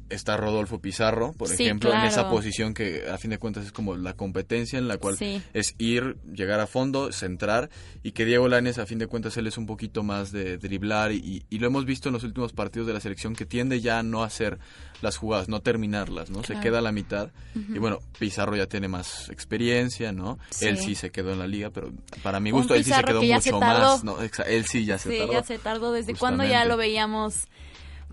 está 0.09 0.37
Rodolfo 0.37 0.79
Pizarro, 0.79 1.33
por 1.33 1.49
Sí, 1.49 1.63
ejemplo, 1.63 1.93
en 1.93 2.01
esa 2.01 2.29
posición 2.29 2.73
que 2.73 3.09
a 3.09 3.17
fin 3.17 3.31
de 3.31 3.37
cuentas 3.37 3.65
es 3.65 3.71
como 3.71 3.95
la 3.95 4.13
competencia 4.13 4.79
en 4.79 4.87
la 4.87 4.97
cual 4.97 5.17
Sí. 5.17 5.41
es 5.53 5.75
ir, 5.77 6.17
llegar 6.33 6.59
a 6.59 6.67
fondo, 6.67 7.11
centrar, 7.11 7.69
y 8.03 8.11
que 8.11 8.25
Diego 8.25 8.47
Lanes 8.47 8.77
a 8.77 8.85
fin 8.85 8.99
de 8.99 9.07
cuentas 9.07 9.35
él 9.37 9.47
es 9.47 9.57
un 9.57 9.65
poquito 9.65 10.03
más 10.03 10.31
de 10.31 10.57
driblar, 10.57 11.11
y, 11.11 11.43
y 11.49 11.59
lo 11.59 11.67
hemos 11.67 11.85
visto 11.85 12.09
en 12.09 12.13
los 12.13 12.23
últimos 12.23 12.53
partidos 12.53 12.87
de 12.87 12.93
la 12.93 12.99
selección 12.99 13.35
que 13.35 13.45
tiende 13.45 13.81
ya 13.81 13.99
a 13.99 14.03
no 14.03 14.23
hacer 14.23 14.59
las 15.01 15.17
jugadas, 15.17 15.47
no 15.49 15.61
terminarlas, 15.61 16.29
¿no? 16.29 16.43
Se 16.43 16.59
queda 16.59 16.79
a 16.79 16.81
la 16.81 16.91
mitad, 16.91 17.29
y 17.55 17.77
bueno, 17.77 17.99
Pizarro 18.19 18.55
ya 18.55 18.65
tiene 18.67 18.87
más 18.87 19.29
experiencia, 19.29 20.11
¿no? 20.11 20.39
Sí. 20.49 20.65
Él 20.65 20.77
sí 20.77 20.95
se 20.95 21.11
quedó 21.11 21.31
en 21.33 21.39
la 21.39 21.47
liga, 21.47 21.69
pero 21.69 21.91
para 22.23 22.39
mi 22.39 22.51
gusto 22.51 22.73
él 22.75 22.83
sí 22.83 22.91
se 22.91 23.03
quedó 23.03 23.21
se 23.21 23.33
mucho 23.33 23.59
más, 23.59 24.03
¿no? 24.03 24.17
Él 24.21 24.65
sí 24.65 24.85
ya 24.85 24.97
se 24.97 25.11
sí, 25.11 25.17
tardó. 25.19 25.33
ya 25.33 25.43
se 25.43 25.59
tardó. 25.59 25.91
¿Desde 25.91 26.15
cuando 26.15 26.43
ya 26.45 26.65
lo 26.65 26.77
veíamos? 26.77 27.47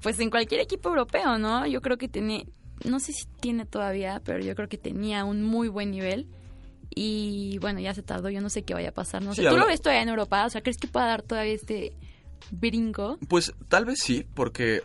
Pues 0.02 0.18
en 0.20 0.30
cualquier 0.30 0.60
equipo 0.60 0.88
europeo, 0.90 1.38
¿no? 1.38 1.66
Yo 1.66 1.80
creo 1.80 1.96
que 1.96 2.08
tiene, 2.08 2.46
no 2.84 3.00
sé 3.00 3.12
si 3.12 3.24
tiene 3.40 3.64
todavía, 3.66 4.20
pero 4.24 4.44
yo 4.44 4.54
creo 4.54 4.68
que 4.68 4.78
tenía 4.78 5.24
un 5.24 5.42
muy 5.42 5.68
buen 5.68 5.90
nivel. 5.90 6.26
Y 6.94 7.58
bueno, 7.58 7.80
ya 7.80 7.94
se 7.94 8.02
tardó, 8.02 8.28
yo 8.30 8.40
no 8.40 8.50
sé 8.50 8.62
qué 8.62 8.74
vaya 8.74 8.90
a 8.90 8.92
pasar. 8.92 9.22
No 9.22 9.34
sé, 9.34 9.42
Sí, 9.42 9.48
¿tú 9.48 9.56
lo 9.56 9.66
ves 9.66 9.80
todavía 9.80 10.02
en 10.02 10.08
Europa? 10.10 10.44
O 10.44 10.50
sea, 10.50 10.60
¿crees 10.60 10.76
que 10.76 10.86
pueda 10.86 11.06
dar 11.06 11.22
todavía 11.22 11.52
este 11.54 11.92
brinco? 12.50 13.18
Pues 13.28 13.52
tal 13.68 13.84
vez 13.84 13.98
sí, 14.00 14.24
porque 14.34 14.82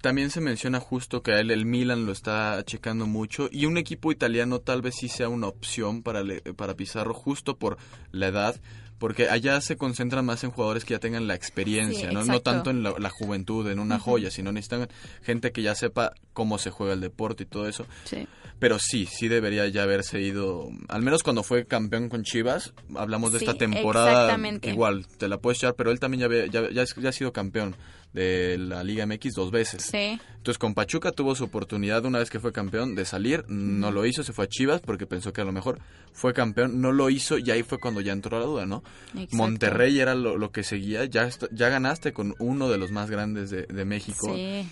también 0.00 0.30
se 0.30 0.40
menciona 0.40 0.80
justo 0.80 1.22
que 1.22 1.32
a 1.32 1.40
él 1.40 1.50
el 1.50 1.66
Milan 1.66 2.06
lo 2.06 2.12
está 2.12 2.62
checando 2.64 3.06
mucho 3.06 3.48
y 3.50 3.66
un 3.66 3.76
equipo 3.76 4.12
italiano 4.12 4.60
tal 4.60 4.80
vez 4.80 4.94
sí 4.96 5.08
sea 5.08 5.28
una 5.28 5.48
opción 5.48 6.02
para, 6.02 6.22
le- 6.22 6.40
para 6.40 6.74
Pizarro 6.74 7.14
justo 7.14 7.56
por 7.58 7.78
la 8.12 8.28
edad, 8.28 8.56
porque 9.02 9.28
allá 9.28 9.60
se 9.60 9.76
concentra 9.76 10.22
más 10.22 10.44
en 10.44 10.52
jugadores 10.52 10.84
que 10.84 10.94
ya 10.94 11.00
tengan 11.00 11.26
la 11.26 11.34
experiencia, 11.34 12.08
Sí, 12.10 12.14
¿no? 12.14 12.40
tanto 12.40 12.70
en 12.70 12.84
la, 12.84 12.94
la 13.00 13.10
juventud, 13.10 13.68
en 13.68 13.80
una 13.80 13.98
joya, 13.98 14.30
sino 14.30 14.52
necesitan 14.52 14.88
gente 15.24 15.50
que 15.50 15.60
ya 15.62 15.74
sepa 15.74 16.12
cómo 16.32 16.56
se 16.58 16.70
juega 16.70 16.92
el 16.92 17.00
deporte 17.00 17.42
y 17.42 17.46
todo 17.46 17.66
eso. 17.66 17.84
Sí. 18.04 18.28
Pero 18.60 18.78
sí, 18.78 19.06
sí 19.06 19.26
debería 19.26 19.66
ya 19.66 19.82
haberse 19.82 20.20
ido, 20.20 20.68
al 20.88 21.02
menos 21.02 21.24
cuando 21.24 21.42
fue 21.42 21.64
campeón 21.66 22.08
con 22.08 22.22
Chivas, 22.22 22.74
hablamos 22.94 23.32
de 23.32 23.40
Sí, 23.40 23.44
esta 23.44 23.58
temporada, 23.58 24.38
igual, 24.62 25.04
te 25.18 25.26
la 25.26 25.38
puedes 25.38 25.58
echar, 25.58 25.74
pero 25.74 25.90
él 25.90 25.98
también 25.98 26.20
ya, 26.20 26.26
había- 26.26 26.46
ya, 26.46 26.84
ya 26.84 27.08
ha 27.08 27.12
sido 27.12 27.32
campeón 27.32 27.74
de 28.12 28.58
la 28.58 28.84
Liga 28.84 29.06
MX 29.06 29.32
dos 29.34 29.50
veces. 29.50 29.82
Sí. 29.82 30.18
Entonces 30.36 30.58
con 30.58 30.74
Pachuca 30.74 31.12
tuvo 31.12 31.34
su 31.34 31.44
oportunidad 31.44 32.04
una 32.04 32.18
vez 32.18 32.28
que 32.30 32.40
fue 32.40 32.52
campeón 32.52 32.94
de 32.94 33.04
salir, 33.04 33.44
no 33.48 33.90
lo 33.90 34.04
hizo, 34.06 34.22
se 34.22 34.32
fue 34.32 34.44
a 34.44 34.48
Chivas 34.48 34.80
porque 34.80 35.06
pensó 35.06 35.32
que 35.32 35.40
a 35.40 35.44
lo 35.44 35.52
mejor 35.52 35.78
fue 36.12 36.34
campeón, 36.34 36.80
no 36.80 36.92
lo 36.92 37.08
hizo 37.10 37.38
y 37.38 37.50
ahí 37.50 37.62
fue 37.62 37.78
cuando 37.78 38.00
ya 38.00 38.12
entró 38.12 38.38
la 38.38 38.44
duda, 38.46 38.66
¿no? 38.66 38.82
Exacto. 39.14 39.36
Monterrey 39.36 39.98
era 40.00 40.14
lo, 40.14 40.36
lo 40.36 40.50
que 40.52 40.62
seguía, 40.62 41.04
ya, 41.06 41.28
ya 41.52 41.68
ganaste 41.68 42.12
con 42.12 42.34
uno 42.38 42.68
de 42.68 42.78
los 42.78 42.90
más 42.90 43.10
grandes 43.10 43.50
de, 43.50 43.62
de 43.66 43.84
México. 43.84 44.34
Sí. 44.34 44.68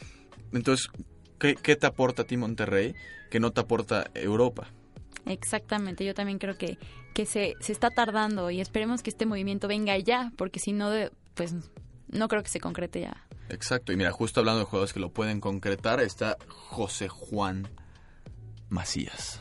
Entonces, 0.53 0.88
¿qué, 1.38 1.55
¿qué 1.55 1.76
te 1.76 1.87
aporta 1.87 2.22
a 2.22 2.26
ti 2.26 2.37
Monterrey 2.37 2.94
que 3.31 3.40
no 3.40 3.53
te 3.53 3.61
aporta 3.61 4.11
Europa? 4.14 4.68
Exactamente, 5.26 6.05
yo 6.05 6.14
también 6.14 6.38
creo 6.38 6.57
que, 6.57 6.79
que 7.14 7.26
se, 7.26 7.55
se 7.61 7.72
está 7.72 7.90
tardando 7.90 8.50
y 8.50 8.61
esperemos 8.61 9.03
que 9.03 9.11
este 9.11 9.26
movimiento 9.26 9.68
venga 9.68 9.96
ya, 9.98 10.33
porque 10.37 10.59
si 10.59 10.72
no, 10.72 10.90
de- 10.90 11.11
pues 11.35 11.55
no 12.09 12.26
creo 12.29 12.42
que 12.42 12.48
se 12.48 12.59
concrete 12.59 13.03
ya. 13.03 13.26
Exacto, 13.51 13.93
y 13.93 13.97
mira, 13.97 14.13
justo 14.13 14.41
hablando 14.41 14.61
de 14.61 14.65
jugadores 14.67 14.93
que 14.93 15.01
lo 15.01 15.11
pueden 15.13 15.41
concretar, 15.41 16.01
está 16.01 16.37
José 16.49 17.09
Juan 17.09 17.69
Macías. 18.69 19.41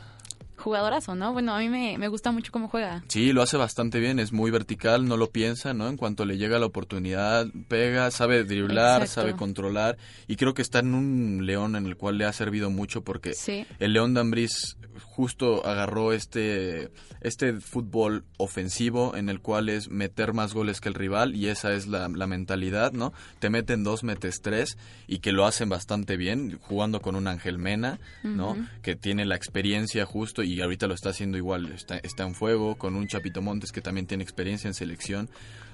Jugadorazo, 0.56 1.14
¿no? 1.14 1.32
Bueno, 1.32 1.54
a 1.54 1.58
mí 1.58 1.70
me, 1.70 1.96
me 1.96 2.08
gusta 2.08 2.32
mucho 2.32 2.52
cómo 2.52 2.68
juega. 2.68 3.02
Sí, 3.08 3.32
lo 3.32 3.40
hace 3.40 3.56
bastante 3.56 3.98
bien, 3.98 4.18
es 4.18 4.30
muy 4.30 4.50
vertical, 4.50 5.06
no 5.06 5.16
lo 5.16 5.30
piensa, 5.30 5.72
¿no? 5.72 5.88
En 5.88 5.96
cuanto 5.96 6.26
le 6.26 6.36
llega 6.36 6.58
la 6.58 6.66
oportunidad, 6.66 7.46
pega, 7.68 8.10
sabe 8.10 8.44
driblar, 8.44 9.00
Exacto. 9.00 9.22
sabe 9.22 9.36
controlar, 9.38 9.96
y 10.26 10.36
creo 10.36 10.52
que 10.52 10.60
está 10.60 10.80
en 10.80 10.94
un 10.94 11.46
León 11.46 11.76
en 11.76 11.86
el 11.86 11.96
cual 11.96 12.18
le 12.18 12.26
ha 12.26 12.32
servido 12.34 12.68
mucho 12.68 13.02
porque 13.02 13.32
Sí. 13.32 13.64
el 13.78 13.94
León 13.94 14.12
de 14.12 14.20
Ambriz 14.20 14.76
justo 15.20 15.66
agarró 15.66 16.14
este, 16.14 16.88
este 17.20 17.60
fútbol 17.60 18.24
ofensivo 18.38 19.14
en 19.14 19.28
el 19.28 19.42
cual 19.42 19.68
es 19.68 19.90
meter 19.90 20.32
más 20.32 20.54
goles 20.54 20.80
que 20.80 20.88
el 20.88 20.94
rival 20.94 21.36
y 21.36 21.48
esa 21.48 21.74
es 21.74 21.86
la, 21.86 22.08
la 22.08 22.26
mentalidad, 22.26 22.92
¿no? 22.92 23.12
Te 23.38 23.50
meten 23.50 23.84
dos, 23.84 24.02
metes 24.02 24.40
tres 24.40 24.78
y 25.06 25.18
que 25.18 25.32
lo 25.32 25.44
hacen 25.44 25.68
bastante 25.68 26.16
bien 26.16 26.58
jugando 26.62 27.02
con 27.02 27.16
un 27.16 27.28
Ángel 27.28 27.58
Mena, 27.58 28.00
¿no? 28.22 28.56
Que 28.80 28.96
tiene 28.96 29.26
la 29.26 29.34
experiencia 29.36 30.06
justo 30.06 30.42
y 30.42 30.58
ahorita 30.62 30.86
lo 30.86 30.94
está 30.94 31.10
haciendo 31.10 31.36
igual, 31.36 31.70
está, 31.70 31.98
está 31.98 32.22
en 32.22 32.34
fuego 32.34 32.78
con 32.78 32.96
un 32.96 33.06
Chapito 33.06 33.42
Montes 33.42 33.72
que 33.72 33.82
también 33.82 34.06
tiene 34.06 34.24
experiencia 34.24 34.68
en 34.68 34.74
selección. 34.74 35.28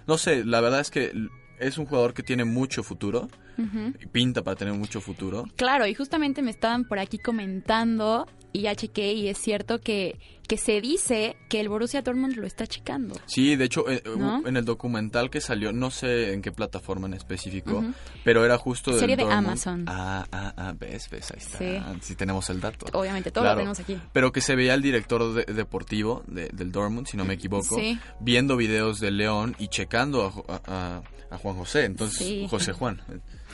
No 0.09 0.19
sé, 0.19 0.45
la 0.45 0.61
verdad 0.61 0.81
es 0.81 0.91
que 0.91 1.13
es 1.61 1.79
un 1.79 1.87
jugador 1.87 2.15
que 2.15 2.25
tiene 2.25 2.45
mucho 2.45 2.83
futuro, 2.83 3.29
y 3.59 4.07
pinta 4.07 4.43
para 4.43 4.57
tener 4.57 4.75
mucho 4.75 5.01
futuro. 5.01 5.45
Claro, 5.57 5.87
y 5.87 5.95
justamente 5.95 6.43
me 6.43 6.51
estaban 6.51 6.85
por 6.85 6.99
aquí 6.99 7.19
comentando 7.19 8.27
y 8.57 8.63
ya 8.63 8.75
chequé 8.75 9.13
y 9.13 9.29
es 9.29 9.39
cierto 9.39 9.81
que, 9.81 10.19
que 10.49 10.57
se 10.57 10.81
dice 10.81 11.37
que 11.49 11.61
el 11.61 11.69
Borussia 11.69 12.03
Dortmund 12.03 12.37
lo 12.37 12.47
está 12.47 12.67
checando. 12.67 13.15
Sí, 13.27 13.57
de 13.57 13.65
hecho, 13.65 13.89
eh, 13.91 14.03
¿No? 14.17 14.47
en 14.47 14.57
el 14.57 14.65
documental 14.65 15.29
que 15.29 15.41
salió, 15.41 15.73
no 15.73 15.91
sé 15.91 16.33
en 16.33 16.41
qué 16.43 16.53
plataforma 16.53 17.07
en 17.07 17.15
específico, 17.15 17.85
pero 18.25 18.45
era 18.45 18.57
justo 18.59 18.93
del 18.93 19.01
Serie 19.01 19.17
de 19.17 19.23
Dortmund. 19.25 19.47
Amazon. 19.47 19.85
Ah, 19.89 20.27
ah, 20.33 20.55
ah, 20.57 20.75
ves, 20.79 21.09
ves, 21.11 21.31
ahí 21.33 21.39
está. 21.39 21.59
Sí. 21.59 21.99
Sí, 22.01 22.15
tenemos 22.17 22.49
el 22.51 22.61
dato. 22.61 22.87
Obviamente, 22.99 23.31
todo 23.31 23.45
lo 23.45 23.55
tenemos 23.57 23.79
aquí. 23.81 23.99
Pero 24.13 24.33
que 24.33 24.41
se 24.41 24.55
veía 24.57 24.75
el 24.75 24.83
director 24.83 25.35
de- 25.35 25.53
deportivo 25.53 26.23
de- 26.27 26.49
del 26.53 26.71
Dortmund, 26.73 27.07
si 27.09 27.17
no 27.17 27.25
me 27.25 27.35
equivoco, 27.35 27.77
Sí. 27.77 27.99
viendo 28.21 28.57
videos 28.57 29.01
del 29.01 29.17
León 29.19 29.57
y 29.59 29.69
checando 29.69 30.25
a, 30.25 30.31
Jo- 30.31 30.45
a- 30.49 30.61
a- 30.67 31.35
a 31.35 31.39
Juan 31.39 31.57
José. 31.57 31.85
Entonces, 31.85 32.19
Sí. 32.19 32.47
José 32.49 32.73
Juan. 32.73 33.03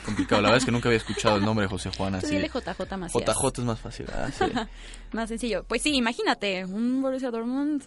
Complicado. 0.05 0.41
La 0.41 0.49
verdad 0.49 0.57
es 0.59 0.65
que 0.65 0.71
nunca 0.71 0.89
había 0.89 0.97
escuchado 0.97 1.37
el 1.37 1.45
nombre 1.45 1.65
de 1.65 1.69
José 1.69 1.89
Juan 1.95 2.11
Tú 2.19 2.25
así. 2.25 2.35
dile 2.35 2.49
JJ 2.49 2.97
Macías. 2.97 3.23
JJ 3.25 3.47
es 3.59 3.65
más 3.65 3.79
fácil. 3.79 4.05
Ah, 4.13 4.29
sí. 4.31 4.45
Más 5.13 5.29
sencillo. 5.29 5.63
Pues 5.67 5.81
sí, 5.81 5.95
imagínate, 5.95 6.65
un 6.65 7.01
Borussia 7.01 7.29
Dortmund. 7.31 7.83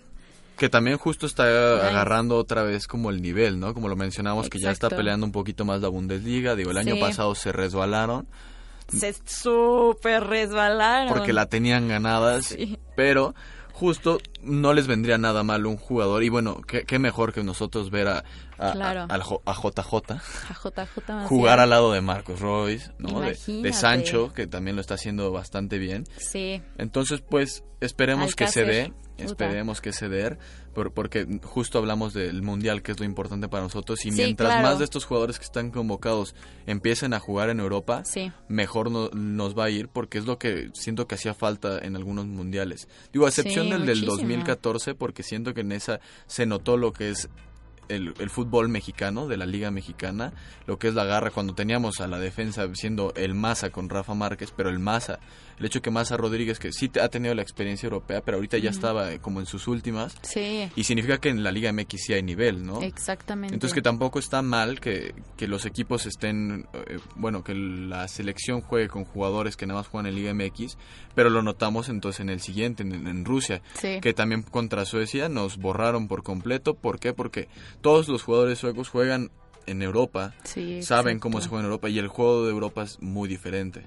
Que 0.57 0.68
también 0.70 0.96
justo 0.96 1.26
está 1.26 1.44
agarrando 1.87 2.37
otra 2.37 2.62
vez 2.62 2.87
como 2.87 3.11
el 3.11 3.20
nivel, 3.20 3.61
¿no? 3.61 3.74
Como 3.74 3.88
lo 3.88 3.96
mencionamos, 3.96 4.48
que 4.48 4.59
ya 4.59 4.70
está 4.70 4.87
Exacto. 4.87 4.96
peleando 4.96 5.26
un 5.26 5.33
poquito 5.33 5.64
más 5.66 5.83
la 5.83 5.88
Bundesliga. 5.88 6.55
Digo, 6.57 6.70
el 6.70 6.79
año 6.79 6.94
Sí. 6.94 7.00
pasado 7.00 7.35
se 7.35 7.52
resbalaron 7.52 8.26
Se 8.88 9.12
súper 9.26 10.24
resbalaron. 10.26 11.09
porque 11.12 11.33
la 11.35 11.46
tenían 11.46 11.88
ganadas, 11.88 12.46
Sí. 12.46 12.79
pero 12.96 13.35
justo 13.77 14.19
no 14.43 14.73
les 14.73 14.87
vendría 14.87 15.19
nada 15.19 15.43
mal 15.43 15.67
un 15.67 15.77
jugador. 15.77 16.23
Y 16.25 16.31
bueno, 16.31 16.62
qué, 16.67 16.85
qué 16.85 16.99
mejor 16.99 17.33
que 17.35 17.45
nosotros 17.45 17.91
ver 17.91 18.09
a, 18.09 18.25
a, 18.59 18.73
Claro. 18.73 19.07
a- 19.09 19.53
JJ 19.55 20.19
jugar 21.29 21.61
al 21.61 21.71
lado 21.71 21.93
de 21.93 22.01
Marcos 22.01 22.41
Royce, 22.41 22.91
¿no? 22.99 23.21
De. 23.21 23.73
Sancho, 23.73 24.33
que 24.33 24.47
también 24.47 24.77
lo 24.77 24.81
está 24.81 24.95
haciendo 24.95 25.31
bastante 25.31 25.79
bien. 25.79 26.05
Sí. 26.17 26.62
Entonces, 26.79 27.21
pues, 27.21 27.65
esperemos 27.81 28.35
que 28.35 28.49
se 28.49 28.65
dé. 28.65 28.93
Esperemos 29.18 29.81
que 29.81 29.92
por- 30.74 30.92
porque 30.92 31.26
justo 31.42 31.79
hablamos 31.79 32.12
del 32.12 32.42
Mundial, 32.42 32.83
que 32.83 32.92
es 32.92 32.98
lo 33.00 33.07
importante 33.07 33.48
para 33.48 33.62
nosotros, 33.62 34.05
y 34.05 34.11
Sí, 34.11 34.16
mientras 34.16 34.50
claro. 34.50 34.68
más 34.68 34.79
de 34.79 34.85
estos 34.85 35.05
jugadores 35.05 35.38
que 35.38 35.44
están 35.44 35.70
convocados 35.70 36.35
empiecen 36.66 37.14
a 37.14 37.20
jugar 37.20 37.48
en 37.50 37.61
Europa, 37.61 38.02
Sí. 38.05 38.31
mejor 38.48 38.90
no- 38.90 39.09
nos 39.11 39.57
va 39.59 39.64
a 39.64 39.70
ir, 39.70 39.88
porque 39.88 40.18
es 40.18 40.26
lo 40.26 40.38
que 40.38 40.70
siento 40.74 41.07
que 41.07 41.14
hacía 41.14 41.35
falta 41.35 41.79
en 41.79 41.96
algunos 41.96 42.26
Mundiales. 42.26 42.88
Digo, 43.12 43.24
a 43.26 43.29
excepción 43.29 43.66
Sí, 43.66 43.70
del 43.72 43.81
del 43.87 43.96
muchísimo. 43.96 44.12
2014, 44.16 44.94
porque 44.94 45.22
siento 45.22 45.55
que 45.55 45.62
en 45.62 45.72
esa 45.72 46.00
se 46.26 46.44
notó 46.46 46.76
lo 46.76 46.92
que 46.92 47.11
es 47.11 47.29
el, 47.88 48.14
el 48.18 48.31
fútbol 48.31 48.68
mexicano, 48.68 49.27
de 49.29 49.37
la 49.37 49.46
Liga 49.46 49.70
Mexicana, 49.70 50.33
lo 50.66 50.79
que 50.79 50.88
es 50.88 50.94
la 50.94 51.05
garra, 51.05 51.31
cuando 51.31 51.55
teníamos 51.55 52.01
a 52.01 52.07
la 52.09 52.18
defensa 52.18 52.66
siendo 52.75 53.12
el 53.14 53.35
Maza 53.35 53.70
con 53.70 53.88
Rafa 53.88 54.14
Márquez, 54.14 54.53
pero 54.57 54.68
el 54.70 54.79
Maza, 54.79 55.18
el 55.59 55.66
hecho 55.66 55.81
que 55.83 55.90
Maza 55.90 56.16
Rodríguez, 56.16 56.59
que 56.59 56.72
sí 56.72 56.90
ha 57.01 57.09
tenido 57.09 57.35
la 57.35 57.42
experiencia 57.42 57.87
europea, 57.87 58.20
pero 58.22 58.37
ahorita 58.37 58.59
ya 58.59 58.70
estaba 58.70 59.12
eh, 59.12 59.18
como 59.20 59.40
en 59.40 59.46
sus 59.46 59.68
últimas, 59.68 60.14
Sí. 60.22 60.68
y 60.77 60.85
significa 60.85 61.18
que 61.18 61.29
en 61.29 61.42
la 61.42 61.51
Liga 61.53 61.72
MX 61.72 62.03
sí 62.05 62.12
hay 62.12 62.22
nivel, 62.22 62.64
¿no? 62.64 62.83
Exactamente. 62.83 63.55
Entonces 63.55 63.75
que 63.75 63.83
tampoco 63.83 64.18
está 64.18 64.42
mal 64.42 64.81
que, 64.81 65.14
que 65.37 65.46
los 65.49 65.64
equipos 65.66 66.07
estén, 66.07 66.66
eh, 66.75 66.99
bueno, 67.14 67.42
que 67.44 67.55
la 67.55 68.07
selección 68.09 68.61
juegue 68.61 68.88
con 68.88 69.05
jugadores 69.05 69.57
que 69.57 69.66
nada 69.66 69.81
más 69.81 69.88
juegan 69.88 70.07
en 70.07 70.14
Liga 70.14 70.35
MX, 70.35 70.77
pero 71.14 71.31
lo 71.31 71.42
notamos 71.42 71.88
entonces 71.88 72.20
en 72.20 72.29
el 72.31 72.40
siguiente, 72.40 72.83
en, 72.83 73.07
en 73.07 73.25
Rusia, 73.25 73.62
Sí. 73.75 74.01
que 74.01 74.12
también 74.12 74.42
contra 74.42 74.85
Suecia 74.85 75.29
nos 75.29 75.57
borraron 75.59 76.09
por 76.09 76.22
completo. 76.22 76.75
¿Por 76.75 76.99
qué? 76.99 77.12
Porque 77.12 77.49
todos 77.81 78.09
los 78.09 78.23
jugadores 78.23 78.59
suecos 78.59 78.89
juegan 78.89 79.31
en 79.67 79.83
Europa, 79.83 80.35
Sí, 80.45 80.83
saben 80.83 81.19
cómo 81.19 81.41
se 81.41 81.49
juega 81.49 81.61
en 81.61 81.67
Europa 81.67 81.89
y 81.89 81.99
el 81.99 82.09
juego 82.09 82.45
de 82.45 82.51
Europa 82.51 82.83
es 82.83 83.01
muy 83.01 83.29
diferente. 83.29 83.83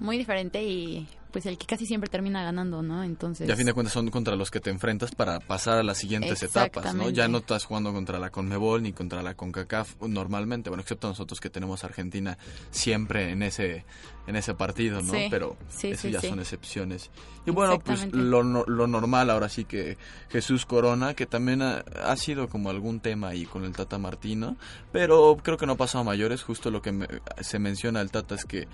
Muy 0.00 0.18
diferente 0.18 0.62
y 0.62 1.08
pues 1.34 1.46
el 1.46 1.58
que 1.58 1.66
casi 1.66 1.84
siempre 1.84 2.08
termina 2.08 2.44
ganando, 2.44 2.80
¿no? 2.80 3.02
Entonces. 3.02 3.48
Y 3.48 3.50
a 3.50 3.56
fin 3.56 3.66
de 3.66 3.72
cuentas 3.72 3.92
son 3.92 4.08
contra 4.10 4.36
los 4.36 4.52
que 4.52 4.60
te 4.60 4.70
enfrentas 4.70 5.12
para 5.16 5.40
pasar 5.40 5.78
a 5.78 5.82
las 5.82 5.98
siguientes 5.98 6.40
etapas, 6.44 6.94
¿no? 6.94 7.10
Ya 7.10 7.26
no 7.26 7.38
estás 7.38 7.64
jugando 7.64 7.92
contra 7.92 8.20
la 8.20 8.30
Conmebol 8.30 8.84
ni 8.84 8.92
contra 8.92 9.20
la 9.20 9.34
CONCACAF 9.34 10.00
normalmente, 10.02 10.70
bueno, 10.70 10.82
excepto 10.82 11.08
nosotros 11.08 11.40
que 11.40 11.50
tenemos 11.50 11.82
a 11.82 11.88
Argentina 11.88 12.38
siempre 12.70 13.32
en 13.32 13.42
ese 13.42 13.84
en 14.26 14.36
ese 14.36 14.54
partido, 14.54 15.02
¿no? 15.02 15.12
Sí, 15.12 15.26
Pero 15.30 15.56
sí, 15.68 15.88
eso 15.90 16.02
sí, 16.02 16.10
ya 16.12 16.20
son 16.20 16.40
excepciones. 16.40 17.10
Y 17.46 17.50
bueno, 17.50 17.78
pues 17.78 18.10
lo, 18.12 18.42
lo 18.42 18.86
normal 18.86 19.28
ahora 19.30 19.48
sí 19.48 19.64
que 19.64 19.98
Jesús 20.30 20.64
Corona, 20.64 21.14
que 21.14 21.26
también 21.26 21.60
ha, 21.62 21.84
ha 22.04 22.16
sido 22.16 22.48
como 22.48 22.70
algún 22.70 23.00
tema 23.00 23.28
ahí 23.28 23.44
con 23.44 23.64
el 23.64 23.72
Tata 23.72 23.98
Martino, 23.98 24.56
pero 24.92 25.36
creo 25.42 25.56
que 25.58 25.66
no 25.66 25.76
pasó 25.76 25.98
a 25.98 26.04
mayores, 26.04 26.42
justo 26.42 26.70
lo 26.70 26.80
que 26.80 26.92
me- 26.92 27.08
se 27.40 27.58
menciona 27.58 28.00
el 28.00 28.10
Tata 28.10 28.34
es 28.34 28.44
que 28.46 28.66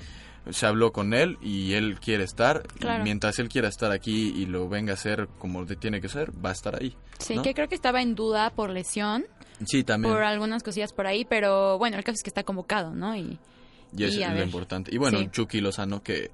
se 0.50 0.64
habló 0.66 0.90
con 0.92 1.12
él 1.12 1.36
y 1.42 1.74
él 1.74 1.98
quiere 2.00 2.24
estar. 2.24 2.62
y 2.80 3.02
mientras 3.02 3.38
él 3.40 3.48
quiera 3.48 3.68
estar 3.68 3.90
aquí 3.92 4.32
y 4.34 4.46
lo 4.46 4.68
venga 4.68 4.92
a 4.92 4.94
hacer 4.94 5.28
como 5.38 5.66
tiene 5.66 6.00
que 6.00 6.08
ser, 6.08 6.30
va 6.42 6.48
a 6.50 6.52
estar 6.52 6.80
ahí. 6.80 6.96
Sí, 7.18 7.34
¿no? 7.36 7.42
que 7.42 7.52
creo 7.54 7.68
que 7.68 7.74
estaba 7.74 8.00
en 8.00 8.14
duda 8.14 8.50
por 8.50 8.70
lesión, 8.70 9.26
Sí, 9.66 9.84
también. 9.84 10.14
por 10.14 10.22
algunas 10.22 10.62
cosillas 10.62 10.92
por 10.94 11.06
ahí, 11.06 11.26
pero 11.26 11.76
bueno, 11.76 11.98
el 11.98 12.04
caso 12.04 12.14
es 12.14 12.22
que 12.22 12.30
está 12.30 12.44
convocado, 12.44 12.94
¿no? 12.94 13.14
Y 13.16 13.38
Y 13.96 14.04
eso 14.04 14.18
y 14.20 14.22
es 14.22 14.28
lo 14.28 14.34
ver. 14.34 14.44
importante. 14.44 14.94
Y 14.94 14.98
bueno, 14.98 15.18
Sí. 15.18 15.28
Chucky 15.32 15.60
Lozano 15.60 16.02
que 16.02 16.30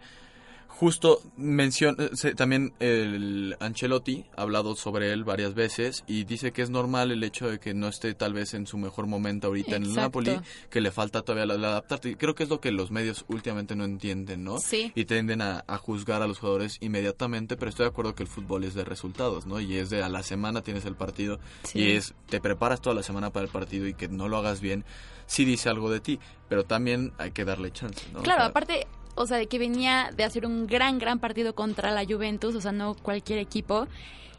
justo 0.69 1.23
menciona, 1.39 2.11
se- 2.13 2.35
también 2.35 2.75
el 2.81 3.57
Ancelotti 3.61 4.27
ha 4.37 4.43
hablado 4.43 4.77
sobre 4.77 5.11
él 5.11 5.25
varias 5.25 5.55
veces 5.55 6.05
y 6.07 6.25
dice 6.25 6.53
que 6.53 6.61
es 6.61 6.69
normal 6.69 7.11
el 7.13 7.25
hecho 7.25 7.49
de 7.49 7.59
que 7.59 7.73
no 7.73 7.89
esté 7.89 8.13
tal 8.13 8.35
vez 8.35 8.53
en 8.53 8.67
su 8.67 8.77
mejor 8.77 9.07
momento 9.07 9.47
ahorita 9.47 9.77
en 9.77 9.85
el. 9.85 9.95
Napoli, 9.95 10.39
que 10.69 10.83
le 10.83 10.91
falta 10.91 11.23
todavía 11.23 11.47
la, 11.47 11.57
la 11.57 11.69
adaptarte. 11.69 12.17
Creo 12.19 12.35
que 12.35 12.43
es 12.43 12.51
lo 12.51 12.61
que 12.61 12.73
los 12.73 12.91
medios 12.91 13.25
últimamente 13.29 13.75
no 13.75 13.85
entienden, 13.85 14.45
¿no? 14.45 14.59
Sí. 14.59 14.93
Y 14.95 15.07
tienden 15.07 15.41
a, 15.41 15.65
a 15.67 15.79
juzgar 15.79 16.21
a 16.21 16.27
los 16.27 16.39
jugadores 16.41 16.77
inmediatamente, 16.83 17.57
pero 17.57 17.71
estoy 17.71 17.85
de 17.85 17.91
acuerdo 17.91 18.15
que 18.15 18.25
el 18.25 18.29
fútbol 18.29 18.65
es 18.65 18.75
de 18.75 18.85
resultados, 18.85 19.47
¿no? 19.47 19.61
Y 19.61 19.77
es 19.77 19.89
de 19.89 20.03
a 20.03 20.11
la 20.11 20.23
semana 20.23 20.61
tienes 20.61 20.85
el 20.85 20.95
partido 20.95 21.41
Sí. 21.63 21.79
y 21.79 21.91
es 21.93 22.13
te 22.29 22.39
preparas 22.39 22.83
toda 22.83 22.95
la 22.95 23.03
semana 23.03 23.31
para 23.31 23.47
el 23.47 23.51
partido 23.51 23.87
y 23.89 23.95
que 23.95 24.09
no 24.09 24.29
lo 24.29 24.37
hagas 24.37 24.61
bien, 24.61 24.85
sí 25.27 25.45
dice 25.45 25.69
algo 25.69 25.91
de 25.91 26.01
ti, 26.01 26.19
pero 26.49 26.65
también 26.65 27.13
hay 27.19 27.31
que 27.33 27.45
darle 27.45 27.71
chance, 27.73 28.07
¿no? 28.13 28.23
Claro, 28.23 28.41
O 28.41 28.45
sea, 28.45 28.51
aparte, 28.51 28.87
o 29.15 29.27
sea, 29.27 29.37
de 29.39 29.47
que 29.47 29.59
venía 29.59 30.11
de 30.17 30.25
hacer 30.25 30.47
un 30.47 30.67
gran, 30.67 30.99
gran 30.99 31.19
partido 31.19 31.55
contra 31.55 31.91
la 31.91 32.05
Juventus, 32.05 32.55
o 32.55 32.61
sea, 32.61 32.73
no 32.73 32.95
cualquier 32.95 33.39
equipo. 33.39 33.87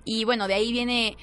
Y 0.06 0.24
bueno, 0.24 0.48
de 0.48 0.54
ahí 0.54 0.72
viene, 0.72 1.18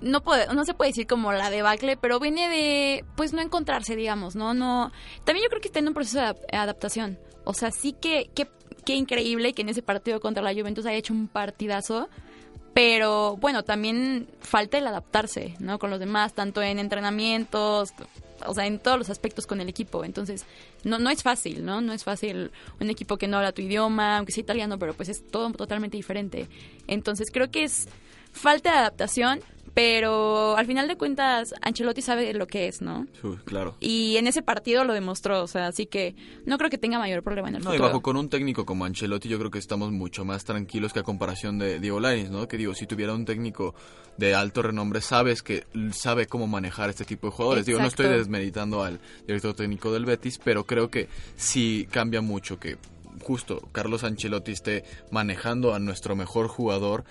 no, 0.00 0.22
puede, 0.22 0.52
no 0.54 0.64
se 0.64 0.74
puede 0.74 0.90
decir 0.90 1.06
como 1.06 1.32
la 1.32 1.50
debacle, 1.50 1.96
pero 1.96 2.18
viene 2.18 2.48
de, 2.48 3.04
pues, 3.16 3.32
no 3.32 3.40
encontrarse, 3.42 3.96
digamos, 3.96 4.34
¿no? 4.34 4.54
no 4.54 4.90
También 5.24 5.44
yo 5.44 5.50
creo 5.50 5.60
que 5.60 5.68
está 5.68 5.78
en 5.80 5.88
un 5.88 5.94
proceso 5.94 6.18
de 6.18 6.24
adap- 6.26 6.46
adaptación. 6.52 7.18
O 7.44 7.52
sea, 7.54 7.70
sí 7.70 7.92
que, 7.92 8.30
que, 8.34 8.48
qué 8.86 8.94
increíble 8.94 9.52
que 9.52 9.62
en 9.62 9.68
ese 9.68 9.82
partido 9.82 10.20
contra 10.20 10.42
la 10.42 10.54
Juventus 10.54 10.86
haya 10.86 10.96
hecho 10.96 11.12
un 11.12 11.28
partidazo. 11.28 12.08
Pero 12.74 13.36
bueno, 13.36 13.64
también 13.64 14.28
falta 14.40 14.78
el 14.78 14.86
adaptarse, 14.86 15.54
¿no? 15.58 15.78
Con 15.78 15.90
los 15.90 16.00
demás, 16.00 16.32
tanto 16.32 16.62
en 16.62 16.78
entrenamientos, 16.78 17.90
o 18.46 18.54
sea, 18.54 18.66
en 18.66 18.78
todos 18.78 18.98
los 18.98 19.10
aspectos 19.10 19.46
con 19.46 19.60
el 19.60 19.68
equipo. 19.68 20.04
Entonces, 20.04 20.44
no, 20.84 20.98
no 20.98 21.10
es 21.10 21.22
fácil, 21.22 21.64
¿no? 21.64 21.80
No 21.80 21.92
es 21.92 22.04
fácil 22.04 22.50
un 22.80 22.90
equipo 22.90 23.16
que 23.16 23.28
no 23.28 23.38
habla 23.38 23.52
tu 23.52 23.62
idioma, 23.62 24.18
aunque 24.18 24.32
sea 24.32 24.42
italiano, 24.42 24.78
pero 24.78 24.94
pues 24.94 25.08
es 25.08 25.26
todo 25.26 25.50
totalmente 25.52 25.96
diferente. 25.96 26.48
Entonces, 26.86 27.30
creo 27.30 27.50
que 27.50 27.64
es 27.64 27.88
falta 28.32 28.72
de 28.72 28.78
adaptación, 28.78 29.40
pero 29.74 30.56
al 30.56 30.66
final 30.66 30.86
de 30.88 30.96
cuentas, 30.96 31.54
Ancelotti 31.62 32.02
sabe 32.02 32.34
lo 32.34 32.46
que 32.46 32.68
es, 32.68 32.82
¿no? 32.82 33.06
sí, 33.20 33.28
claro. 33.44 33.74
Y 33.80 34.16
en 34.16 34.26
ese 34.26 34.42
partido 34.42 34.84
lo 34.84 34.92
demostró, 34.92 35.42
o 35.42 35.46
sea, 35.46 35.66
así 35.68 35.86
que 35.86 36.14
no 36.44 36.58
creo 36.58 36.70
que 36.70 36.78
tenga 36.78 36.98
mayor 36.98 37.22
problema 37.22 37.48
en 37.48 37.56
el 37.56 37.62
No, 37.62 37.70
y 37.70 37.72
futuro. 37.76 37.88
bajo 37.88 38.02
con 38.02 38.16
un 38.16 38.28
técnico 38.28 38.66
como 38.66 38.84
Ancelotti 38.84 39.28
yo 39.28 39.38
creo 39.38 39.50
que 39.50 39.58
estamos 39.58 39.90
mucho 39.92 40.24
más 40.24 40.44
tranquilos 40.44 40.92
que 40.92 41.00
a 41.00 41.02
comparación 41.02 41.58
de 41.58 41.80
Diego 41.80 42.00
Lainez, 42.00 42.30
¿no? 42.30 42.46
Que 42.48 42.58
digo, 42.58 42.74
si 42.74 42.86
tuviera 42.86 43.14
un 43.14 43.24
técnico 43.24 43.74
de 44.18 44.34
alto 44.34 44.62
renombre, 44.62 45.00
sabes 45.00 45.42
que 45.42 45.64
sabe 45.92 46.26
cómo 46.26 46.46
manejar 46.46 46.90
este 46.90 47.04
tipo 47.04 47.28
de 47.28 47.32
jugadores. 47.32 47.64
Digo, 47.66 47.78
no 47.80 47.86
estoy 47.86 48.08
desmeditando 48.08 48.82
al 48.82 49.00
director 49.26 49.54
técnico 49.54 49.92
del 49.92 50.04
Betis, 50.04 50.38
pero 50.42 50.64
creo 50.64 50.90
que 50.90 51.08
sí 51.36 51.88
cambia 51.90 52.20
mucho 52.20 52.58
que 52.60 52.76
justo 53.22 53.68
Carlos 53.72 54.04
Ancelotti 54.04 54.52
esté 54.52 54.84
manejando 55.10 55.74
a 55.74 55.78
nuestro 55.78 56.16
mejor 56.16 56.48
jugador 56.48 57.04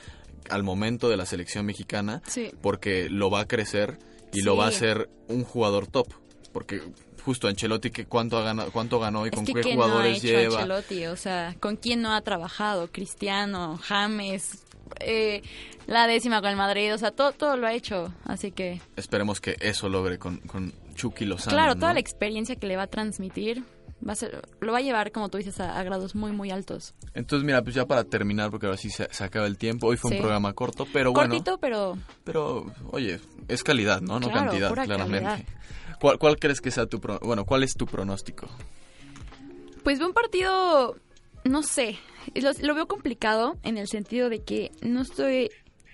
al 0.50 0.64
momento 0.64 1.10
de 1.10 1.18
la 1.18 1.26
selección 1.26 1.66
mexicana, 1.66 2.22
Sí. 2.28 2.52
porque 2.62 3.10
lo 3.10 3.30
va 3.30 3.42
a 3.42 3.48
crecer 3.48 3.98
y 4.34 4.42
lo 4.42 4.56
va 4.56 4.66
a 4.66 4.70
hacer 4.70 5.10
un 5.28 5.44
jugador 5.44 5.88
top, 5.88 6.08
porque 6.54 6.82
justo 7.24 7.48
Ancelotti 7.48 7.92
que 7.92 8.06
cuánto 8.06 8.38
ha 8.38 8.42
ganado, 8.44 8.72
cuánto 8.72 9.00
ganó 9.00 9.26
y 9.26 9.30
Es 9.30 9.36
con 9.36 9.46
que 9.46 9.54
qué 9.54 9.62
¿quién 9.62 9.78
no 9.78 9.84
ha 9.84 9.88
jugadores 9.88 10.18
hecho 10.24 10.28
lleva. 10.28 10.56
Ancelotti? 10.62 11.06
O 11.08 11.16
sea, 11.16 11.56
¿con 11.60 11.76
quién 11.76 12.02
no 12.02 12.14
ha 12.14 12.22
trabajado? 12.22 12.88
Cristiano, 12.92 13.78
James, 13.84 14.64
eh, 15.00 15.42
la 15.88 16.08
décima 16.08 16.42
con 16.42 16.50
el 16.50 16.56
Madrid, 16.58 16.94
o 16.94 16.98
sea, 16.98 17.12
todo, 17.12 17.32
todo 17.32 17.58
lo 17.58 17.68
ha 17.68 17.74
hecho. 17.74 18.14
Así 18.26 18.52
que, 18.52 18.82
Esperemos 18.96 19.40
que 19.42 19.56
eso 19.62 19.88
logre 19.90 20.18
con, 20.18 20.38
con 20.38 20.74
Chucky 20.96 21.26
Lozano. 21.26 21.56
claro, 21.56 21.74
¿no? 21.76 21.80
toda 21.82 21.94
la 21.94 22.00
experiencia 22.00 22.56
que 22.56 22.68
le 22.68 22.76
va 22.78 22.84
a 22.84 22.88
transmitir 22.88 23.64
va 24.08 24.14
a 24.14 24.16
ser, 24.16 24.42
lo 24.60 24.72
va 24.72 24.80
a 24.80 24.82
llevar, 24.82 25.12
como 25.12 25.30
tú 25.30 25.38
dices, 25.38 25.60
a, 25.60 25.78
a 25.80 25.84
grados 25.84 26.16
muy, 26.16 26.32
muy 26.32 26.52
altos. 26.52 26.94
Entonces, 27.14 27.46
mira, 27.46 27.62
pues 27.62 27.76
ya 27.76 27.86
para 27.86 28.04
terminar, 28.04 28.50
porque 28.52 28.66
ahora 28.66 28.78
sí 28.78 28.90
se, 28.90 29.08
se 29.12 29.24
acaba 29.24 29.46
el 29.48 29.58
tiempo. 29.58 29.88
Hoy 29.88 29.98
fue 29.98 30.10
Sí. 30.10 30.16
un 30.16 30.22
programa 30.22 30.54
corto, 30.54 30.86
pero 30.92 31.14
Cortito, 31.14 31.58
bueno. 31.58 31.62
pero 31.62 31.98
Pero, 32.24 32.66
oye, 32.92 33.20
es 33.48 33.64
calidad, 33.64 34.02
¿no? 34.02 34.20
No 34.20 34.28
Claro, 34.30 34.48
cantidad, 34.50 34.70
pura 34.70 34.86
claramente. 34.86 35.26
calidad. 35.26 35.46
¿Cuál, 36.00 36.18
¿Cuál 36.18 36.38
crees 36.38 36.62
que 36.62 36.72
sea 36.72 36.86
tu 36.88 37.00
pro- 37.00 37.20
bueno, 37.22 37.46
cuál 37.46 37.64
es 37.64 37.74
tu 37.76 37.86
pronóstico? 37.86 38.48
Pues 39.84 39.98
veo 40.00 40.08
un 40.08 40.14
partido, 40.14 40.96
no 41.44 41.64
sé, 41.64 41.98
lo, 42.36 42.52
lo 42.62 42.76
veo 42.76 42.88
complicado 42.88 43.58
en 43.64 43.78
el 43.78 43.88
sentido 43.88 44.30
de 44.30 44.44
que 44.44 44.72
no 44.82 45.02
estoy 45.02 45.50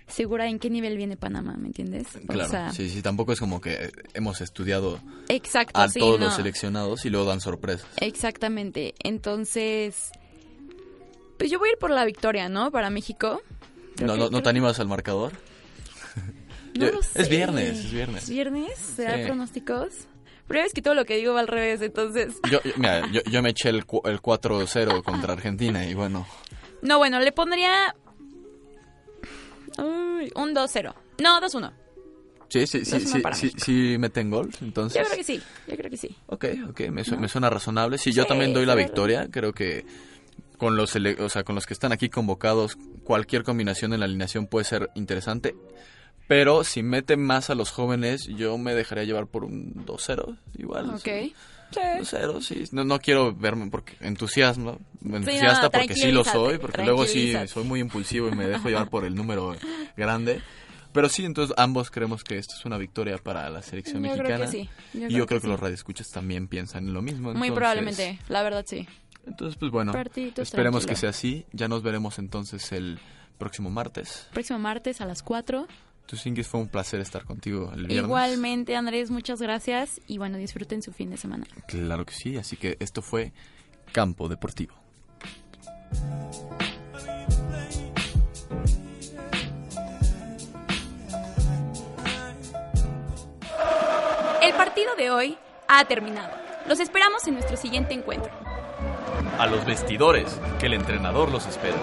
segura 0.08 0.48
en 0.48 0.58
qué 0.60 0.70
nivel 0.70 0.98
viene 0.98 1.18
Panamá, 1.18 1.56
¿me 1.58 1.68
entiendes? 1.68 2.08
O 2.16 2.28
Claro, 2.28 2.50
sea, 2.50 2.72
sí, 2.72 2.90
sí, 2.90 3.02
tampoco 3.02 3.34
es 3.34 3.40
como 3.40 3.60
que 3.62 3.92
hemos 4.14 4.42
estudiado 4.42 5.00
exacto, 5.30 5.80
a 5.80 5.88
sí, 5.90 6.00
todos 6.00 6.20
no. 6.20 6.26
los 6.28 6.36
seleccionados 6.36 7.06
y 7.06 7.10
luego 7.10 7.26
dan 7.28 7.42
sorpresas. 7.42 7.88
Exactamente. 7.98 8.94
Entonces, 9.04 10.12
pues 11.38 11.52
yo 11.52 11.60
voy 11.60 11.70
a 11.70 11.72
ir 11.74 11.78
por 11.78 11.92
la 11.92 12.06
victoria, 12.06 12.50
¿no? 12.50 12.72
Para 12.72 12.90
México. 12.90 13.42
Creo 13.96 14.08
¿No, 14.08 14.14
que- 14.14 14.20
no, 14.20 14.30
no 14.30 14.42
te 14.44 14.50
animas 14.50 14.80
al 14.80 14.88
marcador? 14.88 15.34
No 16.76 16.86
Yo- 16.86 16.92
lo 16.94 17.00
es 17.02 17.08
sé. 17.08 17.24
viernes, 17.30 17.80
es 17.86 17.92
viernes. 17.92 18.24
¿Es 18.24 18.30
viernes? 18.30 18.78
¿Será 18.78 19.18
Sí. 19.18 19.24
pronósticos? 19.26 19.90
Pero 20.48 20.62
es 20.62 20.74
que 20.74 20.82
todo 20.82 20.94
lo 20.94 21.04
que 21.06 21.18
digo 21.18 21.34
va 21.34 21.42
al 21.42 21.48
revés, 21.48 21.82
entonces... 21.82 22.36
Yo, 22.50 22.62
yo- 22.64 22.72
mira, 22.78 23.06
yo, 23.12 23.22
yo 23.30 23.42
me 23.42 23.50
eché 23.50 23.70
el, 23.70 23.78
el 24.06 24.22
4-0 24.22 25.04
contra 25.04 25.34
Argentina 25.34 25.86
y 25.86 25.94
bueno, 25.94 26.26
No, 26.82 26.98
bueno, 27.00 27.20
le 27.20 27.32
pondría... 27.34 27.96
Uy, 29.78 30.32
un 30.36 30.54
2-0. 30.56 30.94
No, 31.22 31.40
2-1. 31.42 31.72
sí, 32.50 32.66
sí, 32.68 32.86
sí, 32.86 33.00
sí, 33.02 33.22
sí, 33.34 33.52
sí 33.58 33.98
meten 34.00 34.30
gol, 34.32 34.50
entonces... 34.62 35.00
Yo 35.02 35.06
creo 35.06 35.18
que 35.18 35.24
sí, 35.24 35.42
yo 35.68 35.76
creo 35.76 35.90
que 35.92 35.98
sí. 35.98 36.16
Ok, 36.28 36.46
ok, 36.70 36.80
me, 36.90 37.04
su- 37.04 37.18
me 37.18 37.28
suena 37.28 37.50
razonable. 37.50 37.98
Sí, 37.98 38.12
yo 38.14 38.26
también 38.26 38.54
doy 38.54 38.66
la 38.66 38.76
victoria. 38.76 39.28
Creo 39.30 39.54
que 39.54 39.86
con 40.58 40.76
los, 40.76 40.96
o 40.96 41.30
sea, 41.30 41.44
con 41.44 41.56
los 41.56 41.66
que 41.66 41.74
están 41.74 41.92
aquí 41.92 42.10
convocados, 42.10 42.78
cualquier 43.04 43.44
combinación 43.44 43.94
en 43.94 44.00
la 44.00 44.06
alineación 44.06 44.48
puede 44.48 44.66
ser 44.66 44.90
interesante. 44.96 45.56
Pero 46.28 46.64
si 46.66 46.84
mete 46.84 47.16
más 47.16 47.50
a 47.50 47.56
los 47.56 47.72
jóvenes, 47.72 48.26
yo 48.28 48.58
me 48.58 48.74
dejaría 48.76 49.06
llevar 49.06 49.28
por 49.28 49.44
un 49.46 49.86
2-0, 49.86 50.38
igual. 50.58 50.90
Ok. 50.96 51.02
sí. 51.04 51.36
Sí. 51.72 51.80
2-0, 51.80 52.42
sí. 52.42 52.64
No, 52.72 52.84
no 52.84 53.00
quiero 53.00 53.36
verme 53.36 53.68
porque 53.70 53.96
entusiasmo, 54.00 54.80
no, 55.02 55.18
entusiasta 55.18 55.70
porque 55.70 55.96
sí 55.96 56.12
lo 56.12 56.24
soy, 56.24 56.58
porque 56.58 56.84
luego 56.84 57.06
sí 57.06 57.34
soy 57.48 57.64
muy 57.64 57.80
impulsivo 57.80 58.30
y 58.30 58.32
me 58.32 58.48
dejo 58.48 58.70
llevar 58.70 58.90
por 58.90 59.06
el 59.06 59.16
número 59.16 59.56
grande. 59.98 60.42
Pero 60.94 61.10
sí, 61.10 61.26
entonces 61.26 61.54
ambos 61.58 61.92
creemos 61.92 62.24
que 62.24 62.38
esto 62.38 62.56
es 62.58 62.66
una 62.66 62.78
victoria 62.78 63.18
para 63.18 63.50
la 63.50 63.62
selección 63.62 64.04
Yo 64.04 64.14
creo 64.14 64.24
mexicana. 64.24 64.46
que 64.46 64.52
sí, 64.52 64.70
yo 64.94 65.00
y 65.00 65.08
creo 65.08 65.10
yo 65.10 65.26
creo 65.28 65.40
que 65.40 65.44
que, 65.46 65.52
los 65.52 65.60
radioescuchas 65.60 66.10
también 66.10 66.48
piensan 66.48 66.88
en 66.88 66.94
lo 66.94 67.02
mismo. 67.02 67.34
Muy 67.34 67.52
probablemente, 67.52 68.20
la 68.30 68.42
verdad 68.42 68.66
sí. 68.68 68.88
Entonces, 69.28 69.58
pues 69.60 69.72
bueno, 69.72 69.92
Partidito 69.92 70.42
esperemos 70.42 70.86
tranquilo. 70.86 70.96
que 70.96 71.00
sea 71.02 71.10
así. 71.10 71.46
Ya 71.52 71.68
nos 71.68 71.84
veremos 71.84 72.18
entonces 72.18 72.72
el 72.72 72.98
próximo 73.38 73.70
martes. 73.70 74.28
Próximo 74.32 74.58
martes 74.58 75.02
a 75.02 75.06
las 75.06 75.22
4. 75.22 75.68
Tus 76.08 76.26
Ingis, 76.26 76.48
fue 76.48 76.62
un 76.62 76.70
placer 76.70 77.02
estar 77.02 77.26
contigo 77.26 77.70
el 77.74 77.86
viernes. 77.86 78.06
Igualmente, 78.06 78.78
Andrés, 78.78 79.12
muchas 79.12 79.42
gracias. 79.42 80.00
Y 80.08 80.18
bueno, 80.18 80.38
disfruten 80.38 80.82
su 80.82 80.94
fin 80.94 81.10
de 81.10 81.18
semana. 81.18 81.46
Claro 81.68 82.06
que 82.06 82.14
sí, 82.14 82.38
así 82.38 82.56
que 82.56 82.78
esto 82.80 83.02
fue 83.02 83.34
Campo 83.92 84.30
Deportivo. 84.30 84.74
El 94.42 94.54
partido 94.54 94.96
de 94.96 95.12
hoy 95.12 95.38
ha 95.68 95.84
terminado. 95.86 96.32
Los 96.70 96.80
esperamos 96.80 97.28
en 97.28 97.34
nuestro 97.34 97.58
siguiente 97.58 97.94
encuentro. 97.94 98.32
A 99.38 99.46
los 99.46 99.66
vestidores, 99.66 100.40
que 100.58 100.68
el 100.68 100.74
entrenador 100.74 101.30
los 101.30 101.46
espera. 101.48 101.76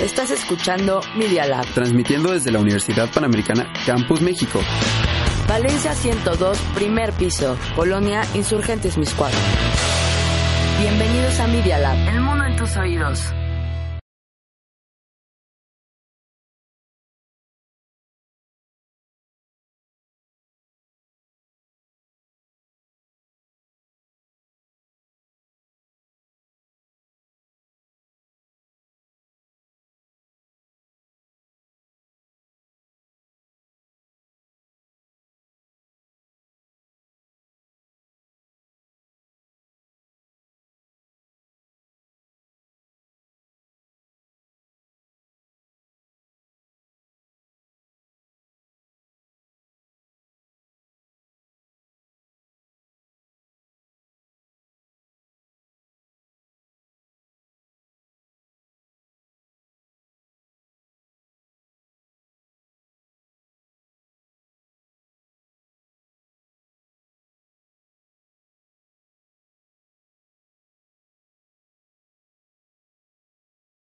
Estás 0.00 0.30
escuchando 0.30 1.02
Media 1.14 1.44
Lab. 1.44 1.66
Transmitiendo 1.74 2.32
desde 2.32 2.50
la 2.50 2.58
Universidad 2.58 3.12
Panamericana 3.12 3.70
Campus 3.84 4.22
México. 4.22 4.58
Valencia 5.46 5.92
102, 5.92 6.58
primer 6.74 7.12
piso. 7.12 7.54
Colonia 7.76 8.22
Insurgentes 8.32 8.96
Miscuadra. 8.96 9.36
Bienvenidos 10.80 11.38
a 11.38 11.46
Media 11.48 11.78
Lab. 11.78 12.08
El 12.08 12.20
mundo 12.22 12.44
en 12.46 12.56
tus 12.56 12.74
oídos. 12.78 13.34